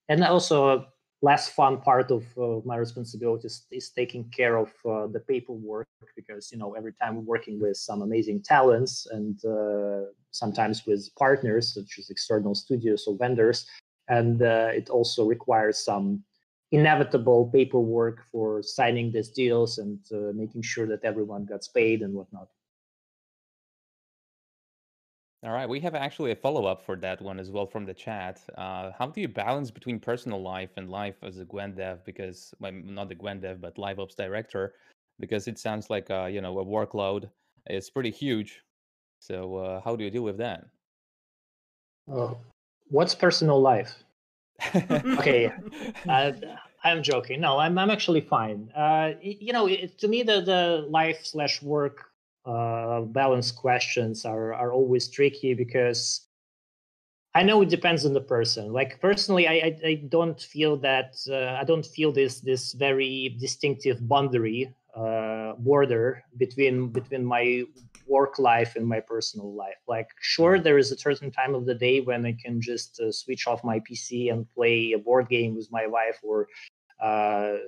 [0.08, 0.86] and also
[1.20, 6.52] less fun part of uh, my responsibilities is taking care of uh, the paperwork because
[6.52, 11.74] you know every time we're working with some amazing talents and uh, sometimes with partners
[11.74, 13.66] such as external studios or vendors
[14.08, 16.22] and uh, it also requires some
[16.70, 22.14] inevitable paperwork for signing these deals and uh, making sure that everyone gets paid and
[22.14, 22.48] whatnot
[25.44, 27.94] all right, we have actually a follow up for that one as well from the
[27.94, 28.40] chat.
[28.56, 32.04] Uh, how do you balance between personal life and life as a Gwent dev?
[32.04, 34.74] Because well, not the Gwent dev, but live ops director,
[35.20, 37.30] because it sounds like uh, you know a workload
[37.70, 38.64] is pretty huge.
[39.20, 40.64] So uh, how do you deal with that?
[42.12, 42.34] Uh,
[42.88, 43.94] what's personal life?
[44.74, 45.52] okay,
[46.08, 46.32] uh,
[46.82, 47.40] I'm joking.
[47.40, 48.72] No, I'm I'm actually fine.
[48.74, 52.10] Uh, you know, it, to me, the the life slash work
[52.44, 56.28] uh, balance questions are are always tricky because
[57.34, 58.72] I know it depends on the person.
[58.72, 63.36] Like personally, I I, I don't feel that uh, I don't feel this this very
[63.38, 67.64] distinctive boundary uh, border between between my
[68.06, 69.80] work life and my personal life.
[69.86, 73.12] Like sure, there is a certain time of the day when I can just uh,
[73.12, 76.48] switch off my PC and play a board game with my wife or
[77.00, 77.58] uh,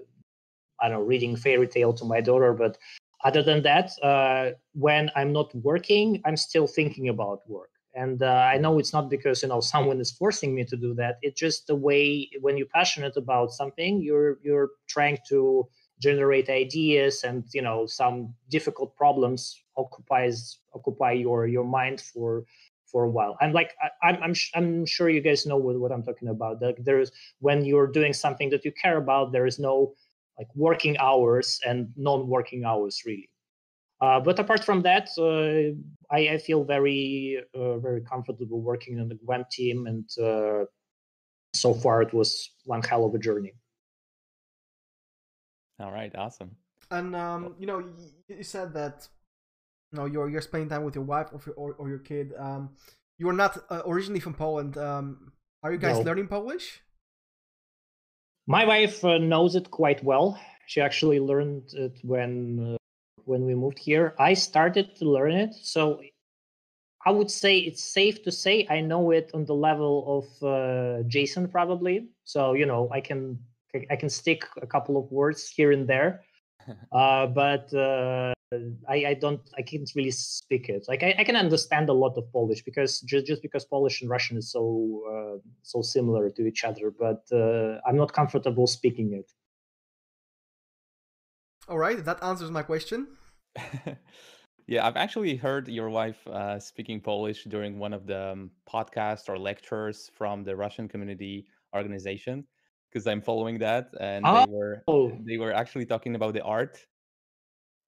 [0.80, 2.78] I don't know, reading fairy tale to my daughter, but
[3.24, 7.70] other than that, uh, when I'm not working, I'm still thinking about work.
[7.94, 10.94] And uh, I know it's not because you know someone is forcing me to do
[10.94, 11.18] that.
[11.22, 15.68] It's just the way when you're passionate about something, you're you're trying to
[16.01, 22.44] generate ideas, and you know some difficult problems occupies occupy your your mind for
[22.90, 23.36] for a while.
[23.40, 26.60] I'm like I, am I'm I'm sure you guys know what, what I'm talking about.
[26.60, 27.10] That there's
[27.40, 29.94] when you're doing something that you care about, there is no
[30.41, 33.29] like working hours and non-working hours really
[34.01, 35.77] Uh, but apart from that, uh,
[36.09, 40.65] I, I, feel very uh, very comfortable working on the Gwent team, and uh,
[41.53, 42.31] so far it was
[42.65, 43.53] one hell of a journey.
[45.79, 46.53] All right, awesome.
[46.91, 47.79] And um, you know,
[48.29, 48.97] you said that
[49.93, 52.33] you know you're you're spending time with your wife or or, or your kid.
[52.39, 52.71] Um,
[53.19, 54.79] you are not uh, originally from Poland.
[54.79, 56.05] Um, are you guys no.
[56.09, 56.81] learning Polish?
[58.51, 60.36] My wife uh, knows it quite well.
[60.66, 62.77] She actually learned it when
[63.24, 64.12] when we moved here.
[64.18, 66.01] I started to learn it, so
[67.06, 71.02] I would say it's safe to say I know it on the level of uh,
[71.06, 72.09] Jason probably.
[72.24, 73.39] So you know I can
[73.89, 76.24] I can stick a couple of words here and there,
[76.93, 78.35] uh, but uh,
[78.89, 80.86] I, I don't I can't really speak it.
[80.89, 84.10] Like I, I, can understand a lot of Polish because just just because Polish and
[84.10, 89.14] Russian is so uh, so similar to each other, but uh, I'm not comfortable speaking
[89.14, 89.31] it.
[91.68, 93.06] All right, that answers my question.
[94.66, 99.28] yeah, I've actually heard your wife uh, speaking Polish during one of the um, podcasts
[99.28, 102.44] or lectures from the Russian community organization
[102.90, 104.44] because I'm following that, and oh.
[104.44, 104.82] they were
[105.24, 106.85] they were actually talking about the art,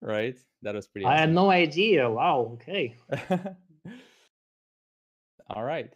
[0.02, 0.38] right?
[0.62, 1.06] That was pretty.
[1.06, 2.10] I had no idea.
[2.10, 2.50] Wow.
[2.54, 2.96] Okay.
[5.50, 5.90] All right.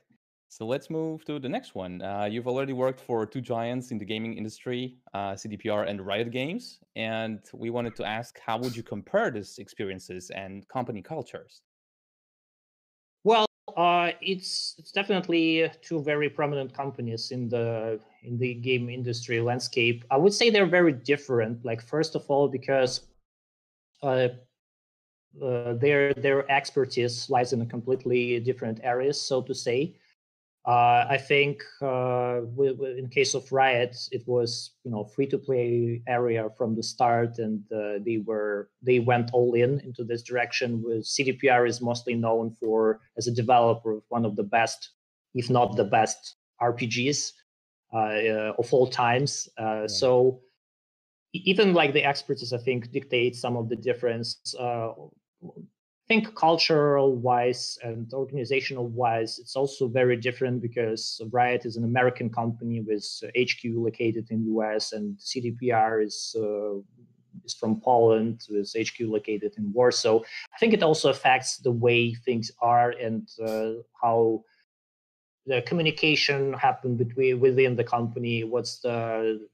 [0.48, 2.00] So let's move to the next one.
[2.00, 6.30] Uh, you've already worked for two giants in the gaming industry, uh, CDPR and Riot
[6.30, 11.60] Games, and we wanted to ask, how would you compare these experiences and company cultures?
[13.24, 13.44] Well,
[13.76, 20.04] uh, it's it's definitely two very prominent companies in the in the game industry landscape.
[20.10, 21.64] I would say they're very different.
[21.64, 23.02] Like first of all, because
[25.38, 29.96] their their expertise lies in a completely different areas, so to say.
[30.66, 36.02] Uh, I think uh, in case of Riot, it was you know free to play
[36.08, 40.82] area from the start, and uh, they were they went all in into this direction.
[40.82, 44.90] With CDPR is mostly known for as a developer of one of the best,
[45.34, 47.32] if not the best, RPGs
[47.92, 49.48] uh, uh, of all times.
[49.56, 50.40] Uh, so
[51.32, 54.54] even like the expertise, I think dictates some of the difference
[56.08, 62.30] think cultural wise and organizational wise, it's also very different because Riot is an American
[62.30, 63.04] company with
[63.36, 66.78] HQ located in US, and CDPR is uh,
[67.44, 70.20] is from Poland with HQ located in Warsaw.
[70.54, 74.44] I think it also affects the way things are and uh, how
[75.44, 78.44] the communication happen between within the company.
[78.44, 79.46] What's the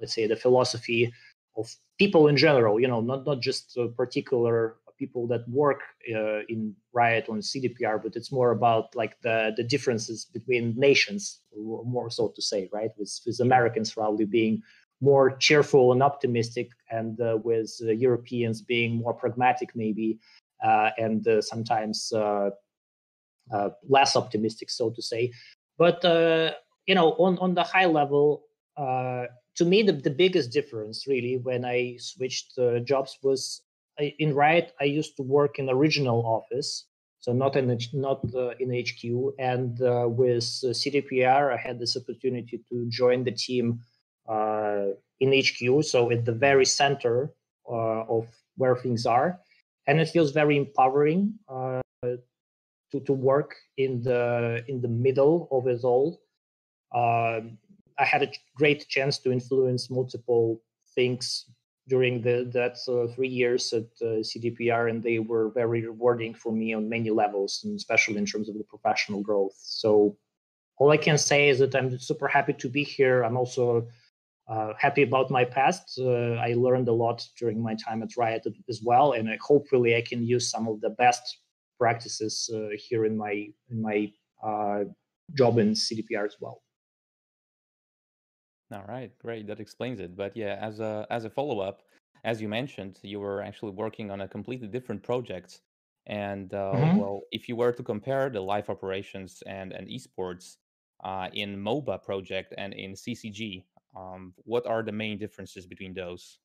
[0.00, 1.12] let's say the philosophy
[1.56, 2.80] of people in general?
[2.80, 5.80] You know, not not just a particular people that work
[6.12, 11.40] uh, in Riot on CDPR, but it's more about like the the differences between nations,
[11.54, 12.90] more so to say, right?
[12.98, 14.62] With with Americans probably being
[15.00, 20.18] more cheerful and optimistic, and uh, with uh, Europeans being more pragmatic, maybe,
[20.64, 22.50] uh, and uh, sometimes uh,
[23.88, 25.32] less optimistic, so to say.
[25.78, 26.02] But
[26.86, 28.44] you know, on on the high level,
[29.58, 33.62] to me, the, the biggest difference really when I switched jobs was
[33.98, 36.86] I, in Riot, I used to work in the regional office,
[37.18, 39.34] so not in not uh, in HQ.
[39.38, 43.80] And uh, with uh, CDPR, I had this opportunity to join the team
[44.28, 44.86] uh,
[45.20, 47.32] in HQ, so at the very center
[47.68, 49.40] uh, of where things are,
[49.86, 55.66] and it feels very empowering uh, to to work in the in the middle of
[55.66, 56.20] it all.
[56.94, 57.58] Um,
[57.98, 60.62] I had a great chance to influence multiple
[60.94, 61.44] things
[61.88, 66.52] during the, that uh, three years at uh, CDPR, and they were very rewarding for
[66.52, 69.56] me on many levels, and especially in terms of the professional growth.
[69.58, 70.16] So,
[70.76, 73.22] all I can say is that I'm super happy to be here.
[73.22, 73.88] I'm also
[74.48, 75.98] uh, happy about my past.
[75.98, 79.96] Uh, I learned a lot during my time at Riot as well, and I, hopefully,
[79.96, 81.38] I can use some of the best
[81.78, 84.12] practices uh, here in my in my
[84.42, 84.84] uh,
[85.34, 86.62] job in CDPR as well.
[88.72, 89.46] All right, great.
[89.46, 90.14] That explains it.
[90.16, 91.82] But yeah, as a as a follow up,
[92.24, 95.60] as you mentioned, you were actually working on a completely different project.
[96.06, 96.98] And uh, mm-hmm.
[96.98, 100.56] well, if you were to compare the live operations and and esports
[101.02, 103.64] uh, in MOBA project and in CCG,
[103.96, 106.38] um, what are the main differences between those?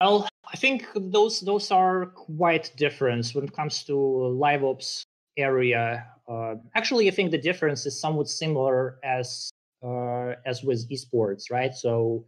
[0.00, 5.04] Well, I think those those are quite different when it comes to live ops
[5.36, 6.06] area.
[6.28, 9.50] Uh, actually, I think the difference is somewhat similar as
[9.84, 11.74] uh, as with esports, right?
[11.74, 12.26] So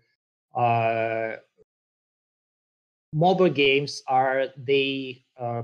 [0.54, 1.36] uh,
[3.14, 5.62] MOBA games are they uh,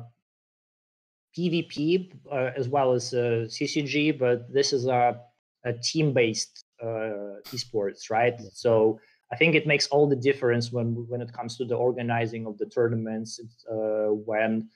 [1.36, 5.20] PvP uh, as well as uh, CCG, but this is a,
[5.64, 8.40] a team-based uh, esports, right?
[8.52, 9.01] So
[9.32, 12.59] I think it makes all the difference when when it comes to the organizing of
[12.59, 13.40] the tournaments.
[13.70, 14.69] Uh, when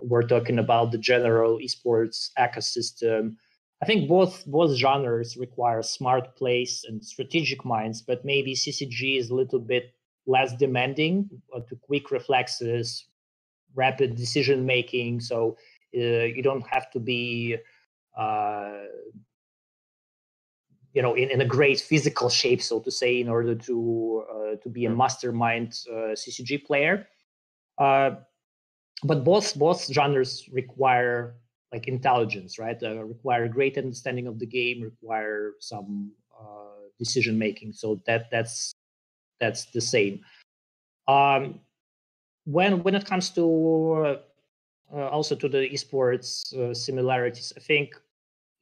[0.00, 3.36] we're talking about the general esports ecosystem,
[3.84, 9.28] I think both both genres require smart plays and strategic minds, but maybe CCG is
[9.28, 9.92] a little bit
[10.26, 13.04] less demanding uh, to quick reflexes,
[13.74, 15.20] rapid decision making.
[15.20, 15.58] So
[15.94, 17.58] uh, you don't have to be,
[18.16, 18.84] uh,
[20.94, 24.56] you know, in, in a great physical shape, so to say, in order to uh,
[24.62, 27.06] to be a mastermind uh, CCG player.
[27.76, 28.12] Uh,
[29.02, 31.34] but both both genres require
[31.74, 32.80] like intelligence, right?
[32.80, 37.72] Uh, require great understanding of the game, require some uh, decision making.
[37.72, 38.72] So that that's
[39.40, 40.20] that's the same.
[41.08, 41.60] Um,
[42.44, 43.44] when when it comes to
[44.94, 48.00] uh, also to the esports uh, similarities, I think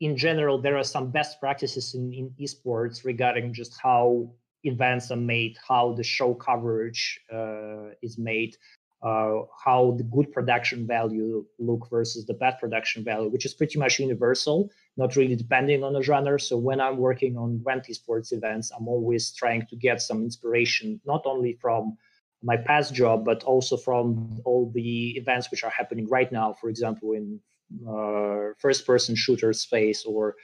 [0.01, 4.32] in general there are some best practices in, in esports regarding just how
[4.64, 8.56] events are made, how the show coverage uh, is made,
[9.02, 13.78] uh, how the good production value look versus the bad production value, which is pretty
[13.78, 16.38] much universal, not really depending on the genre.
[16.38, 21.00] So when I'm working on Gwent sports events, I'm always trying to get some inspiration,
[21.04, 21.96] not only from
[22.44, 26.52] my past job, but also from all the events which are happening right now.
[26.52, 27.40] For example, in
[27.88, 30.36] uh, first-person shooter space, or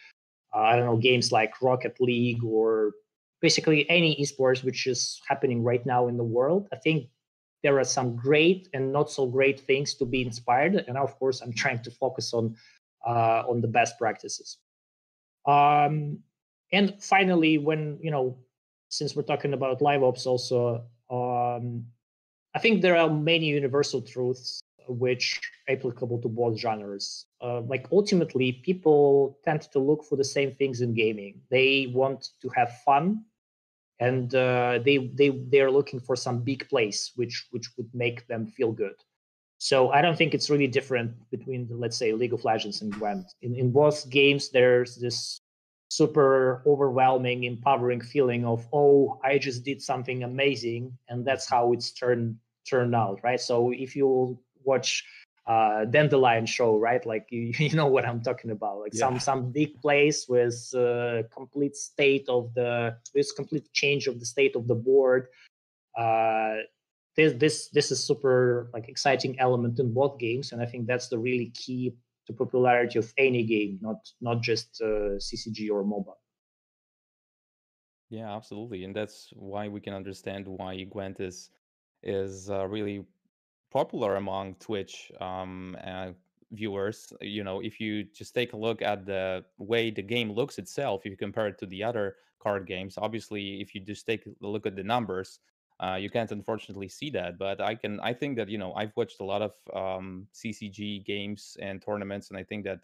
[0.55, 2.93] uh, I don't know, games like Rocket League, or
[3.41, 6.67] basically any esports which is happening right now in the world.
[6.73, 7.09] I think
[7.63, 10.85] there are some great and not so great things to be inspired.
[10.87, 12.57] And of course i'm trying to focus on
[13.07, 14.59] uh, on the best practices.
[15.47, 16.19] Um,
[16.73, 18.37] and finally when you know
[18.89, 21.85] since we're talking about live ops also um,
[22.55, 27.27] i think there are many universal truths which applicable to both genres.
[27.43, 31.41] Uh, like ultimately people tend to look for the same things in gaming.
[31.51, 33.25] They want to have fun
[34.01, 38.27] and uh, they they they are looking for some big place which which would make
[38.27, 38.95] them feel good.
[39.59, 43.27] So I don't think it's really different between let's say League of Legends and Gwent.
[43.43, 45.41] In in both games, there's this
[45.91, 51.93] super overwhelming, empowering feeling of oh, I just did something amazing, and that's how it's
[51.93, 52.37] turned
[52.69, 53.41] turned out, right?
[53.41, 55.05] So if you watch
[55.49, 57.05] uh, dandelion show, right?
[57.05, 59.01] Like you, you know what I'm talking about, like yeah.
[59.01, 64.27] some some big place with uh, complete state of the with complete change of the
[64.27, 65.29] state of the board.
[65.97, 66.57] Uh,
[67.17, 71.09] this this this is super like exciting element in both games, and I think that's
[71.09, 71.95] the really key
[72.27, 76.15] to popularity of any game, not not just uh, CCG or MOBA.
[78.11, 81.51] Yeah, absolutely, and that's why we can understand why Gwent is
[82.03, 83.05] is uh, really
[83.71, 86.11] popular among Twitch um, uh,
[86.53, 87.13] viewers.
[87.21, 91.03] You know, if you just take a look at the way the game looks itself,
[91.05, 94.31] if you compare it to the other card games, obviously, if you just take a
[94.41, 95.41] look at the numbers,
[95.81, 97.39] uh, you can't unfortunately see that.
[97.39, 101.05] But I can, I think that you know, I've watched a lot of um, CCG
[101.05, 102.81] games and tournaments, and I think that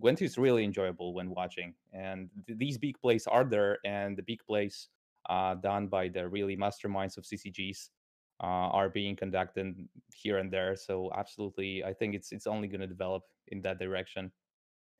[0.00, 1.74] Gwent is really enjoyable when watching.
[1.92, 4.88] And th- these big plays are there, and the big plays
[5.28, 7.90] uh, done by the really masterminds of CCGs
[8.42, 9.74] are being conducted
[10.14, 10.76] here and there.
[10.76, 14.32] So absolutely, I think it's it's only going to develop in that direction.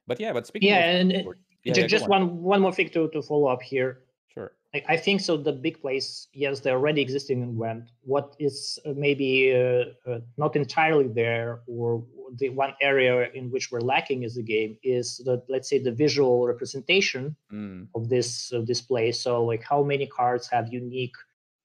[0.06, 1.32] But yeah, but speaking yeah, of, and uh,
[1.64, 4.04] yeah, just, yeah, one one more thing to to follow up here.
[4.28, 4.52] Sure.
[4.74, 5.36] I, I think so.
[5.36, 7.90] The big place, yes, they're already existing in Gwent.
[8.02, 12.04] What is uh, maybe uh, uh, not entirely there, or
[12.38, 15.92] the one area in which we're lacking as a game is the let's say the
[15.92, 17.86] visual representation mm.
[17.94, 19.20] of this of this place.
[19.20, 21.16] So like how many cards have unique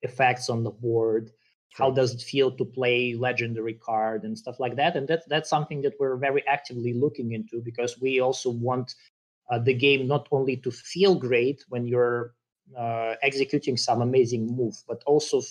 [0.01, 1.31] effects on the board
[1.77, 5.49] how does it feel to play legendary card and stuff like that and that's that's
[5.49, 8.95] something that we're very actively looking into because we also want
[9.49, 12.33] uh, the game not only to feel great when you're
[12.77, 15.41] uh, executing some amazing move but also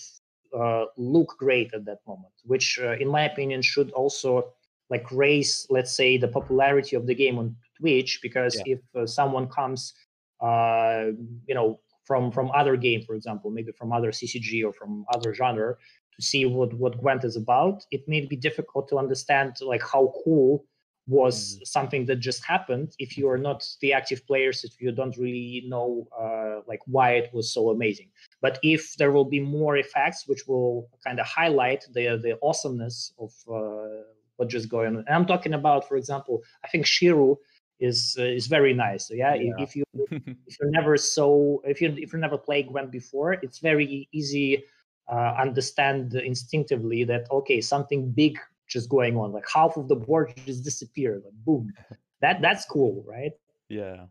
[0.57, 4.53] uh, look great at that moment which uh, in my opinion should also
[4.89, 8.75] like raise let's say the popularity of the game on twitch because yeah.
[8.75, 9.93] if uh, someone comes
[10.41, 11.05] uh,
[11.47, 15.33] you know from from other game for example maybe from other ccg or from other
[15.33, 15.75] genre
[16.17, 20.13] to see what what Gwent is about, it may be difficult to understand like how
[20.23, 20.65] cool
[21.07, 21.67] was mm.
[21.67, 25.63] something that just happened if you are not the active players if you don't really
[25.67, 28.09] know uh, like why it was so amazing
[28.41, 33.13] but if there will be more effects which will kind of highlight the the awesomeness
[33.19, 34.03] of uh,
[34.35, 37.37] what just going on and i'm talking about for example i think shiru
[37.79, 39.53] is uh, is very nice so yeah, yeah.
[39.59, 39.83] if you
[40.47, 44.63] if you're never so if you if you never played gwent before it's very easy
[45.09, 50.33] uh, understand instinctively that okay something big just going on like half of the board
[50.45, 51.71] just disappeared like boom.
[52.19, 53.33] That that's cool right?
[53.69, 54.05] Yeah.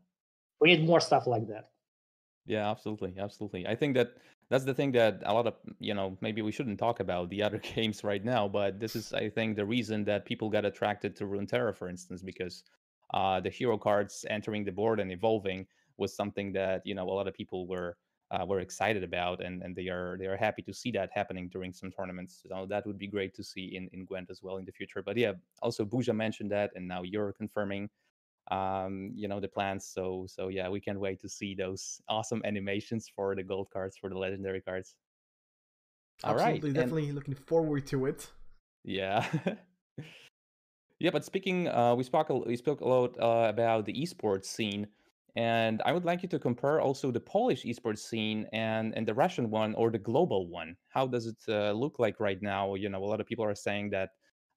[0.61, 1.71] We need more stuff like that.
[2.47, 3.67] Yeah, absolutely, absolutely.
[3.67, 4.15] I think that
[4.49, 7.43] that's the thing that a lot of you know maybe we shouldn't talk about the
[7.43, 11.17] other games right now, but this is I think the reason that people got attracted
[11.17, 12.63] to Runeterra, for instance, because
[13.13, 15.67] uh, the hero cards entering the board and evolving
[15.97, 17.97] was something that you know a lot of people were
[18.31, 21.49] uh, were excited about, and and they are they are happy to see that happening
[21.49, 22.43] during some tournaments.
[22.49, 25.03] So that would be great to see in in Gwent as well in the future.
[25.03, 25.33] But yeah,
[25.63, 27.89] also Buja mentioned that, and now you're confirming
[28.53, 32.41] um you know the plans so so yeah we can't wait to see those awesome
[32.45, 34.95] animations for the gold cards for the legendary cards
[36.25, 38.31] All Absolutely, right, definitely and, looking forward to it.
[38.85, 39.27] Yeah.
[40.99, 44.87] yeah, but speaking, uh, we spoke we spoke a lot uh, about the esports scene,
[45.37, 49.15] and I would like you to compare also the Polish esports scene and and the
[49.15, 50.77] Russian one or the global one.
[50.89, 52.75] How does it uh, look like right now?
[52.75, 54.11] You know, a lot of people are saying that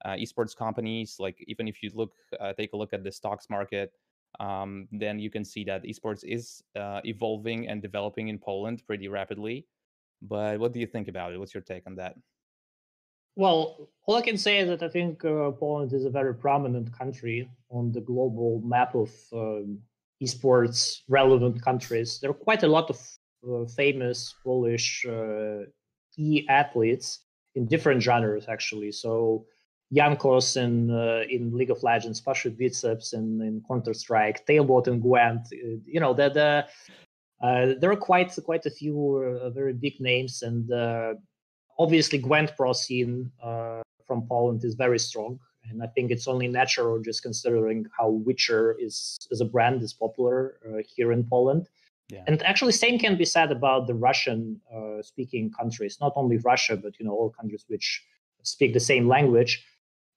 [0.05, 3.49] uh, esports companies, like even if you look, uh, take a look at the stocks
[3.49, 3.91] market,
[4.39, 9.09] um, then you can see that esports is uh, evolving and developing in Poland pretty
[9.09, 9.67] rapidly.
[10.21, 11.39] But what do you think about it?
[11.39, 12.15] What's your take on that?
[13.35, 16.91] Well, all I can say is that I think uh, Poland is a very prominent
[16.97, 19.79] country on the global map of um,
[20.21, 22.19] esports relevant countries.
[22.19, 22.99] There are quite a lot of
[23.47, 25.63] uh, famous Polish uh,
[26.17, 27.19] e athletes
[27.55, 28.91] in different genres, actually.
[28.91, 29.45] So
[29.93, 35.47] Jankos in uh, in League of Legends, PashaBiceps in, in Counter Strike, Tailbot and Gwent.
[35.51, 36.65] Uh, you know, the
[37.41, 40.69] uh, there are quite quite a few uh, very big names, and
[41.79, 43.31] obviously Gwent Pro scene
[44.05, 48.75] from Poland is very strong, and I think it's only natural just considering how Witcher
[48.79, 50.59] is as a brand is popular
[50.95, 51.67] here in Poland.
[52.09, 52.23] Yeah.
[52.25, 55.99] And actually, same can be said about the Russian-speaking countries.
[56.01, 58.03] Not only Russia, but you know all countries which
[58.43, 59.63] speak the same language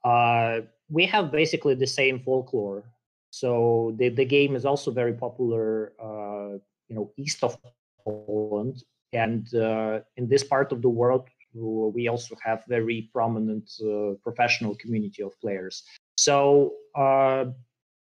[0.04, 2.84] uh, we have basically the same folklore.
[3.30, 6.58] So the, the game is also very popular, uh,
[6.88, 7.56] you know, east of
[8.04, 8.82] Poland,
[9.12, 14.74] and uh, in this part of the world, we also have very prominent uh, professional
[14.76, 15.82] community of players.
[16.16, 17.46] So uh,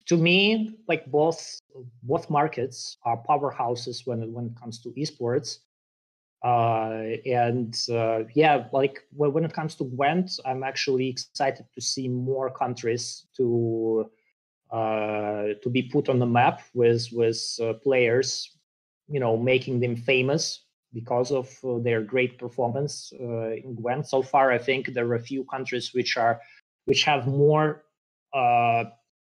[0.06, 1.58] to me, like both
[2.02, 5.58] both markets are powerhouses when it, when it comes to esports.
[6.44, 12.08] Uh, and uh, yeah, like when it comes to Gwent, I'm actually excited to see
[12.08, 14.10] more countries to
[14.70, 18.56] uh, to be put on the map with with uh, players,
[19.08, 20.65] you know, making them famous
[20.97, 24.06] because of uh, their great performance uh, in Gwent.
[24.09, 26.40] So far, I think there are a few countries which are
[26.86, 27.85] which have more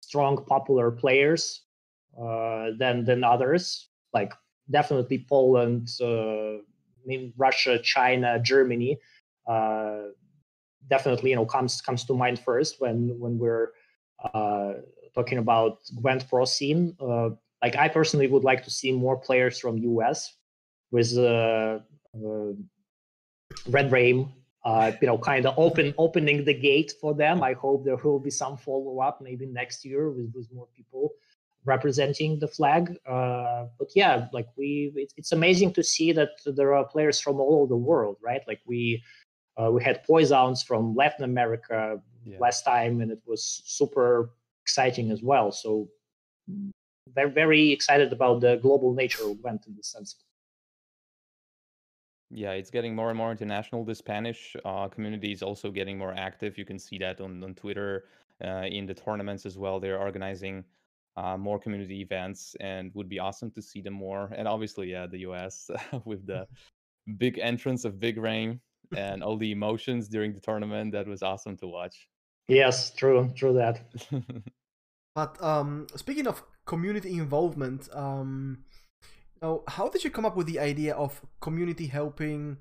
[0.01, 1.63] strong popular players
[2.81, 3.89] than than others.
[4.13, 4.33] Like
[4.71, 5.89] definitely Poland
[7.37, 8.99] Russia, China, Germany,
[9.47, 10.13] uh,
[10.89, 13.69] definitely you know comes comes to mind first when when we're
[14.35, 14.75] uh,
[15.15, 16.97] talking about Gwent Pro scene.
[17.01, 17.31] Uh,
[17.63, 20.37] like I personally would like to see more players from US
[20.93, 21.81] with uh,
[22.15, 22.53] uh,
[23.67, 24.33] Red Rain.
[24.65, 27.43] Uh, you know, kind of open opening the gate for them.
[27.43, 31.11] I hope there will be some follow up, maybe next year with, with more people
[31.65, 32.97] representing the flag.
[33.05, 37.41] Uh, but yeah, like we, it, it's amazing to see that there are players from
[37.41, 38.43] all over the world, right?
[38.47, 39.03] Like we,
[39.57, 42.39] uh, we had Poisons from Latin America yeah.
[42.39, 44.31] last time, and it was super
[44.65, 45.51] exciting as well.
[45.51, 45.89] So
[47.15, 50.17] very, very excited about the global nature of Gwent in this sense.
[52.35, 53.85] Yeah, it's getting more and more international.
[53.85, 56.57] The Spanish uh, community is also getting more active.
[56.57, 58.05] You can see that on, on Twitter,
[58.43, 59.79] uh, in the tournaments as well.
[59.79, 60.65] They're organizing
[61.17, 64.31] uh, more community events and would be awesome to see them more.
[64.35, 65.71] And obviously, yeah, the US
[66.05, 66.47] with the
[67.19, 68.61] big entrance of Big Rain
[68.97, 70.93] and all the emotions during the tournament.
[70.93, 72.09] That was awesome to watch.
[72.49, 73.81] Yes, true, true that.
[75.15, 78.65] but um, speaking of community involvement, um,
[79.43, 82.59] know, how did you come up with the idea of community helping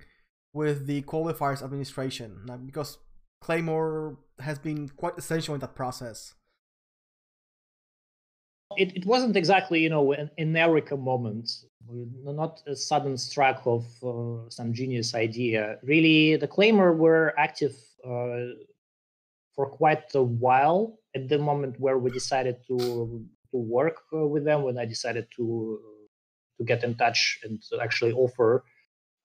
[0.54, 2.42] with the qualifiers administration?
[2.46, 2.98] Now, because
[3.42, 6.34] Claymore has been quite essential in that process.
[8.78, 11.50] It, it wasn't exactly you know an, an eureka moment.
[12.24, 15.78] Not a sudden strike of uh, some genius idea.
[15.84, 17.76] Really the claymore were active
[18.06, 18.56] uh,
[19.56, 21.00] for quite a while.
[21.16, 25.28] At the moment where we decided to to work uh, with them when i decided
[25.36, 25.80] to
[26.62, 28.64] to get in touch and to actually offer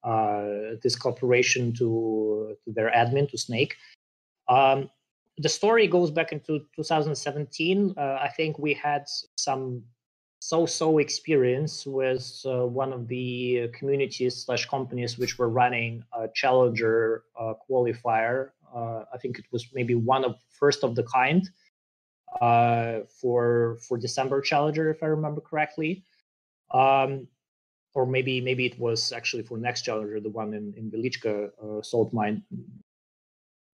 [0.03, 3.75] uh, this cooperation to to their admin to snake
[4.49, 4.89] um,
[5.37, 7.93] the story goes back into 2017.
[7.95, 9.05] Uh, I think we had
[9.35, 9.83] some
[10.39, 17.23] so-so experience with uh, one of the communities slash companies which were running a challenger
[17.39, 18.49] uh, qualifier.
[18.73, 21.49] Uh, I think it was maybe one of first of the kind
[22.41, 26.03] uh, for for December challenger, if I remember correctly.
[26.71, 27.27] Um,
[27.93, 31.81] or maybe maybe it was actually for next challenger, the one in in Wieliczka uh,
[31.81, 32.43] salt mine.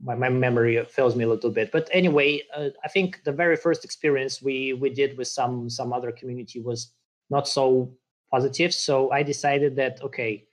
[0.01, 3.55] My, my memory fails me a little bit, but anyway, uh, I think the very
[3.55, 6.93] first experience we we did with some some other community was
[7.29, 7.91] not so
[8.31, 8.73] positive.
[8.73, 10.47] So I decided that okay,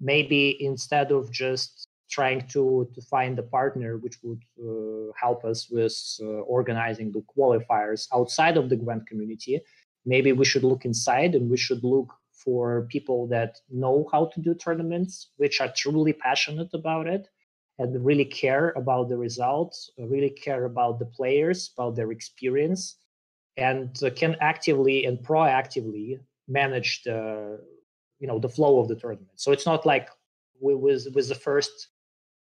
[0.00, 5.70] maybe instead of just trying to to find a partner which would uh, help us
[5.70, 9.60] with uh, organizing the qualifiers outside of the Gwent community,
[10.06, 14.40] maybe we should look inside and we should look for people that know how to
[14.40, 17.28] do tournaments, which are truly passionate about it
[17.78, 22.96] and really care about the results, really care about the players, about their experience,
[23.56, 27.60] and uh, can actively and proactively manage the
[28.20, 29.30] you know the flow of the tournament.
[29.36, 30.08] So it's not like
[30.60, 31.88] with with the first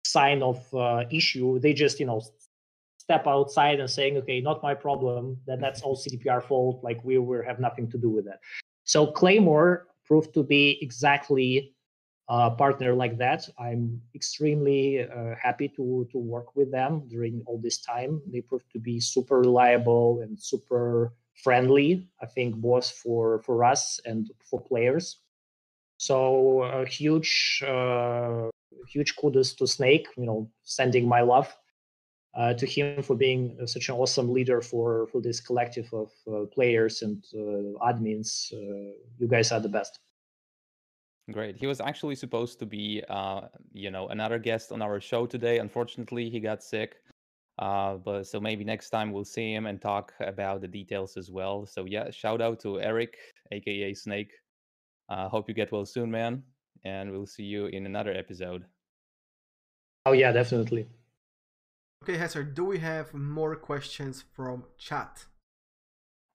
[0.06, 2.22] sign of uh, issue, they just you know
[3.10, 5.36] step outside and saying, okay, not my problem.
[5.48, 6.84] That that's all CDPR fault.
[6.84, 8.40] Like we we have nothing to do with that.
[8.84, 11.74] So Claymore proved to be exactly
[12.30, 13.50] a partner like that.
[13.58, 18.22] I'm extremely uh, happy to to work with them during all this time.
[18.32, 21.14] They proved to be super reliable and super
[21.44, 22.06] friendly.
[22.22, 25.06] I think both for for us and for players.
[25.98, 26.22] So
[26.62, 28.50] a huge uh,
[28.94, 30.06] huge kudos to Snake.
[30.16, 31.50] You know, sending my love.
[32.36, 36.12] Uh, to him for being uh, such an awesome leader for for this collective of
[36.32, 38.54] uh, players and uh, admins.
[38.54, 40.00] Uh, you guys are the best.
[41.32, 41.56] Great.
[41.56, 43.42] He was actually supposed to be, uh,
[43.74, 45.60] you know, another guest on our show today.
[45.60, 46.96] Unfortunately, he got sick.
[47.60, 51.30] Uh, but so maybe next time we'll see him and talk about the details as
[51.30, 51.66] well.
[51.66, 53.18] So yeah, shout out to Eric,
[53.52, 54.32] aka Snake.
[55.10, 56.44] Uh, hope you get well soon, man.
[56.86, 58.64] And we'll see you in another episode.
[60.06, 60.88] Oh yeah, definitely.
[62.04, 65.26] Okay, Hesser, do we have more questions from chat?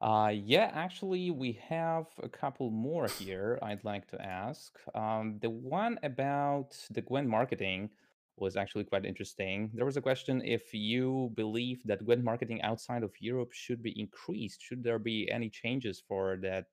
[0.00, 4.78] Uh, yeah, actually, we have a couple more here I'd like to ask.
[4.94, 7.88] Um, the one about the Gwent marketing
[8.36, 9.70] was actually quite interesting.
[9.72, 13.98] There was a question if you believe that Gwent marketing outside of Europe should be
[13.98, 14.60] increased.
[14.60, 16.66] Should there be any changes for that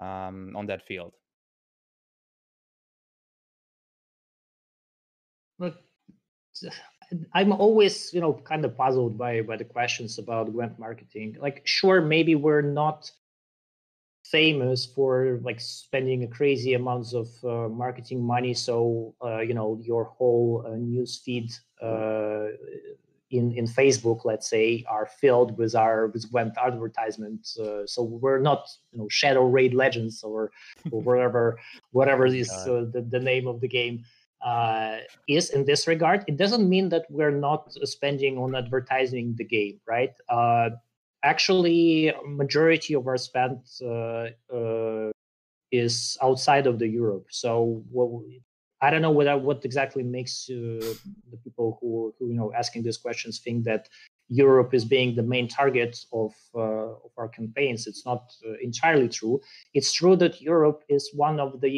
[0.00, 1.14] um, on that field?
[5.58, 5.82] But
[7.32, 11.36] I'm always, you know, kind of puzzled by by the questions about Gwent marketing.
[11.40, 13.10] Like, sure, maybe we're not
[14.24, 20.04] famous for like spending crazy amounts of uh, marketing money, so uh, you know your
[20.04, 21.52] whole uh, news feed
[21.82, 22.48] uh,
[23.30, 27.58] in in Facebook, let's say, are filled with our with Gwent advertisements.
[27.58, 30.52] Uh, so we're not, you know, Shadow Raid Legends or
[30.90, 31.58] or whatever
[31.90, 34.04] whatever is uh, the the name of the game
[34.44, 36.24] uh, is in this regard.
[36.28, 40.12] It doesn't mean that we're not spending on advertising the game, right?
[40.28, 40.70] Uh,
[41.24, 45.10] actually, majority of our spend uh, uh
[45.72, 47.26] is outside of the Europe.
[47.30, 48.22] So what,
[48.80, 50.54] I don't know what what exactly makes uh,
[51.32, 53.88] the people who, who you know asking these questions think that
[54.28, 57.86] Europe is being the main target of, uh, of our campaigns.
[57.86, 59.40] It's not entirely true.
[59.74, 61.68] It's true that Europe is one of the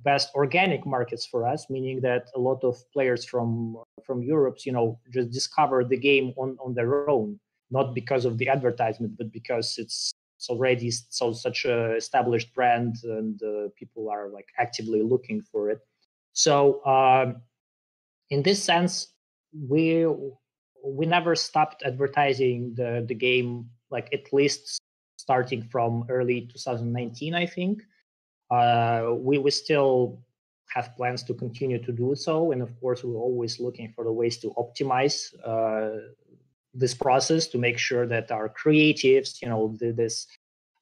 [0.00, 4.72] best organic markets for us, meaning that a lot of players from from Europe, you
[4.72, 7.38] know, just discover the game on on their own,
[7.70, 12.96] not because of the advertisement, but because it's it's already so such a established brand
[13.04, 15.80] and uh, people are like actively looking for it.
[16.32, 17.42] So um,
[18.30, 19.14] in this sense,
[19.52, 20.06] we
[20.84, 24.78] we never stopped advertising the the game like at least
[25.16, 27.82] starting from early 2019, I think.
[28.50, 30.18] Uh, we, we still
[30.74, 32.52] have plans to continue to do so.
[32.52, 36.12] And of course, we're always looking for the ways to optimize uh,
[36.74, 40.26] this process to make sure that our creatives, you know, the, this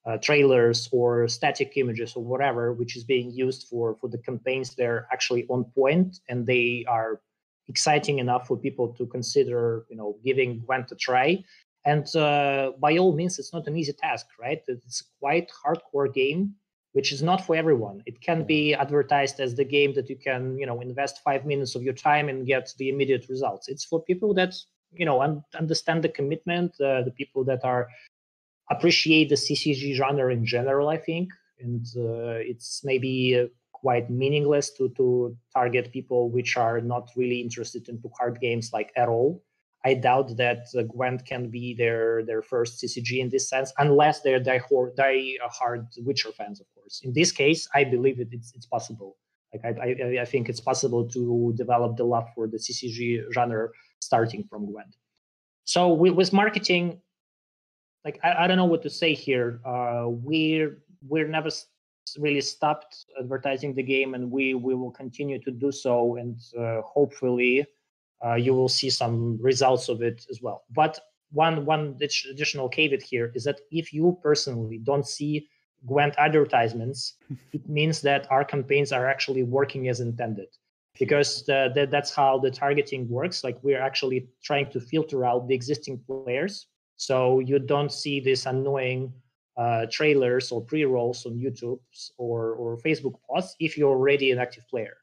[0.06, 4.74] uh, trailers or static images or whatever, which is being used for for the campaigns,
[4.74, 7.20] they're actually on point and they are
[7.68, 11.42] exciting enough for people to consider, you know, giving Gwent a try.
[11.86, 14.62] And uh, by all means, it's not an easy task, right?
[14.68, 16.54] It's quite hardcore game
[16.94, 18.02] which is not for everyone.
[18.06, 21.74] It can be advertised as the game that you can, you know, invest five minutes
[21.74, 23.68] of your time and get the immediate results.
[23.68, 24.54] It's for people that,
[24.92, 27.88] you know, un- understand the commitment, uh, the people that are
[28.70, 30.88] appreciate the CCG genre in general.
[30.88, 36.80] I think, and uh, it's maybe uh, quite meaningless to to target people which are
[36.80, 39.42] not really interested into card games like at all.
[39.84, 44.20] I doubt that uh, Gwent can be their their first CCG in this sense, unless
[44.20, 44.62] they're die,
[44.96, 46.66] die hard Witcher fans, of
[47.02, 49.16] In this case, I believe it, it's it's possible.
[49.52, 53.68] Like I, I, I think it's possible to develop the love for the CCG genre
[54.00, 54.96] starting from Gwent.
[55.64, 57.00] So with, with marketing,
[58.04, 59.60] like I, I don't know what to say here.
[59.64, 61.50] Uh, we're we're never
[62.18, 66.82] really stopped advertising the game, and we we will continue to do so, and uh,
[66.82, 67.66] hopefully,
[68.24, 70.64] uh, you will see some results of it as well.
[70.70, 71.00] But
[71.30, 71.96] one one
[72.30, 75.48] additional caveat here is that if you personally don't see
[75.86, 77.14] Gwent advertisements,
[77.52, 80.48] it means that our campaigns are actually working as intended.
[80.98, 83.42] Because the, the, that's how the targeting works.
[83.42, 88.46] Like we're actually trying to filter out the existing players, so you don't see these
[88.46, 89.12] annoying
[89.56, 91.80] uh, trailers or pre-rolls on YouTube
[92.16, 94.96] or or Facebook posts if you're already an active player.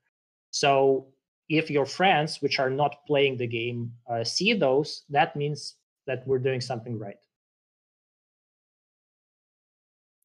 [0.52, 1.08] So
[1.50, 5.76] if your friends, which are not playing the game, uh, see those, that means
[6.08, 7.20] that we're doing something right.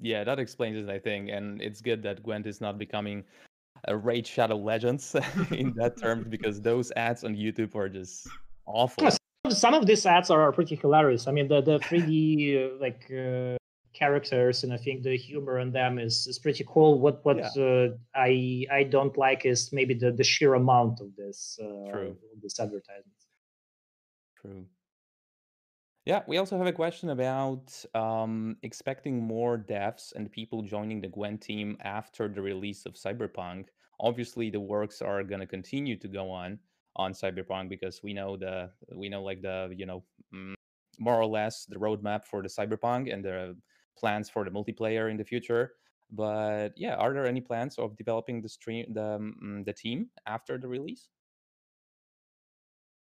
[0.01, 3.24] Yeah, that explains it, I think, and it's good that Gwent is not becoming
[3.85, 5.14] a Raid Shadow Legends
[5.51, 8.28] in that terms because those ads on YouTube are just
[8.66, 9.09] awful.
[9.48, 11.28] Some of these ads are pretty hilarious.
[11.28, 13.56] I mean, the the 3D uh, like uh,
[13.94, 16.98] characters and I think the humor in them is is pretty cool.
[16.98, 17.62] What what yeah.
[17.62, 22.16] uh, I I don't like is maybe the the sheer amount of this uh, True.
[22.43, 23.27] this advertisements.
[24.40, 24.66] True.
[26.07, 31.09] Yeah, we also have a question about um, expecting more devs and people joining the
[31.09, 33.66] Gwent team after the release of Cyberpunk.
[33.99, 36.61] Obviously, the works are going to continue to go on
[36.95, 40.55] on Cyberpunk because we know the we know like the you know mm,
[41.01, 43.57] more or less the roadmap for the Cyberpunk and the
[43.99, 45.73] plans for the multiplayer in the future.
[46.12, 50.57] But yeah, are there any plans of developing the stream the um, the team after
[50.57, 51.09] the release?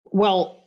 [0.04, 0.61] Well,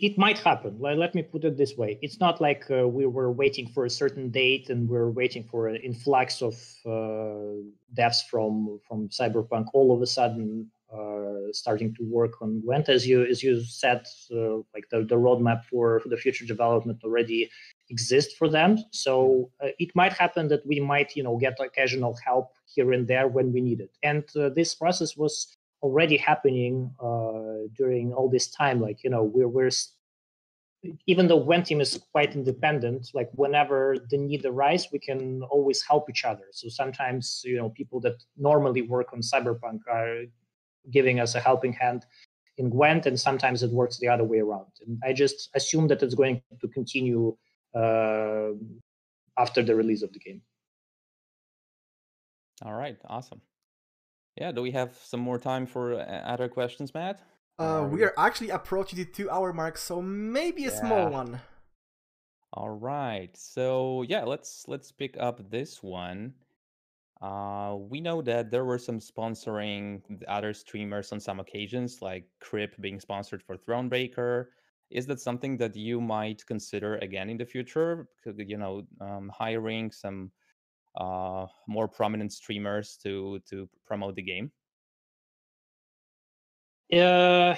[0.00, 0.76] it, might happen.
[0.80, 3.90] Let, me put it this way: it's not like uh, we were waiting for a
[3.90, 6.54] certain date and we're waiting for an influx of
[6.86, 7.62] uh,
[7.94, 12.88] devs from from Cyberpunk all of a sudden uh, starting to work on Gwent.
[12.88, 17.00] As you as you said, uh, like the, the roadmap for, for the future development
[17.02, 17.50] already
[17.88, 18.78] exists for them.
[18.90, 23.06] So uh, it might happen that we might, you know, get occasional help here and
[23.08, 23.92] there when we need it.
[24.02, 28.80] And uh, this process was already happening uh, during all this time.
[28.80, 29.70] Like, you know, we're, we're
[31.06, 35.82] even though Gwent team is quite independent, like whenever the need arises, we can always
[35.82, 36.46] help each other.
[36.50, 40.24] So sometimes, you know, people that normally work on Cyberpunk are
[40.90, 42.04] giving us a helping hand
[42.58, 44.72] in Gwent, and sometimes it works the other way around.
[44.84, 47.36] And I just assume that it's going to continue
[47.74, 48.50] uh,
[49.38, 50.42] after the release of the game.
[52.64, 53.40] All right, awesome.
[54.36, 57.20] Yeah, do we have some more time for uh, other questions, Matt?
[57.58, 60.80] Uh, we are actually approaching the two-hour mark, so maybe a yeah.
[60.80, 61.40] small one.
[62.54, 66.34] All right, so yeah, let's let's pick up this one.
[67.20, 72.80] Uh, we know that there were some sponsoring other streamers on some occasions, like Kripp
[72.80, 74.46] being sponsored for Thronebreaker,
[74.92, 78.08] is that something that you might consider again in the future?
[78.24, 80.30] You know, um, hiring some
[80.94, 84.50] uh, more prominent streamers to to promote the game.
[86.92, 87.54] Uh,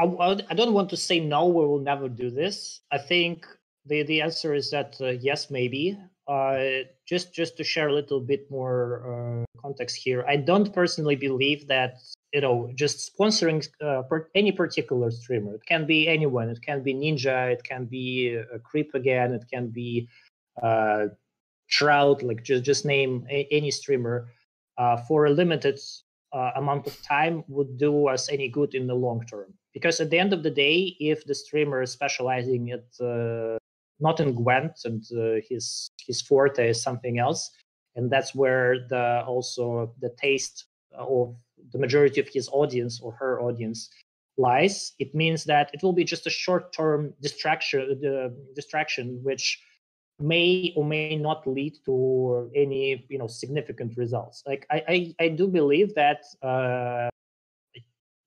[0.00, 0.04] I,
[0.48, 1.46] I don't want to say no.
[1.46, 2.80] We will never do this.
[2.90, 3.46] I think
[3.84, 5.98] the the answer is that uh, yes, maybe.
[6.26, 11.16] Uh, just just to share a little bit more uh, context here, I don't personally
[11.16, 11.96] believe that
[12.34, 14.02] you know just sponsoring uh,
[14.34, 15.54] any particular streamer.
[15.54, 16.50] It can be anyone.
[16.50, 17.50] It can be Ninja.
[17.50, 19.32] It can be a Creep again.
[19.32, 20.06] It can be
[21.68, 22.22] uh, Shroud.
[22.22, 24.28] Like just just name a, any streamer
[24.78, 25.78] uh, for a limited
[26.32, 29.54] uh, amount of time would do us any good in the long term.
[29.74, 32.84] Because at the end of the day, if the streamer is specializing at
[34.00, 37.50] not in Gwent, and uh, his his forte is something else,
[37.96, 40.66] and that's where the also the taste
[40.96, 41.36] of
[41.72, 43.90] the majority of his audience or her audience
[44.36, 44.92] lies.
[44.98, 49.60] It means that it will be just a short-term distraction, uh, distraction which
[50.20, 54.42] may or may not lead to any you know significant results.
[54.46, 56.24] Like I I, I do believe that.
[56.42, 57.08] Uh,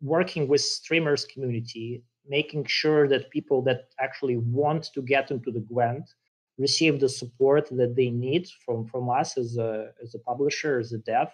[0.03, 5.59] working with streamers community making sure that people that actually want to get into the
[5.59, 6.09] Gwent
[6.57, 10.93] receive the support that they need from from us as a as a publisher as
[10.93, 11.29] a dev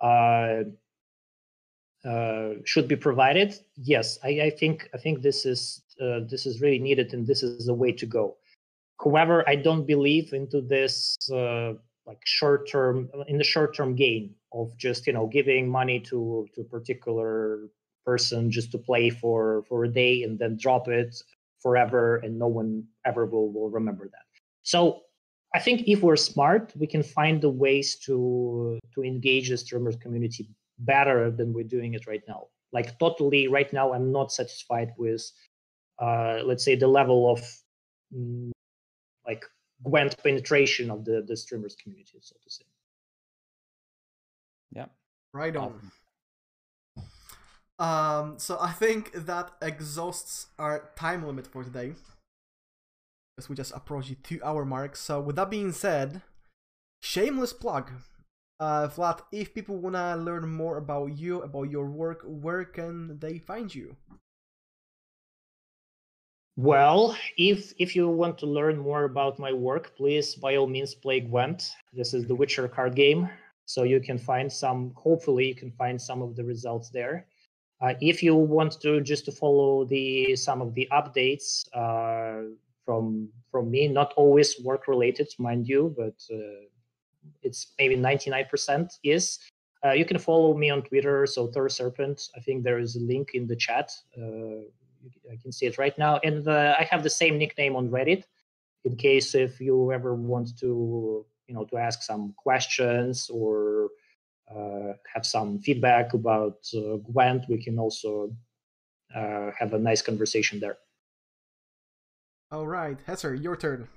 [0.00, 0.62] uh,
[2.08, 6.62] uh, should be provided yes I, I, think i think this is uh, this is
[6.62, 8.36] really needed and this is the way to go
[9.02, 11.72] however i don't believe into this uh,
[12.06, 16.46] like short term in the short term gain of just you know giving money to
[16.54, 17.68] to particular
[18.04, 21.14] person just to play for for a day and then drop it
[21.60, 24.26] forever and no one ever will will remember that.
[24.62, 25.02] So
[25.54, 29.96] i think if we're smart we can find the ways to to engage the streamers
[29.96, 30.48] community
[30.78, 32.48] better than we're doing it right now.
[32.72, 35.22] Like totally right now i'm not satisfied with
[36.02, 37.40] uh let's say the level of
[38.14, 38.50] mm,
[39.30, 39.44] like
[39.88, 42.66] gwent penetration of the the streamers community so to say
[44.78, 44.88] Yeah.
[45.32, 45.92] Right on.
[47.78, 51.94] Um, so I think that exhausts our time limit for today.
[53.38, 54.96] As we just approach the two hour mark.
[54.96, 56.22] So with that being said,
[57.02, 57.86] shameless plug.
[58.60, 63.38] Uh, Vlad, if people wanna learn more about you, about your work, where can they
[63.38, 63.96] find you?
[66.62, 70.94] Well, if if you want to learn more about my work, please by all means
[70.94, 71.70] play Gwent.
[71.94, 73.30] This is the Witcher card game,
[73.64, 74.92] so you can find some.
[74.94, 77.26] Hopefully, you can find some of the results there.
[77.80, 82.52] Uh, if you want to just to follow the some of the updates uh,
[82.84, 86.68] from from me, not always work related, mind you, but uh,
[87.40, 89.38] it's maybe 99% is.
[89.82, 92.28] Uh, you can follow me on Twitter, so Thor Serpent.
[92.36, 93.90] I think there is a link in the chat.
[95.30, 98.24] I can see it right now, and uh, I have the same nickname on Reddit.
[98.84, 103.90] In case if you ever want to, you know, to ask some questions or
[104.54, 108.34] uh, have some feedback about uh, Gwent, we can also
[109.14, 110.78] uh, have a nice conversation there.
[112.50, 113.88] All right, Hesser, your turn.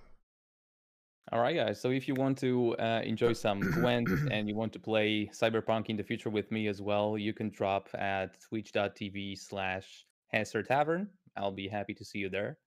[1.31, 1.79] All right, guys.
[1.79, 5.89] So if you want to uh, enjoy some Gwent and you want to play Cyberpunk
[5.89, 11.09] in the future with me as well, you can drop at twitch.tv slash Hesser Tavern.
[11.37, 12.57] I'll be happy to see you there.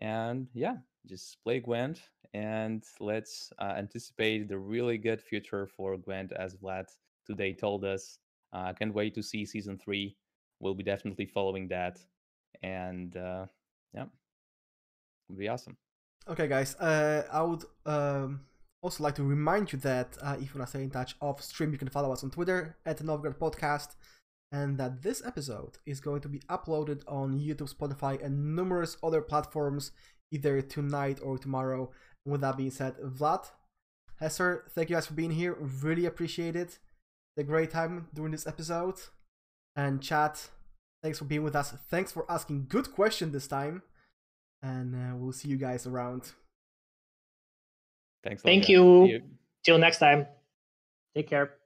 [0.00, 0.76] And yeah,
[1.06, 2.00] just play Gwent
[2.34, 6.86] and let's uh, anticipate the really good future for Gwent as Vlad
[7.26, 8.18] today told us.
[8.52, 10.16] I uh, can't wait to see season three.
[10.60, 11.98] We'll be definitely following that.
[12.62, 13.46] And uh,
[13.94, 14.04] yeah,
[15.28, 15.76] it'll be awesome.
[16.28, 16.74] Okay, guys.
[16.76, 18.42] Uh, I would um,
[18.80, 21.42] also like to remind you that uh, if you want to stay in touch off
[21.42, 23.96] stream, you can follow us on Twitter at Novigrad Podcast,
[24.52, 29.20] and that this episode is going to be uploaded on YouTube, Spotify, and numerous other
[29.20, 29.92] platforms
[30.30, 31.90] either tonight or tomorrow.
[32.24, 33.50] And with that being said, Vlad,
[34.20, 35.56] Hester, thank you guys for being here.
[35.82, 36.78] Really appreciate it.
[37.36, 38.96] The great time during this episode.
[39.74, 40.50] And chat,
[41.02, 41.74] thanks for being with us.
[41.88, 43.82] Thanks for asking good question this time
[44.62, 46.32] and uh, we'll see you guys around.
[48.24, 48.42] Thanks.
[48.42, 49.06] Thank you.
[49.06, 49.22] you.
[49.64, 50.26] Till next time.
[51.14, 51.61] Take care.